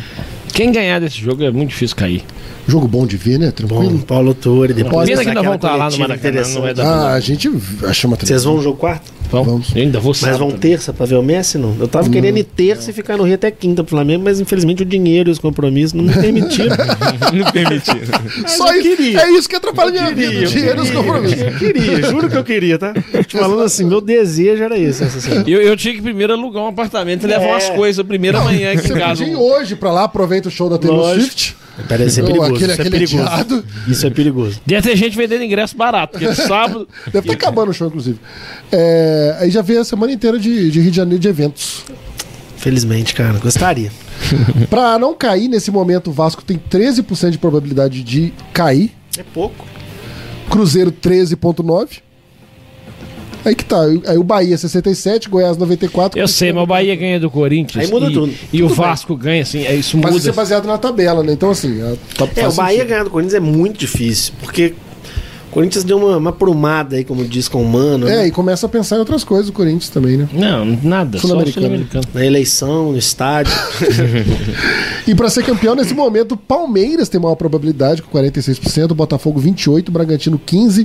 [0.53, 2.23] Quem ganhar desse jogo é muito difícil cair.
[2.69, 3.51] Jogo bom de ver, né?
[3.53, 3.91] Tranquilo.
[3.91, 6.85] Bom, Paulo Torre, depois Pena que ainda vão estar lá no Maracanã, não vai dar
[6.85, 7.49] Ah, a gente
[7.87, 9.15] acha uma Vocês vão no jogo quarto?
[9.31, 9.75] Vamos.
[9.75, 10.59] Eu ainda vou Mas vão também.
[10.71, 11.77] terça pra ver o Messi, não?
[11.81, 12.13] Eu tava Não.
[12.13, 15.29] querendo ir terça e ficar no Rio até quinta pro Flamengo, mas infelizmente o dinheiro
[15.31, 16.77] e os compromissos não me permitiram.
[17.35, 18.07] não permitiram.
[18.47, 19.21] Só eu isso, queria.
[19.21, 20.43] é isso que atrapalha minha queria, vida.
[20.45, 21.41] eu Dinheiro e os compromissos.
[21.41, 22.95] Eu queria, juro que eu queria, tá?
[23.27, 25.03] Te falando assim, meu desejo era esse.
[25.47, 27.51] Eu, eu tinha que primeiro alugar um apartamento e levar É.
[27.51, 29.25] umas coisas primeiro amanhã aqui Você em casa.
[29.25, 31.23] hoje pra lá, aproveita o show da Taylor Lógico.
[31.27, 31.57] Swift.
[31.89, 32.55] Parece ser Ou perigoso.
[32.55, 33.23] aquele- isso é aquele perigoso.
[33.29, 33.65] adiado.
[33.89, 34.61] Isso é perigoso.
[34.65, 36.89] Deve ter gente vendendo ingresso barato, porque sábado.
[37.13, 38.19] Deve estar acabando o show, inclusive.
[38.73, 41.85] É, aí já veio a semana inteira de, de Rio de Janeiro de eventos.
[42.57, 43.93] Felizmente, cara, gostaria.
[44.71, 48.93] Pra não cair nesse momento, o Vasco tem 13% de probabilidade de cair.
[49.19, 49.67] É pouco.
[50.49, 52.01] Cruzeiro 13,9%.
[53.47, 53.81] Aí que tá.
[54.07, 56.19] Aí o Bahia 67, Goiás 94.
[56.19, 57.85] Eu sei, mas o Bahia ganha do Corinthians.
[57.85, 58.33] Aí muda e, tudo.
[58.53, 58.87] E o Tudo bem.
[58.89, 60.19] Vasco ganha, assim, é, isso Mas muda.
[60.19, 61.33] isso é baseado na tabela, né?
[61.33, 61.81] Então, assim.
[61.81, 62.89] é, tá- É, o Bahia sentido.
[62.89, 64.75] ganhar do Corinthians é muito difícil, porque
[65.49, 68.09] o Corinthians deu uma, uma prumada aí, como diz com o Mano.
[68.09, 68.27] É, né?
[68.27, 70.29] e começa a pensar em outras coisas o Corinthians também, né?
[70.33, 71.17] Não, nada.
[71.19, 71.87] Só Sul-Americano.
[72.13, 73.53] Na eleição, no estádio.
[75.07, 79.89] E pra ser campeão nesse momento, o Palmeiras tem maior probabilidade, com 46%, Botafogo 28%,
[79.89, 80.85] Bragantino 15%,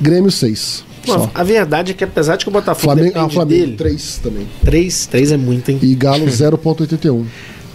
[0.00, 0.84] Grêmio 6%.
[1.14, 1.30] Só.
[1.34, 3.76] a verdade é que apesar de que o Botafogo Flamengo, ah, depende Flamengo dele...
[3.76, 4.46] 3 também.
[4.64, 5.78] 3, 3 é muito, hein?
[5.82, 7.24] E Galo 0,81.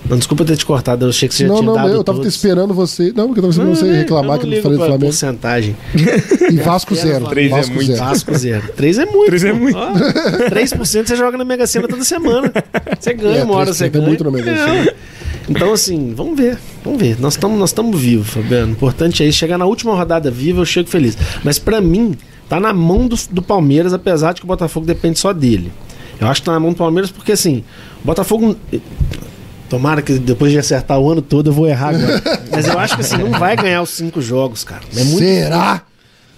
[0.10, 2.04] Não, desculpa ter te cortado, eu achei que você já Não, tinha não, dado eu
[2.04, 2.34] tava todos.
[2.36, 3.14] esperando você.
[3.16, 5.06] Não, porque eu tava esperando você reclamar que eu não falei do Flamengo.
[5.06, 5.78] porcentagem.
[6.52, 7.26] E Vasco zero.
[7.30, 7.88] Três é Vasco muito.
[7.88, 8.00] zero.
[8.04, 8.64] Vasco zero.
[8.76, 9.26] 3 é muito.
[9.28, 9.78] 3 é muito.
[9.78, 12.52] Ó, 3% você joga na Mega Sena toda semana.
[13.00, 14.06] Você ganha É, uma hora, 3% você é ganha.
[14.06, 14.90] muito na Mega Sena.
[14.90, 14.96] É.
[15.50, 16.58] Então, assim, vamos ver.
[16.84, 17.18] Vamos ver.
[17.22, 18.68] Nós estamos nós tamo vivos, Fabiano.
[18.68, 19.38] O importante é isso.
[19.40, 21.18] Chegar na última rodada viva, eu chego feliz.
[21.46, 22.14] Mas pra mim,
[22.50, 25.72] tá na mão do, do Palmeiras, apesar de que o Botafogo depende só dele.
[26.20, 27.64] Eu acho que tá na mão do Palmeiras porque, assim,
[28.04, 28.56] o Botafogo.
[29.70, 32.22] Tomara que depois de acertar o ano todo eu vou errar agora.
[32.52, 34.82] Mas eu acho que assim, não vai ganhar os cinco jogos, cara.
[34.96, 35.74] É muito Será?
[35.74, 35.93] difícil.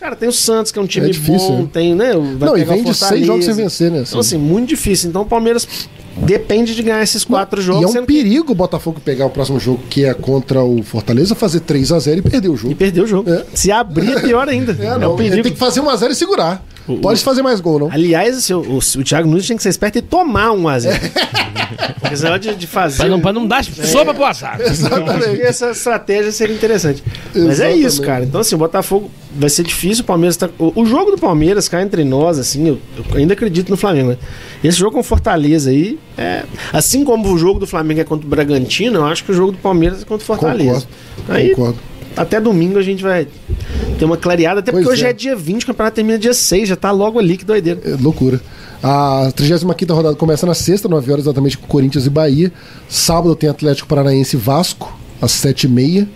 [0.06, 1.70] Cara, tem o Santos, que é um time É difícil, bom, né?
[1.74, 2.12] tem, né?
[2.38, 4.04] Vai Não, e vem de seis jogos sem vencer, né?
[4.08, 5.10] Então, assim, muito difícil.
[5.10, 5.68] Então o Palmeiras
[6.16, 7.92] depende de ganhar esses quatro jogos.
[7.92, 11.34] E é um perigo o Botafogo pegar o próximo jogo, que é contra o Fortaleza,
[11.34, 12.72] fazer 3x0 e perder o jogo.
[12.72, 13.32] E perder o jogo.
[13.56, 14.78] Se abrir, é pior ainda.
[14.80, 15.16] É, É, não.
[15.16, 15.42] um perigo.
[15.42, 16.64] Tem que fazer 1x0 e segurar.
[17.02, 17.92] Pode fazer mais gol, não?
[17.92, 20.78] Aliás, assim, o, o, o Thiago Nunes tinha que ser esperto e tomar um a
[20.78, 20.96] 0
[22.00, 22.98] Porque de, de fazer.
[22.98, 24.60] Pra não, pra não dar sopa pro azar.
[24.62, 25.42] Exatamente.
[25.42, 27.04] Essa estratégia seria interessante.
[27.34, 27.86] Mas é Exatamente.
[27.86, 28.24] isso, cara.
[28.24, 30.04] Então, assim, o Botafogo vai ser difícil.
[30.04, 30.50] O Palmeiras tá.
[30.60, 34.10] O, o jogo do Palmeiras, cá entre nós, assim, eu, eu ainda acredito no Flamengo,
[34.10, 34.18] né?
[34.64, 36.44] Esse jogo com o Fortaleza aí, é.
[36.72, 39.52] Assim como o jogo do Flamengo é contra o Bragantino, eu acho que o jogo
[39.52, 40.88] do Palmeiras é contra o Fortaleza.
[41.18, 41.34] Concordo.
[41.34, 41.80] Aí, Concordo.
[42.16, 43.28] Até domingo a gente vai
[43.98, 45.10] ter uma clareada, até porque Pois hoje é.
[45.10, 45.14] é.
[45.14, 47.80] dia 20, o campeonato termina dia 6, já tá logo ali, que doideira.
[47.84, 48.42] É loucura.
[48.84, 52.52] A 35 rodada começa na sexta, 9 horas exatamente, com Corinthians e Bahia.
[52.88, 56.08] Sábado tem Atlético Paranaense e Vasco, às 7h30.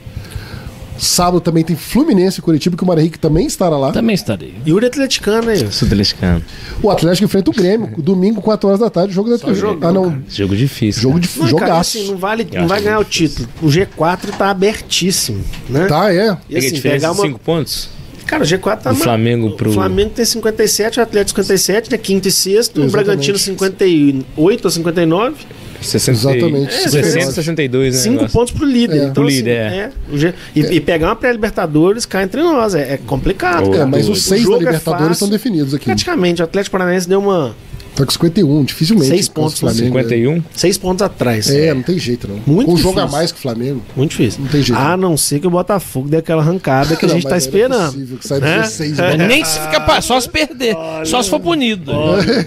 [0.99, 3.91] Sábado também tem Fluminense e Curitiba, que o Mário Henrique também estará lá.
[3.91, 4.53] Também estarei.
[4.67, 5.71] Yuri Atleticano aí.
[5.71, 6.43] Sou atleticano.
[6.83, 10.21] O Atlético enfrenta o Grêmio, domingo, 4 horas da tarde, jogo da jogão, Ah, não.
[10.29, 11.01] Jogo difícil.
[11.01, 11.97] Jogo de Não, cara, jogaço.
[11.97, 13.47] assim, não, vale, não vai ganhar o título.
[13.61, 15.87] O G4 tá abertíssimo, né?
[15.87, 16.37] Tá, é.
[16.49, 17.25] E assim, diferença pegar de uma...
[17.27, 17.89] 5 pontos?
[18.25, 18.93] Cara, o G4 tá...
[18.93, 21.97] Ma- Flamengo pro- O Flamengo tem 57, o Atlético 57, né?
[21.97, 22.77] Quinto e sexto.
[22.81, 22.91] O Exatamente.
[22.91, 25.35] Bragantino 58 ou 59.
[25.81, 26.73] 60, Exatamente.
[26.73, 28.01] É, 60, 62, né?
[28.01, 28.33] Cinco negócio.
[28.39, 28.95] pontos pro líder.
[28.95, 29.03] É.
[29.03, 29.77] Então, Pro assim, líder, é.
[30.13, 32.75] é, G- e, e pegar uma pré-Libertadores cá entre nós.
[32.75, 33.73] É, é complicado.
[33.75, 35.85] É, mas os seis da é Libertadores estão definidos aqui.
[35.85, 37.55] Praticamente, o Atlético Paranaense deu uma...
[37.99, 39.07] Tá com 51, dificilmente.
[39.09, 39.59] Seis com o pontos?
[39.59, 39.85] Flamengo.
[39.87, 40.43] 51?
[40.55, 41.49] Seis pontos atrás.
[41.49, 42.39] É, não tem jeito, não.
[42.47, 43.81] Muito com um jogo a mais que o Flamengo.
[43.95, 44.41] Muito difícil.
[44.41, 44.79] Não tem jeito.
[44.79, 47.35] A não ser que o Botafogo dê aquela arrancada que a Não, gente tá não
[47.35, 47.85] é esperando.
[47.91, 48.61] possível que né?
[48.63, 49.17] G6, É.
[49.17, 49.27] né?
[49.27, 50.75] Nem se fica pa- só se perder.
[51.05, 51.91] Só se for punido.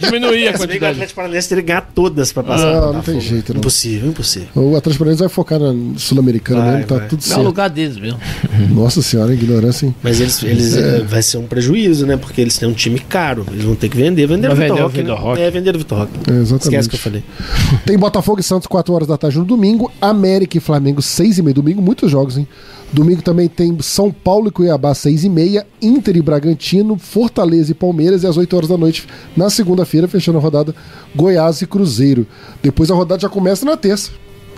[0.00, 0.92] Diminuir a que o quantidade.
[0.94, 2.80] Atlético Paranaense teria que ganhar todas pra passar.
[2.80, 3.58] Não, não tem jeito, não.
[3.58, 4.48] Impossível, impossível.
[4.54, 7.08] O Atlético Paranaense vai focar na Sul-Americana Vai, mesmo, tá vai.
[7.08, 7.42] tudo É o certo.
[7.42, 8.14] lugar deles, viu?
[8.74, 9.94] Nossa senhora, ignorância, hein?
[10.02, 10.80] Mas eles, eles É.
[10.98, 12.16] eh, vai ser um prejuízo, né?
[12.16, 13.44] Porque eles têm um time caro.
[13.52, 14.26] Eles vão ter que vender.
[14.26, 15.41] Vender o Vai Vitor vender o Roque.
[15.42, 15.48] Roque.
[15.48, 16.12] É, vender o Vitor Roque.
[16.30, 16.62] É, exatamente.
[16.62, 17.24] Esquece que eu falei.
[17.84, 19.90] Tem Botafogo e Santos, 4 horas da tarde no domingo.
[20.00, 21.54] América e Flamengo, 6 e meia.
[21.54, 22.46] Domingo, muitos jogos, hein?
[22.92, 25.66] Domingo também tem São Paulo e Cuiabá, 6 e meia.
[25.80, 28.22] Inter e Bragantino, Fortaleza e Palmeiras.
[28.22, 29.06] E às 8 horas da noite,
[29.36, 30.74] na segunda-feira, fechando a rodada,
[31.14, 32.26] Goiás e Cruzeiro.
[32.62, 34.10] Depois a rodada já começa na terça,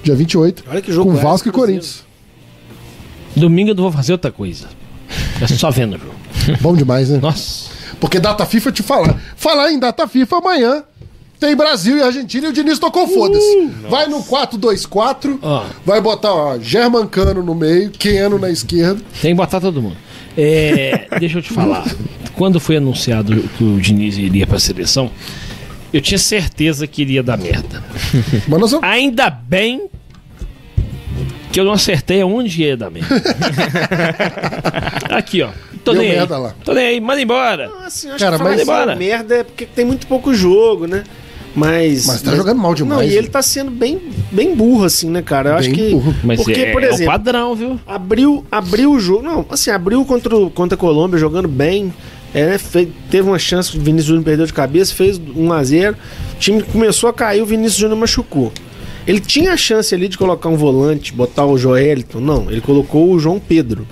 [0.03, 0.65] dia 28.
[0.69, 1.53] Olha que jogo Com Goiás Vasco e.
[1.53, 2.05] Corinthians.
[3.37, 4.69] Domingo eu não vou fazer outra coisa.
[5.41, 6.15] É só vendo o jogo.
[6.61, 7.19] Bom demais, né?
[7.21, 7.74] Nossa.
[8.05, 9.19] Porque data FIFA, te falar.
[9.35, 10.85] Falar em data FIFA amanhã.
[11.41, 13.71] Tem Brasil e Argentina e o Diniz tocou foda-se.
[13.89, 15.65] Vai no 4-2-4, Ó.
[15.87, 19.01] vai botar, ó, Germancano no meio, Keno na esquerda.
[19.23, 19.97] Tem que botar todo mundo.
[20.37, 21.83] É, deixa eu te falar.
[22.35, 25.11] Quando foi anunciado que o Diniz iria pra seleção,
[25.91, 27.83] eu tinha certeza que iria dar merda.
[28.83, 29.89] Ainda bem
[31.55, 33.15] Que eu não acertei aonde ia dar merda.
[35.11, 35.51] Aqui, ó.
[35.85, 36.17] Tô Deu nem aí.
[36.17, 36.55] merda lá.
[36.65, 37.71] Tô nem aí, manda embora.
[37.87, 38.97] Assim, acho Cara, que mas- embora.
[38.97, 41.05] merda é porque tem muito pouco jogo, né?
[41.55, 42.07] Mas.
[42.07, 44.01] Mas tá jogando mal demais, Não, e ele tá sendo bem,
[44.33, 45.51] bem burro, assim, né, cara?
[45.51, 45.91] Eu acho Bem que.
[45.91, 46.15] burro.
[46.25, 47.13] Mas porque, é- por é o exemplo.
[47.13, 47.79] padrão, viu?
[47.87, 49.23] Abriu, abriu o jogo.
[49.23, 51.95] Não, assim, abriu contra, o- contra a Colômbia jogando bem.
[52.35, 55.93] É, né, fe- teve uma chance, o Vinícius Júnior perdeu de cabeça, fez 1x0.
[55.93, 58.53] O time começou a cair, o Vinícius Júnior machucou.
[59.07, 62.21] Ele tinha a chance ali de colocar um volante, botar o Joelito.
[62.21, 63.87] Não, ele colocou o João Pedro.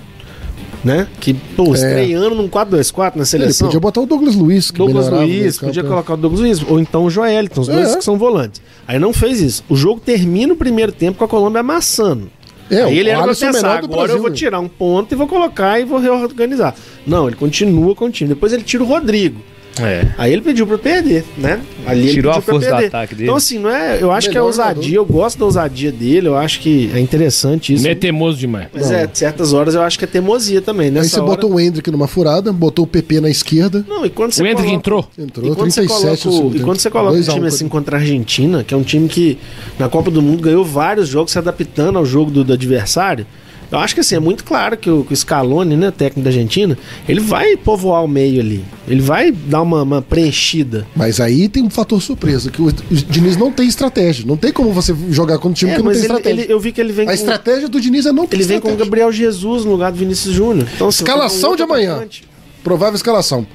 [0.85, 1.07] Né?
[1.21, 3.69] Que, pô, estreando num 4-2-4 na Ele seleção.
[3.69, 5.89] podia botar o Douglas Luiz, que Douglas Luiz, podia né?
[5.89, 7.99] colocar o Douglas Luiz, ou então o Joelito, os dois É.
[7.99, 8.61] que são volantes.
[8.89, 9.63] Aí não fez isso.
[9.69, 12.29] O jogo termina o primeiro tempo com a Colômbia amassando.
[12.69, 14.35] É, Aí o ele era pra é pensar, agora eu Brasil, vou né?
[14.37, 16.75] tirar um ponto e vou colocar e vou reorganizar.
[17.07, 18.31] Não, ele continua com o time.
[18.31, 19.41] Depois ele tira o Rodrigo.
[19.81, 20.07] É.
[20.19, 21.61] Aí ele pediu pra perder, né?
[21.87, 23.25] Ali ele Tirou pediu a força do ataque dele.
[23.25, 26.37] Então assim, não é, eu acho que é ousadia, eu gosto da ousadia dele, eu
[26.37, 27.83] acho que é interessante isso.
[27.85, 28.69] Não é teimoso demais.
[28.73, 31.01] Mas é, certas horas eu acho que é teimosia também, né?
[31.01, 33.85] Aí você botou o Hendrick numa furada, botou o PP na esquerda.
[33.89, 35.09] Não, e quando você O Hendrick coloca- entrou.
[35.19, 37.29] Entrou, e quando você 37 coloca, no o- segundo e quando você coloca um 2
[37.29, 39.39] a 1 time assim contra a Argentina, que é um time que
[39.79, 43.27] na Copa do Mundo ganhou vários jogos se adaptando ao jogo do, do adversário,
[43.73, 46.29] eu acho que assim, é muito claro que o, que o Scaloni, né, técnico da
[46.31, 46.79] Argentina,
[47.09, 48.65] ele vai povoar o meio ali.
[48.87, 50.87] Ele vai dar uma, uma preenchida.
[50.95, 54.25] Mas aí tem um fator surpresa, que o, o Diniz não tem estratégia.
[54.27, 56.43] Não tem como você jogar contra um time É, que não tem ele- estratégia.
[56.45, 58.45] ele- eu vi que ele vem A com- estratégia do Diniz é não ter Ele
[58.45, 58.77] vem com o.
[58.77, 60.69] Gabriel Jesus no lugar do Vinícius Júnior.
[60.75, 61.93] Então, assim, Escalação um de amanhã.
[61.93, 62.25] atacante.
[62.63, 63.47] Provável escalação.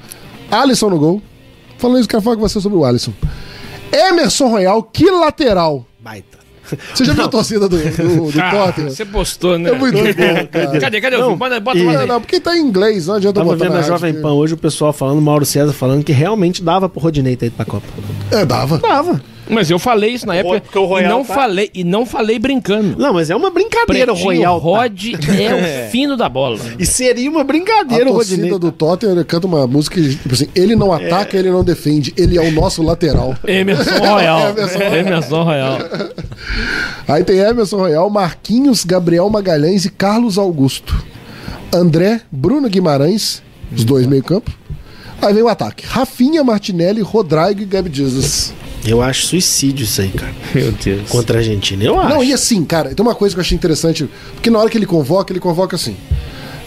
[0.50, 1.22] Alisson no gol.
[1.78, 3.12] Falando isso, quero falar com você sobre o Alisson.
[3.92, 5.86] Emerson Royal, que lateral.
[6.94, 8.90] Você já viu a torcida do, do, do Ah, Tottenham?
[8.90, 9.70] Você postou, né?
[9.70, 10.80] É muito bom, cara.
[10.80, 11.36] Cadê, cadê o Não?
[11.36, 12.06] Bota, bota, e- bota Não, aí.
[12.08, 14.54] não, porque tá em inglês, não adianta Tava botar vendo na Jovem que- Pan hoje
[14.54, 17.86] o pessoal falando, Mauro César falando que realmente dava pro Rodinei ter ido pra Copa.
[18.30, 18.78] É, dava.
[18.78, 19.20] Dava.
[19.50, 22.04] Mas eu falei isso na época Porque o e Royal não tá- falei e não
[22.06, 22.96] falei brincando.
[22.98, 24.60] Não, mas é uma brincadeira o Pretinho Royal.
[24.60, 24.66] tá?
[24.66, 26.58] Rod é o fino da bola.
[26.78, 28.50] E seria uma A brincadeira o Rodinei.
[28.50, 31.64] torcida do Tottenham ele canta uma música que, tipo assim, ele não ataca, ele não
[31.64, 33.34] defende, ele é o nosso lateral.
[33.46, 34.50] Emerson Royal.
[34.50, 35.78] Emerson Emerson Royal.
[37.06, 41.04] Aí tem Emerson Royal, Marquinhos, Gabriel Magalhães e Carlos Augusto.
[41.72, 43.42] André, Bruno Guimarães,
[43.74, 44.50] os dois meio campo.
[45.20, 45.84] Aí vem o ataque.
[45.86, 48.52] Rafinha, Martinelli, Rodrigo e Gabi Jesus.
[48.86, 50.32] Eu acho suicídio isso aí, cara.
[50.54, 51.08] Meu Deus.
[51.10, 51.82] Contra a Argentina.
[51.84, 52.08] Eu acho.
[52.08, 54.78] Não, e assim, cara, tem uma coisa que eu achei interessante, porque na hora que
[54.78, 55.96] ele convoca, ele convoca assim.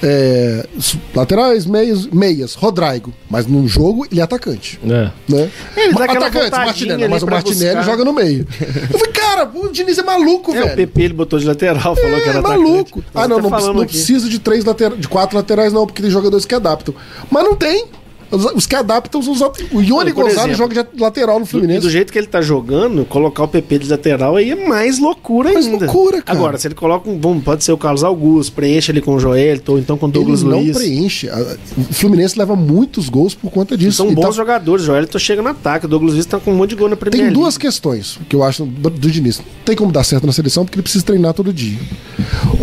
[0.03, 0.65] é,
[1.13, 3.13] laterais, meias, meias, Rodrigo.
[3.29, 4.79] Mas num jogo ele é atacante.
[4.83, 5.11] É.
[5.29, 5.49] Né?
[5.77, 7.83] Ele dá atacante, Martinelli, mas o Martinelli buscar.
[7.91, 8.47] joga no meio.
[8.91, 10.73] Eu falei, cara, o Diniz é maluco, É, velho.
[10.73, 12.99] o PP ele botou de lateral, falou que É era maluco.
[12.99, 13.05] atacante.
[13.13, 16.45] Ah, não, não, não precisa de três laterais, de quatro laterais, não, porque tem jogadores
[16.45, 16.93] que adaptam.
[17.29, 17.85] Mas não tem.
[18.31, 19.41] Os, que adaptam são os.
[19.73, 21.81] O Ione Gonzalez joga de lateral no Fluminense.
[21.81, 25.51] do jeito que ele tá jogando, colocar o PP de lateral aí é mais loucura
[25.51, 25.85] Mais ainda.
[25.85, 26.37] loucura, cara.
[26.39, 27.17] Agora, se ele coloca um.
[27.17, 30.09] Bom, pode ser o Carlos Augusto, preenche ele com o Joelito, ou então com o
[30.09, 30.77] Douglas ele não Luiz.
[30.77, 31.29] preenche.
[31.77, 33.97] O Fluminense leva muitos gols por conta disso.
[33.97, 34.83] São E bons tá- jogadores.
[34.83, 36.95] O Joelito chega no ataque, o Douglas Luiz tá com um monte de gol na
[36.95, 37.25] primeira.
[37.25, 37.67] Tem duas Liga.
[37.67, 39.39] questões que eu acho do, do Diniz.
[39.39, 41.77] Não Tem como dar certo na seleção porque ele precisa treinar todo dia.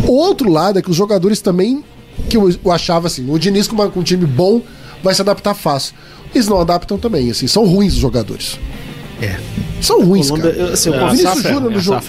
[0.07, 1.85] O outro lado é que os jogadores também,
[2.29, 4.61] que eu, achava assim, o Diniz com um time bom
[5.03, 5.95] vai se adaptar fácil.
[6.35, 8.59] Eles não adaptam também, assim, são ruins os jogadores.
[9.21, 9.37] É.
[9.81, 10.63] São ruins, Colômbia, cara.
[10.65, 12.03] eu- assim, eu o Vinícius Júnior É no jogo.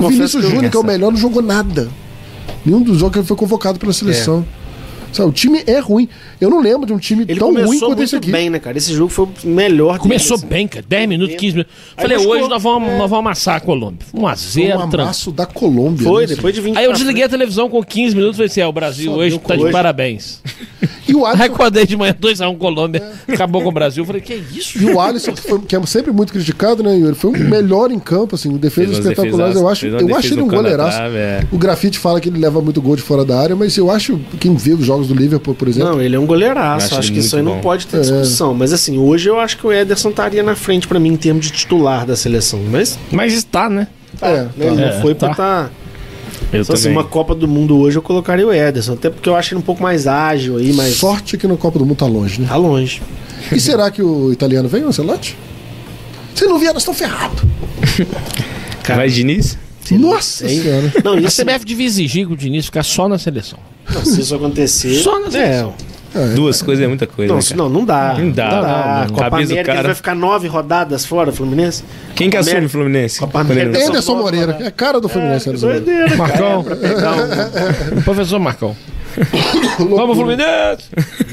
[0.00, 1.88] O Vinícius Júnior, que é o melhor, não jogou nada.
[2.64, 4.44] Nenhum dos jogos que ele foi convocado pela seleção.
[5.12, 6.08] Sabe, o time é ruim.
[6.40, 8.30] Eu não lembro de um time Ele tão ruim começou quanto esse aqui.
[8.30, 8.76] bem, né, cara?
[8.78, 10.46] Esse jogo foi o melhor dele, Começou assim.
[10.46, 10.84] bem, cara.
[10.88, 11.72] 10 minutos, 15 minutos.
[11.96, 14.06] Aí Falei, hoje nós vamos, nós vamos amassar a Colômbia.
[14.14, 16.06] 1 a Foi 0 um amasso da Colômbia.
[16.06, 16.34] Foi, né?
[16.34, 18.66] depois de 20 Aí eu desliguei a televisão com 15 minutos e falei assim: é,
[18.66, 19.72] o Brasil Só hoje tá de hoje.
[19.72, 20.40] parabéns.
[21.06, 24.02] E o Aí Alisson, acordei de manhã 2x1 Colômbia, acabou com o Brasil.
[24.02, 24.78] Eu falei, que isso?
[24.80, 27.14] e o Alisson que, foi- que é sempre muito criticado, né, Yuri?
[27.14, 29.56] Foi o melhor em campo, assim, defesa Fez umas espetaculares.
[29.56, 30.98] Eu acho, defesas- eu acho ele um goleiraço.
[31.02, 31.40] é.
[31.50, 34.18] O grafite fala que ele leva muito gol de fora da área, mas eu acho,
[34.40, 36.94] quem vê os jogos do Liverpool, por exemplo, Não, ele é um goleiraço.
[36.96, 37.68] acho que isso aí muito não bom.
[37.68, 38.00] pode ter É.
[38.00, 38.54] discussão.
[38.54, 41.46] Mas assim, hoje eu acho que o Ederson estaria na frente pra mim em termos
[41.46, 42.60] de titular da seleção.
[42.70, 43.86] Mas Mas está, né?
[44.20, 45.32] é, né, ele É, não foi pra tá.
[45.32, 45.72] estar.
[46.52, 48.92] Eu Só assim, uma Copa do Mundo hoje eu colocaria o Ederson.
[48.94, 50.96] Até porque eu acho ele um pouco mais ágil aí, mas.
[50.96, 52.48] sorte que no Copa do Mundo tá longe, né?
[52.48, 53.00] Tá longe.
[53.50, 55.36] E será que o italiano vem, o Ancelotti?
[56.34, 57.42] Se não vier, nós estamos ferrados.
[58.86, 59.24] Vai de
[59.90, 60.62] Nossa Hein?
[60.62, 60.92] senhora.
[61.04, 63.58] Não, A isso, CBF devia exigir que o Diniz ficar só na seleção.
[63.92, 64.94] não, se isso acontecer.
[64.94, 65.74] Só na é, seleção.
[66.34, 67.32] Duas coisas é muita coisa.
[67.32, 68.14] não, né, não, não dá.
[68.18, 69.08] Não dá, não, não.
[69.14, 69.88] Copa Cabeça do América ele cara.
[69.88, 71.82] vai ficar nove rodadas fora, Fluminense?
[72.14, 73.18] Quem que assume o Fluminense?
[73.18, 73.78] Copa ele América.
[73.78, 75.48] não- Anderson Moreira, é a cara do Fluminense.
[75.48, 75.80] Moreira.
[75.80, 76.64] Doideira, Marcão.
[76.64, 78.76] cara, um- Professor Marcão.
[79.78, 80.84] Vamos, Fluminense!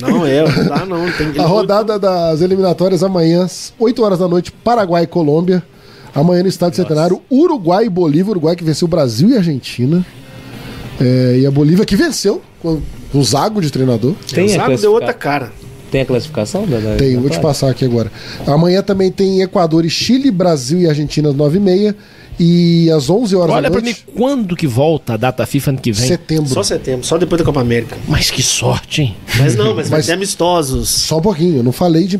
[0.02, 1.12] Não, é, não dá não.
[1.12, 5.62] Tem, ele A rodada das eliminatórias amanhã, às 8 horas da noite, Paraguai e Colômbia.
[6.14, 8.32] Amanhã no Estádio Centenário, Uruguai e Bolívia.
[8.32, 10.06] Uruguai que venceu o Brasil e a Argentina.
[11.00, 12.82] É, e a Bolívia que venceu com
[13.14, 14.14] o Zago de treinador.
[14.34, 15.52] Tem o a Zago deu outra cara.
[15.92, 18.12] Tem a classificação da, da Tem, vou te passar aqui agora.
[18.46, 21.96] Amanhã também tem Equador e Chile, Brasil e Argentina às 9h30.
[22.42, 24.06] E às 11 horas Olha da pra noite.
[24.08, 26.08] mim quando que volta a data FIFA ano que vem.
[26.08, 26.48] Setembro.
[26.48, 27.98] Só setembro, só depois da Copa América.
[28.08, 29.18] Mas que sorte, hein?
[29.38, 30.88] Mas não, mas, vai Mas- ter amistosos.
[30.88, 32.18] Só um pouquinho, eu não falei de,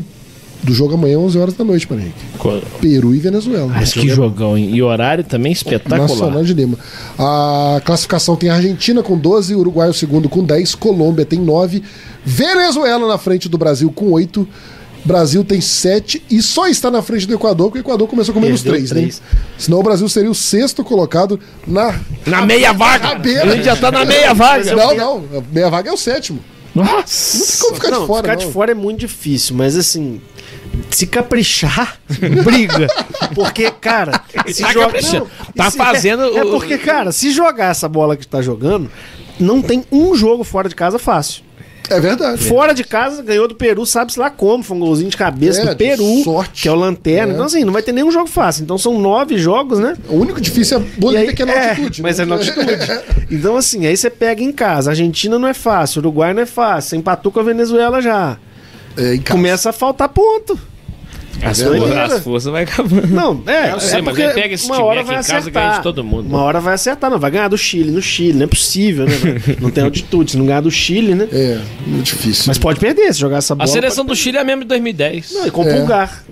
[0.62, 1.98] do jogo amanhã 11 horas da noite, para
[2.80, 3.66] Peru e Venezuela.
[3.66, 4.70] Mas que jogão, hein?
[4.74, 6.08] E horário também espetacular.
[6.08, 6.78] Nacional de Lima.
[7.18, 11.82] A classificação tem a Argentina com 12, Uruguai o segundo com 10, Colômbia tem 9,
[12.24, 14.46] Venezuela na frente do Brasil com 8,
[15.04, 18.40] Brasil tem 7 e só está na frente do Equador, porque o Equador começou com
[18.40, 19.26] menos Perdeu 3, né?
[19.56, 23.18] Senão o Brasil seria o sexto colocado na, Na meia vaga.
[23.18, 24.74] A gente já tá na meia vaga.
[24.74, 26.40] Não, não, a meia vaga é o sétimo.
[26.74, 27.38] Nossa.
[27.38, 28.46] Não tem como ficar não, de fora, ficar não.
[28.46, 30.20] de fora é muito difícil, mas assim,
[30.90, 31.98] se caprichar,
[32.44, 32.86] briga.
[33.34, 35.26] Porque, cara, se Tá joga- não,
[35.56, 38.90] Tá se- fazendo É, é porque, cara, se jogar essa bola que tá jogando,
[39.38, 41.42] não tem um jogo fora de casa fácil.
[41.88, 42.44] É verdade.
[42.44, 44.62] Fora de casa, ganhou do Peru, sabe-se lá como.
[44.62, 46.62] Foi um golzinho de cabeça É, do Peru, sorte.
[46.62, 47.32] que é o Lanterna.
[47.32, 47.34] É.
[47.34, 48.62] Então, assim, não vai ter nenhum jogo fácil.
[48.62, 49.96] Então, são nove jogos, né?
[50.08, 52.02] O único difícil é a Bolívia, aí- que é na é, altitude.
[52.02, 52.22] Mas né?
[52.22, 52.70] é na altitude.
[53.28, 54.90] Então, assim, aí você pega em casa.
[54.90, 56.90] Argentina não é fácil, Uruguai não é fácil.
[56.90, 58.36] Você empatou com a Venezuela já.
[58.96, 59.36] É, em casa.
[59.36, 60.56] Começa a faltar ponto.
[61.42, 62.04] As, É forças, doideira.
[62.04, 63.06] as forças vai acabando.
[63.08, 63.72] Não, é.
[63.72, 65.50] Eu sei, é mas aí pega esse uma hora vai acertar.
[65.52, 66.26] ganha de todo mundo.
[66.28, 67.18] Uma hora vai acertar, não.
[67.18, 68.34] Vai ganhar do Chile, no Chile.
[68.34, 69.12] Não é possível, né?
[69.60, 70.32] não tem altitude.
[70.32, 71.28] Se não ganhar do Chile, né?
[71.32, 72.44] É, muito difícil.
[72.46, 73.66] Mas pode perder se jogar essa A bola.
[73.68, 75.32] seleção do Chile é a mesma de 2010.
[75.32, 75.74] Não, e com É.
[75.78, 76.24] pulgar.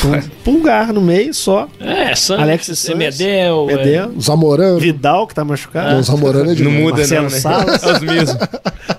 [0.00, 1.68] Com pulgar no meio só.
[1.78, 3.76] É, Santos, Alexis Santos, Medel, é.
[3.76, 4.12] Medel.
[4.20, 4.78] Zamorano.
[4.78, 5.94] Vidal, que tá machucado.
[5.94, 7.38] Não, Zamorano é de Não muda, Marcelo não, né?
[7.38, 7.82] Salles.
[7.84, 8.36] É os mesmos.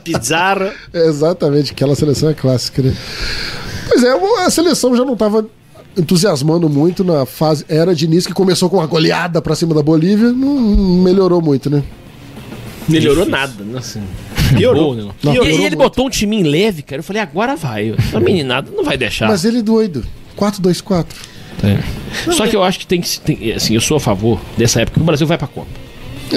[0.04, 0.70] Pizarro.
[0.94, 2.94] É, exatamente, aquela seleção é clássica, né?
[3.88, 4.12] Pois é,
[4.46, 5.46] a seleção já não estava
[5.98, 9.84] entusiasmando muito na fase era de início, que começou com uma goleada pra cima da
[9.84, 10.56] Bolívia, não
[11.04, 11.84] melhorou muito, né?
[12.88, 13.78] Melhorou nada, né?
[13.78, 14.02] Assim.
[14.58, 14.96] Piorou.
[14.96, 15.04] Né?
[15.24, 15.78] Não, e, piorou e ele muito.
[15.78, 17.00] botou um time em leve, cara.
[17.00, 17.96] Eu falei, agora vai.
[18.14, 19.28] A meninada não vai deixar.
[19.28, 20.04] Mas ele é doido.
[20.38, 21.06] 4-2-4.
[22.32, 23.20] Só que eu acho que tem que.
[23.22, 25.70] tem- assim, eu sou a favor dessa época que o Brasil vai pra Copa.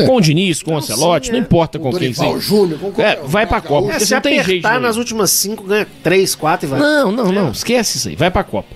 [0.01, 0.07] É.
[0.07, 1.41] Com o Diniz, com o Ancelotti, não é.
[1.43, 2.47] importa com quem Dorival seja.
[2.47, 3.93] Júnior, com É, vai pra Copa.
[3.93, 4.69] É, se não tem jeito.
[4.81, 6.81] nas últimas cinco, ganha três, quatro e vai.
[6.81, 7.51] Não, não, não.
[7.51, 8.17] Esquece isso aí.
[8.17, 8.69] Vai pra Copa.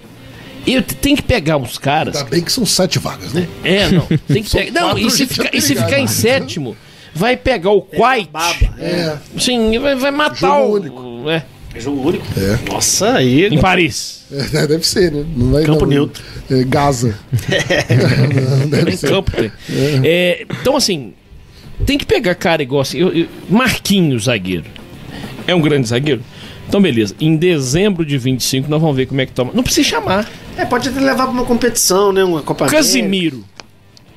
[0.67, 2.17] E tem que pegar uns caras.
[2.17, 3.49] Ainda bem que são sete vagas, né?
[3.65, 4.07] É, não.
[4.29, 4.81] Tem que pegar.
[4.81, 6.77] Não, e se, ficar, é e se ficar em sétimo,
[7.15, 8.31] vai pegar o Quite.
[8.79, 9.17] É.
[9.39, 10.73] Sim, vai, vai matar Jogo o.
[10.75, 11.31] único.
[11.31, 11.43] É,
[11.75, 12.27] É jogo único.
[12.37, 12.59] É.
[12.71, 13.47] Nossa, aí.
[13.47, 14.25] em Paris.
[14.33, 15.25] É, deve ser, né?
[15.37, 16.23] Não vai, Campo não, neutro.
[16.51, 17.17] É, Gaza.
[18.61, 19.09] Não, deve ser.
[19.09, 19.53] campo tem.
[20.05, 21.13] É, então, assim,
[21.87, 22.99] tem que pegar cara igual assim.
[22.99, 24.65] eu- eu- Marquinhos, zagueiro.
[25.47, 26.23] É um grande zagueiro?
[26.69, 27.15] Então, beleza.
[27.21, 29.51] Em dezembro de 25, nós vamos ver como é que toma.
[29.55, 30.29] Não precisa chamar.
[30.57, 32.23] É, pode até levar pra uma competição, né?
[32.23, 32.67] Uma Copa
[33.01, 33.47] América.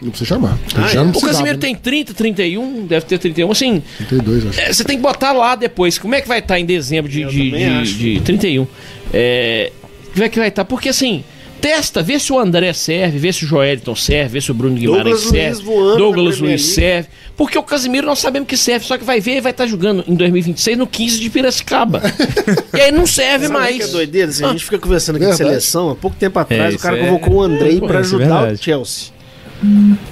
[0.03, 0.59] Não precisa chamar.
[0.75, 1.03] Ah, Já é.
[1.03, 1.61] não O precisava, Casimiro né?
[1.61, 3.51] tem 30, 31, deve ter 31.
[3.51, 4.59] Assim, 32, acho.
[4.59, 5.97] É, Você tem que botar lá depois.
[5.97, 8.67] Como é que vai estar em dezembro de, de, de, de 31?
[9.13, 9.71] É,
[10.13, 10.65] como é que vai estar?
[10.65, 11.23] Porque assim,
[11.61, 14.75] testa, vê se o André serve, vê se o Joeliton serve, vê se o Bruno
[14.75, 15.63] Guimarães Douglas Luiz serve.
[15.63, 17.07] voando na Douglas Luiz serve.
[17.35, 20.03] Porque o Casimiro nós sabemos que serve, só que vai ver e vai estar jogando
[20.07, 22.01] em 2026 no 15 de Piracicaba.
[22.75, 23.77] e aí não serve Sabe o mais.
[23.77, 24.30] que é doideira?
[24.30, 25.49] Assim, a gente fica conversando aqui de Verdade.
[25.49, 25.89] seleção.
[25.91, 28.57] Há pouco tempo atrás, É, o cara é- convocou o Andrei é ajudar o.
[28.57, 29.12] Chelsea.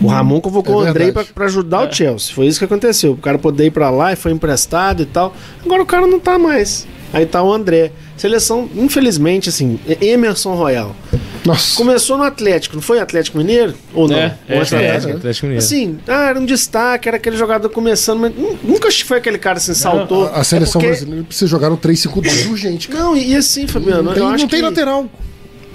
[0.01, 2.33] O Ramon convocou É o Andrei pra ajudar o Chelsea.
[2.33, 3.11] Foi isso que aconteceu.
[3.13, 5.35] O cara poder ir pra lá e foi emprestado e tal.
[5.65, 6.87] Agora o cara não tá mais.
[7.13, 7.91] Aí tá o André.
[8.15, 10.95] Seleção, infelizmente, assim, Emerson Royal.
[11.43, 11.75] Nossa.
[11.75, 13.73] Começou no Atlético, não foi Atlético Mineiro?
[13.95, 14.15] Ou não?
[14.15, 15.11] É, Ou é, Atlético?
[15.11, 15.65] É, Atlético Mineiro.
[15.65, 19.57] Assim, ah, era um destaque, era aquele jogador começando, mas nu- nunca foi aquele cara
[19.57, 20.27] assim, saltou.
[20.27, 23.03] A, a seleção É porque- brasileira precisa jogar no 3-5-2 urgente, cara.
[23.03, 25.09] Não, e, e assim, Fabiano, Não tem, eu acho não tem que lateral.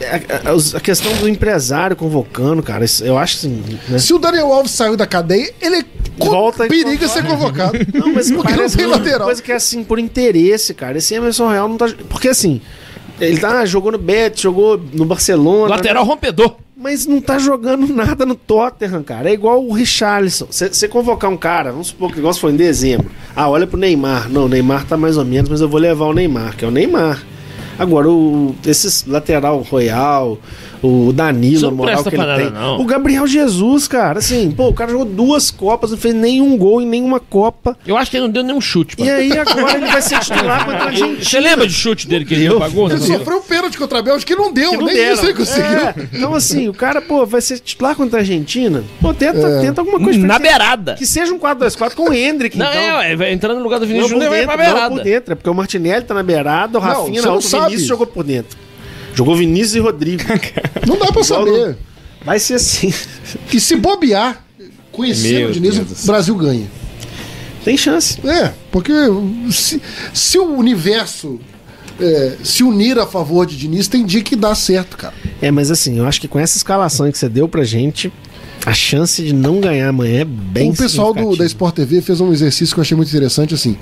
[0.04, 3.62] A, a- questão do empresário convocando, cara, isso- eu acho assim.
[3.88, 3.98] Né?
[3.98, 5.84] Se o Daniel Alves saiu da cadeia, ele
[6.18, 7.78] Volta e periga ser convocado.
[7.92, 9.26] Não, mas porque não tem lateral.
[9.26, 10.96] coisa que é assim, por interesse, cara.
[10.96, 11.88] Esse Emerson Real não tá.
[12.08, 12.60] Porque assim,
[13.20, 15.68] ele tá, jogou no Betis, jogou no Barcelona.
[15.74, 16.10] Lateral né?
[16.10, 16.56] rompedor.
[16.74, 19.28] Mas não tá jogando nada no Tottenham, cara.
[19.30, 20.46] É igual o Richarlison.
[20.50, 23.10] Você convocar um cara, vamos supor que o negócio foi em dezembro.
[23.34, 24.28] Ah, olha pro Neymar.
[24.30, 26.68] Não, o Neymar tá mais ou menos, mas eu vou levar o Neymar, que é
[26.68, 27.22] o Neymar.
[27.78, 30.38] Agora, o, esses lateral Royal,
[30.82, 32.50] o Danilo, a não moral que ele nada, tem.
[32.50, 32.80] não.
[32.80, 36.80] O Gabriel Jesus, cara, assim, pô, o cara jogou duas Copas, não fez nenhum gol
[36.80, 37.76] em nenhuma Copa.
[37.86, 38.94] Eu acho que ele não deu nenhum chute.
[38.98, 41.22] E aí agora ele vai ser titular contra a Argentina.
[41.24, 42.90] Você lembra de chute dele que ele não pagou?
[42.90, 45.14] Ele sofreu um pênalti contra a Bélgica que não deu, Que não nem deram.
[45.14, 45.78] isso ele conseguiu.
[45.78, 48.82] É, então, assim, o cara, pô, vai ser titular contra a Argentina.
[49.00, 49.60] Pô, tenta, É.
[49.60, 50.18] tenta alguma coisa.
[50.18, 50.94] Na beirada.
[50.94, 53.00] Que seja um 4-2-4 com o Hendrick, Não, então.
[53.02, 54.94] é, vai entrando no lugar do Não Vinícius Júnior vai pra não beirada.
[54.94, 55.32] por dentro.
[55.32, 57.48] É porque o Martinelli tá na beirada, o Não, Rafinha você na não outra.
[57.66, 58.56] Vinícius jogou por dentro.
[59.14, 60.22] Jogou Vinícius e Rodrigo.
[60.86, 61.76] Não dá pra saber.
[62.24, 62.92] Vai ser assim.
[63.52, 64.44] E se bobear,
[64.92, 66.66] conhecendo Meu o Diniz, Deus o Brasil ganha.
[67.64, 68.18] Tem chance.
[68.26, 68.92] É, porque
[69.50, 69.80] se,
[70.12, 71.40] se o universo
[72.00, 75.14] é, se unir a favor de Diniz, tem dia que dá certo, cara.
[75.40, 78.12] É, mas assim, eu acho que com essa escalação que você deu pra gente,
[78.64, 82.20] a chance de não ganhar amanhã é bem o pessoal do, da Sport TV fez
[82.20, 83.76] um exercício que eu achei muito interessante, assim.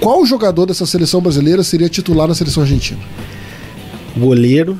[0.00, 3.00] Qual jogador dessa seleção brasileira seria titular na seleção argentina?
[4.16, 4.78] Goleiro.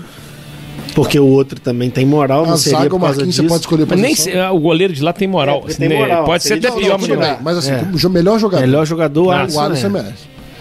[0.95, 3.43] Porque o outro também tem moral, A não seria zaga, por o causa Marquinhos, você
[3.43, 3.53] disso.
[3.53, 5.63] pode escolher Mas nem se- ah, o goleiro de lá tem moral.
[5.69, 6.25] É, tem moral.
[6.25, 7.17] Pode ser até pior, bem.
[7.17, 7.39] não.
[7.43, 8.07] Mas assim, É.
[8.07, 8.63] o melhor jogador.
[8.67, 9.91] Melhor jogador, Ah, o Alisson é.
[9.91, 10.15] merece.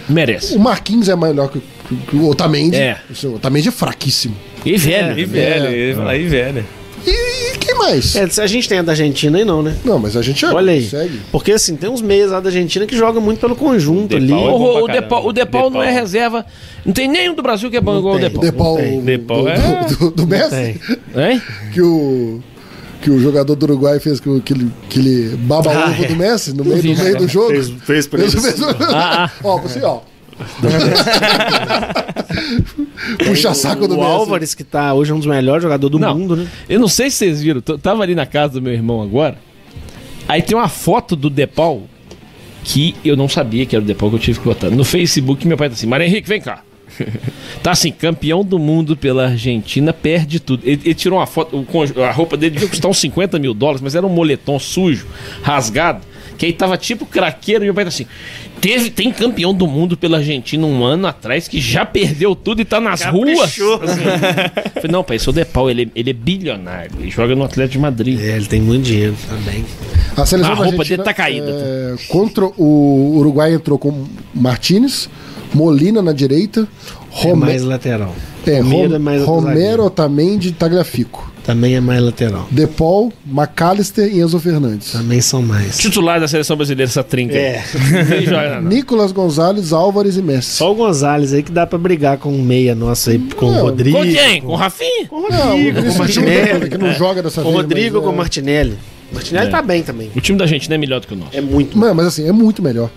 [0.10, 0.56] Merece.
[0.56, 2.76] O Marquinhos é melhor que, que- que o Otamendi.
[2.76, 2.98] É.
[3.24, 4.36] O Otamendi é fraquíssimo.
[4.66, 5.18] E velho.
[5.18, 6.66] E velho, falar, e velho.
[7.06, 8.16] E, e quem mais?
[8.16, 9.76] É, a gente tem a da Argentina aí não, né?
[9.84, 10.84] Não, mas a gente é, Olha aí.
[10.84, 11.22] consegue.
[11.32, 14.32] Porque assim, tem uns meias lá da Argentina que jogam muito pelo conjunto ali.
[14.32, 15.28] É O, o, Depau, caramba.
[15.30, 16.46] o Depau não é reserva.
[16.86, 18.30] Não tem nenhum do Brasil que é bom igual o tem.
[18.30, 18.42] Depau.
[18.44, 19.00] Depau, tem.
[19.00, 19.58] do, Depau do, é-
[19.88, 20.76] do, do, do Messi, Tem.
[21.32, 21.42] Hein?
[21.74, 22.42] que o
[23.02, 26.08] que o jogador do Uruguai fez que, ele, que ele baba Ah, ovo é.
[26.08, 27.50] do Messi no meio, vi, no meio do jogo.
[27.52, 28.46] Fez, fez pra Fez- eles.
[28.58, 28.62] fez-
[28.92, 30.00] Ah, Ó, você, ó.
[33.26, 34.04] Puxa saco do o.
[34.04, 36.18] Álvares, que tá hoje um dos melhores jogadores do Não.
[36.18, 36.48] mundo, né?
[36.68, 37.62] Eu não sei se vocês viram.
[37.62, 39.38] t- Tava ali na casa do meu irmão agora.
[40.28, 41.84] Aí tem uma foto do Depau
[42.64, 44.70] que eu não sabia que era o Depau que eu tive que botar.
[44.70, 46.62] No Facebook, meu pai tá assim: Maria Henrique, vem cá.
[47.64, 50.62] tá assim, campeão do mundo pela Argentina, perde tudo.
[50.66, 53.82] Ele, ele tirou uma foto, o a roupa dele devia custar uns 50 mil dólares,
[53.82, 55.06] mas era um moletom sujo,
[55.42, 56.02] rasgado,
[56.38, 57.64] que aí tava tipo craqueiro.
[57.64, 58.06] E meu pai tá assim:
[58.68, 62.66] teve, tem campeão do mundo pela Argentina um ano atrás que já perdeu tudo e
[62.66, 63.38] tá nas ruas.
[63.40, 63.74] Caprichou.
[63.82, 67.44] Eu Falei, não, pai, esse é o Depau, ele, ele é bilionário, ele joga no
[67.44, 68.20] Atlético de Madrid.
[68.20, 69.64] É, ele tem muito dinheiro também.
[70.18, 71.48] A seleção A da roupa Argentina, dele tá caída.
[71.50, 75.10] é, contra o Uruguai entrou com Martinez,
[75.54, 76.68] Molina na direita,
[77.24, 78.14] É mais lateral.
[78.46, 79.84] é, Romero Rom- é mais Romero.
[79.86, 81.34] Otamendi e Tagliafico.
[81.46, 82.48] Também é mais lateral.
[82.50, 84.92] De Paul, McAllister e Enzo Fernandes.
[84.92, 85.78] Também são mais.
[85.78, 87.36] Titular da seleção brasileira, essa trinca.
[87.38, 87.64] É.
[88.26, 88.62] Joga.
[88.62, 90.54] Nicolas Gonzalez, Álvares e Messi.
[90.54, 93.52] Só o Gonzalez aí que dá pra brigar com o meia nosso aí, com o
[93.52, 93.98] Não, Rodrigo.
[93.98, 94.42] Com quem?
[94.42, 95.08] Com o Rafinha?
[95.08, 96.70] Com o Não, Rodrigo, o com o Martinelli.
[96.70, 98.78] Que não joga dessa Com o vez, Rodrigo, mas com o é- Martinelli.
[99.14, 99.52] Martinelli É.
[99.52, 100.10] tá bem também.
[100.16, 101.38] O time da Argentina é melhor do que o nosso.
[101.38, 101.78] É muito.
[101.78, 102.90] Mano, mas assim, é muito melhor.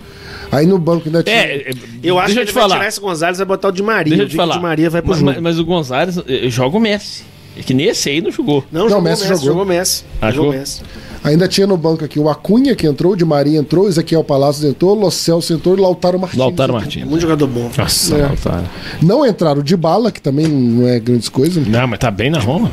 [0.51, 1.35] Aí no banco ainda tinha.
[1.35, 2.75] É, é, Eu acho deixa que eu ele te vai falar.
[2.77, 4.05] tirar esse Gonzalez e vai botar o Di Maria.
[4.09, 4.55] Deixa eu te que o falar.
[4.55, 5.31] Di Maria vai pro mas, jogo.
[5.33, 7.21] mas- mas o Gonzalez eh, joga o Messi.
[7.59, 8.63] É que nesse aí não jogou.
[8.71, 9.43] Não, Não, jogou Messi jogou.
[9.45, 10.03] jogou Messi.
[10.21, 10.51] Ah, jogou?
[10.53, 10.81] Messi.
[11.21, 14.63] Ainda tinha no banco aqui o Acunha que entrou, o Di Maria entrou, Ezequiel Palacios
[14.63, 16.39] entrou, Lo Celso entrou e Lautaro Martins.
[16.39, 16.81] Lautaro entrou.
[16.81, 17.03] Martins.
[17.03, 17.69] Muito jogador bom.
[17.77, 18.21] Nossa, É.
[18.21, 18.63] Lautaro.
[19.01, 21.67] Não entraram o Di Bala, que também não é grandes coisas.
[21.67, 22.71] Não, mas tá bem na Roma.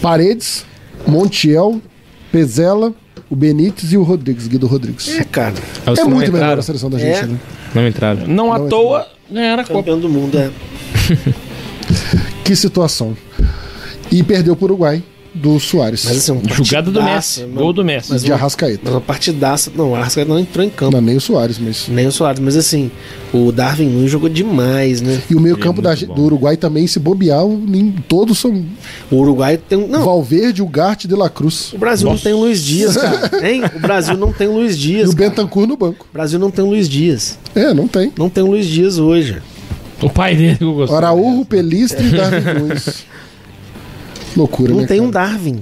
[0.00, 0.64] Paredes,
[1.04, 1.80] Montiel,
[2.30, 2.94] Pezela,
[3.28, 5.08] o Benítez e o Rodrigues, Guido Rodrigues.
[5.18, 5.54] É, cara.
[5.84, 7.08] É não muito melhor a seleção da É.
[7.16, 7.40] Argentina.
[7.74, 8.26] Não entraram.
[8.28, 9.80] Não à Não, toa ganharam a Copa.
[9.80, 10.48] Campeão do mundo, é.
[12.44, 13.16] Que situação.
[14.18, 15.02] E perdeu pro Uruguai
[15.36, 16.04] do Soares.
[16.04, 17.40] Mas assim, um Jogada do Messi.
[17.40, 17.54] mano.
[17.54, 18.12] Gol do Messi.
[18.12, 18.82] Mas de Arrascaeta.
[18.84, 19.68] Mas uma partidaça.
[19.74, 20.92] Não, o Arrascaeta não entrou em campo.
[20.92, 21.88] Não, nem o Soares, mas.
[21.88, 22.38] Nem o Soares.
[22.38, 22.88] Mas assim,
[23.32, 25.20] o Darwin Nunes jogou demais, né?
[25.28, 28.64] E o meio-campo da- do Uruguai também, se bobear, nem, todos são.
[29.10, 29.88] O Uruguai tem um.
[29.88, 31.72] Não, Valverde, Ugarte de la Cruz.
[31.72, 33.50] o Brasil não tem o Luiz Dias, cara.
[33.50, 33.62] Hein?
[33.74, 35.10] O Brasil não tem o Luiz E Dias.
[35.10, 35.30] o cara.
[35.30, 36.06] Bentancur no banco.
[36.08, 37.36] O Brasil não tem o Luiz Dias.
[37.56, 38.12] É, não tem.
[38.16, 39.42] Não tem o Luiz Dias hoje.
[40.00, 40.96] O pai dele que eu gostei.
[40.96, 43.04] Araújo, Pelistre e Darwin Nunes.
[44.36, 44.86] Loucura, Não né?
[44.86, 45.28] tem um cara?
[45.28, 45.60] Darwin.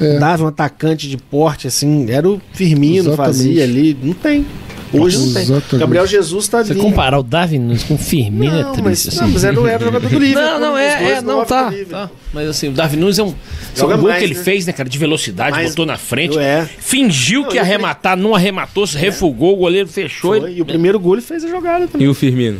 [0.00, 0.18] É.
[0.18, 2.06] Darwin, um atacante de porte, assim.
[2.10, 3.16] Era o Firmino, Exatamente.
[3.36, 3.96] fazia ali.
[4.02, 4.44] Não tem.
[4.92, 5.42] Hoje não tem.
[5.42, 5.78] Exatamente.
[5.78, 6.80] Gabriel Jesus tá Você ali.
[6.80, 9.16] comparar o Darwin Nunes com o Firmino Não, é mas, triste.
[9.18, 9.32] não, assim.
[9.34, 10.42] mas era, era jogador do Liverpool.
[10.52, 12.10] Não, não, é, é não, tá, tá.
[12.32, 13.34] Mas assim, o Darwin Nunes é um.
[13.74, 14.42] Joga o gol mais, que ele né?
[14.42, 16.38] fez, né, cara, de velocidade, Mais- botou na frente.
[16.38, 16.66] É.
[16.78, 20.30] Fingiu Não, que ia arrematar, não arrematou, se refugou, o goleiro fechou.
[20.38, 20.58] Foi, Ele...
[20.58, 22.06] E o primeiro gol ele fez a jogada também.
[22.06, 22.58] E o Firmino?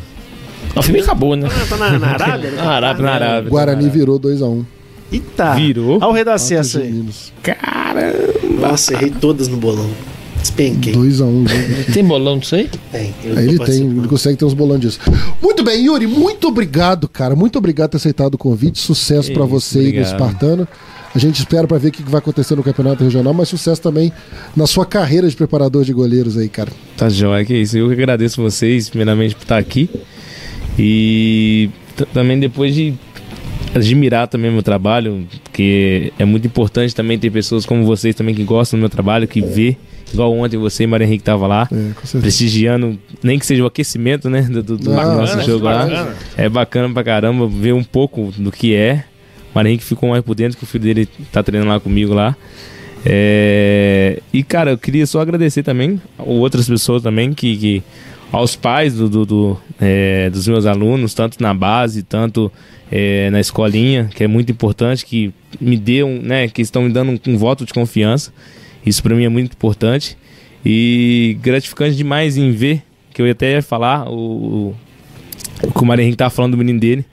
[0.74, 1.48] O filme acabou, né?
[1.50, 2.50] Ah, tá na, na Arábia?
[2.50, 2.56] né?
[2.56, 3.50] Na Arábia, Na Arábia.
[3.50, 4.64] Guarani virou 2x1.
[5.12, 5.54] Eita.
[5.54, 5.96] Virou?
[5.96, 6.86] Olha o rei da acesso aí.
[6.86, 7.32] Meninos.
[8.60, 9.90] Nossa, errei todas no bolão.
[10.40, 10.92] Despenquei.
[10.94, 11.48] 2x1.
[11.48, 11.90] gente.
[11.92, 12.70] Tem bolão disso aí?
[12.92, 13.14] Tem.
[13.24, 15.00] ele tem, ele consegue ter uns bolões disso.
[15.42, 17.34] Muito bem, Yuri, muito obrigado, cara.
[17.34, 18.78] Muito obrigado por ter aceitado o convite.
[18.78, 20.12] Sucesso pra Isso, você aí no obrigado.
[20.12, 20.68] Espartano.
[21.14, 24.12] A gente espera pra ver o que vai acontecer no campeonato regional, mas sucesso também
[24.54, 26.70] na sua carreira de preparador de goleiros aí, cara.
[26.96, 27.78] Tá jóia, que isso.
[27.78, 29.88] Eu que agradeço vocês, primeiramente, por estar aqui.
[30.78, 31.70] E
[32.12, 32.94] também depois de
[33.76, 38.42] admirar também meu trabalho, porque é muito importante também ter pessoas como vocês também que
[38.44, 39.76] gostam do meu trabalho, que vê.
[40.12, 44.30] Igual ontem você e Maria Henrique tava lá, É, prestigiando, nem que seja o aquecimento,
[44.30, 46.14] né, do, do- do nosso bacana, jogo lá.
[46.36, 49.04] É bacana pra caramba ver um pouco do que é.
[49.52, 52.14] O Maria Henrique ficou mais por dentro, que o filho dele tá treinando lá comigo
[52.14, 52.36] lá.
[53.04, 57.82] É, E, cara, eu queria só agradecer também outras pessoas também, que, que-
[58.32, 62.50] aos pais do, do- do, é, dos meus alunos, tanto na base, tanto
[62.90, 67.12] é, na escolinha, que é muito importante, que me deu, né, que estão me dando
[67.12, 68.32] um, um voto de confiança.
[68.84, 70.16] Isso para mim é muito importante.
[70.64, 72.82] E gratificante demais em ver,
[73.14, 74.74] que eu até ia falar, o,
[75.62, 77.04] o que o Mário Henrique tava falando do menino dele,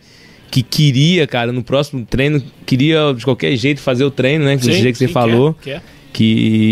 [0.52, 4.56] que queria, cara, no próximo treino, queria de qualquer jeito fazer o treino, né?
[4.57, 5.53] Do jeito que você sim, falou.
[5.56, 5.84] quer, quer.
[6.11, 6.23] Que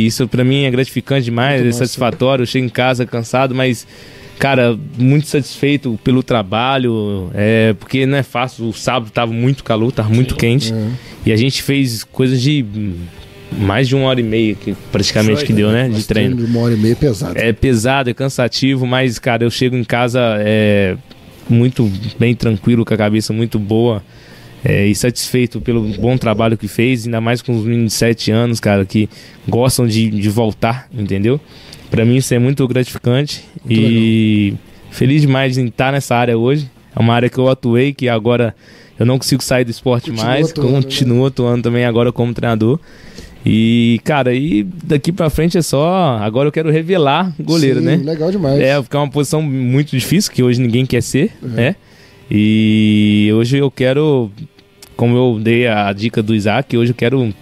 [0.06, 2.44] isso pra mim é gratificante demais, é satisfatório.
[2.44, 3.88] Eu chego em casa cansado, mas,
[4.42, 7.30] cara, muito satisfeito pelo trabalho.
[7.36, 8.66] É, porque não é fácil.
[8.66, 10.74] O sábado tava muito calor, tava muito quente.
[11.24, 12.66] E a gente fez coisas de
[13.52, 15.88] mais de uma hora e meia, que praticamente Foi, que deu, né?
[15.88, 16.36] Mas De treino.
[16.36, 17.38] De uma hora e meia pesado.
[17.38, 20.98] É pesado, é cansativo, mas, cara, eu chego em casa é,
[21.48, 24.02] muito bem tranquilo, com a cabeça muito boa
[24.64, 28.32] é, e satisfeito pelo bom trabalho que fez, ainda mais com os meninos de 7
[28.32, 29.08] anos, cara, que
[29.48, 31.40] gostam de, de voltar, entendeu?
[31.92, 34.54] Pra mim isso é muito gratificante e
[34.90, 36.70] feliz demais em estar nessa área hoje.
[36.96, 38.54] É uma área que eu atuei, que agora
[39.00, 40.82] eu não consigo sair do esporte Continua mais, atuando, né?
[40.84, 42.80] continuo atuando também agora como treinador.
[43.46, 46.18] E, cara, e daqui pra frente é só.
[46.22, 47.96] Agora eu quero revelar goleiro, Sim, né?
[47.98, 48.60] legal demais.
[48.60, 51.76] É, porque é uma posição muito difícil, que hoje ninguém quer ser, né?
[52.30, 54.32] E hoje eu quero,
[54.96, 57.34] como eu dei a dica do Isaac, hoje eu quero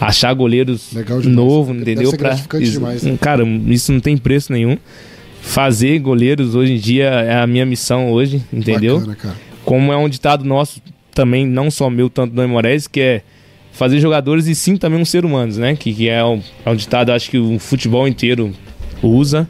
[0.00, 0.90] achar goleiros
[1.24, 2.10] novo, entendeu?
[2.60, 3.18] isso- demais, né?
[3.20, 4.76] Cara, isso não tem preço nenhum.
[5.42, 9.00] Fazer goleiros hoje em dia é a minha missão hoje, entendeu?
[9.00, 9.36] Bacana.
[9.64, 10.80] Como é um ditado nosso
[11.12, 13.22] também, não só meu, tanto do Moraes, que é
[13.72, 15.76] fazer jogadores e sim também um ser humanos, né?
[15.76, 18.52] Que, que é, um, é um ditado, acho que o futebol inteiro
[19.02, 19.48] usa.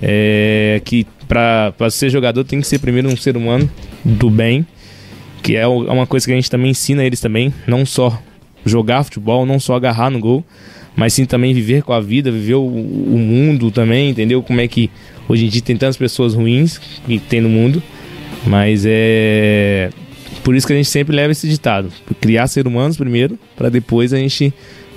[0.00, 3.70] É, que para ser jogador tem que ser primeiro um ser humano
[4.04, 4.66] do bem,
[5.42, 8.20] que é é uma coisa que a gente também ensina eles também, não só
[8.66, 10.44] jogar futebol, não só agarrar no gol,
[10.94, 14.42] mas sim também viver com a vida, viver o, o mundo também, entendeu?
[14.42, 14.90] Como é que
[15.28, 17.82] hoje em dia tem tantas pessoas ruins que tem no mundo,
[18.46, 19.90] mas é
[20.42, 21.88] por isso que a gente sempre leva esse ditado,
[22.20, 24.52] criar ser humanos primeiro, para depois a gente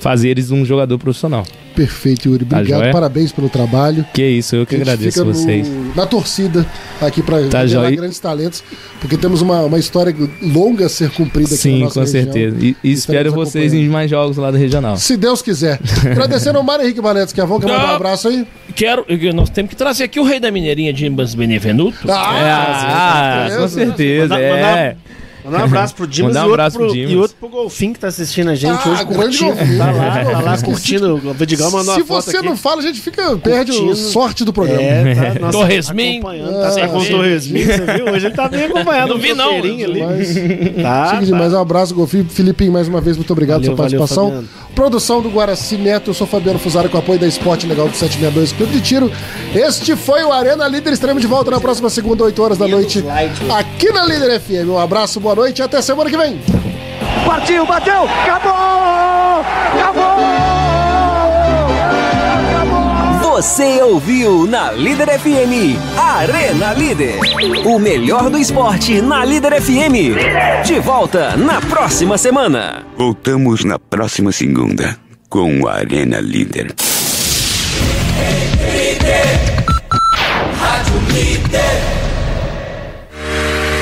[0.05, 1.43] fazer eles um jogador profissional.
[1.75, 2.45] Perfeito, Yuri.
[2.45, 2.91] Tá Obrigado, joia?
[2.91, 4.05] parabéns pelo trabalho.
[4.13, 5.67] Que isso, eu que A gente agradeço fica no- vocês.
[5.95, 6.63] na torcida
[7.01, 8.63] aqui para Tá grandes talentos,
[9.01, 12.23] porque temos uma, uma história longa a ser cumprida aqui na Sim, nossa com região.
[12.23, 12.57] certeza.
[12.63, 14.95] E, e espero vocês em mais jogos lá do regional.
[14.95, 15.79] Se Deus quiser.
[16.11, 18.45] Agradecendo ao Mário Henrique Valentos, que é bom que mandar um abraço aí.
[18.75, 19.03] Quero,
[19.33, 21.97] nós temos que trazer aqui o rei da mineirinha Dimas Benevenuto.
[22.09, 24.51] Ah, com certeza, Mandar- é.
[24.53, 24.97] Mandar
[25.49, 27.11] um abraço pro Dimas Mandar e, um outro abraço pro, pro Dimas.
[27.11, 29.53] e outro pro Golfinho que tá assistindo a gente Ah, hoje curtindo.
[29.55, 29.77] Golfinho.
[29.77, 31.15] Tá lá, tá lá curtindo.
[31.29, 32.45] O Vidigal mandou Se uma foto você aqui.
[32.45, 33.95] não fala, a gente fica perde o Curtindo.
[33.95, 34.81] sorte do programa.
[34.81, 36.17] É, tá, nossa, Torresmin.
[36.19, 37.05] acompanhando, Tá, Ah, com o.
[37.05, 38.05] Torresmin, você viu?
[38.13, 39.13] Hoje ele tá bem acompanhado.
[39.13, 39.55] Não vi, não.
[39.57, 40.03] ali.
[40.03, 40.35] Mas,
[40.81, 41.57] Tá, tá.
[41.57, 42.25] Um abraço, Golfinho.
[42.29, 44.25] Filipinho, mais uma vez, muito obrigado Valeu, pela participação.
[44.25, 44.47] Fabiano.
[44.75, 48.51] Produção do Guaraci Neto, eu sou Fabiano Fusaro com apoio da Esporte Legal do 762
[48.51, 49.09] Clube de Tiro.
[49.53, 50.91] Este foi o Arena Líder.
[50.91, 53.01] Estaremos de volta na próxima segunda, 8 horas da noite,
[53.57, 54.67] aqui na Líder FM.
[54.69, 56.39] Um abraço, boa noite e até semana que vem.
[57.25, 59.45] Partiu, bateu, acabou!
[59.79, 60.55] Acabou!
[63.35, 67.19] Você ouviu na Líder FM Arena Líder.
[67.65, 70.15] O melhor do esporte na Líder FM.
[70.65, 72.85] De volta na próxima semana.
[72.97, 74.97] Voltamos na próxima segunda
[75.27, 76.73] com Arena Líder.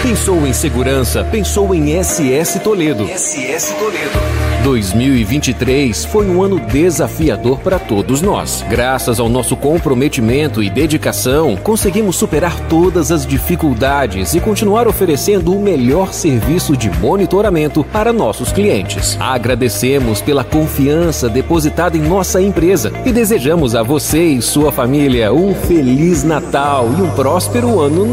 [0.03, 1.23] Pensou em segurança?
[1.23, 3.07] Pensou em SS Toledo.
[3.07, 4.43] SS Toledo.
[4.61, 8.63] 2023 foi um ano desafiador para todos nós.
[8.69, 15.61] Graças ao nosso comprometimento e dedicação, conseguimos superar todas as dificuldades e continuar oferecendo o
[15.61, 19.17] melhor serviço de monitoramento para nossos clientes.
[19.19, 25.53] Agradecemos pela confiança depositada em nossa empresa e desejamos a você e sua família um
[25.53, 28.11] feliz Natal e um próspero ano novo.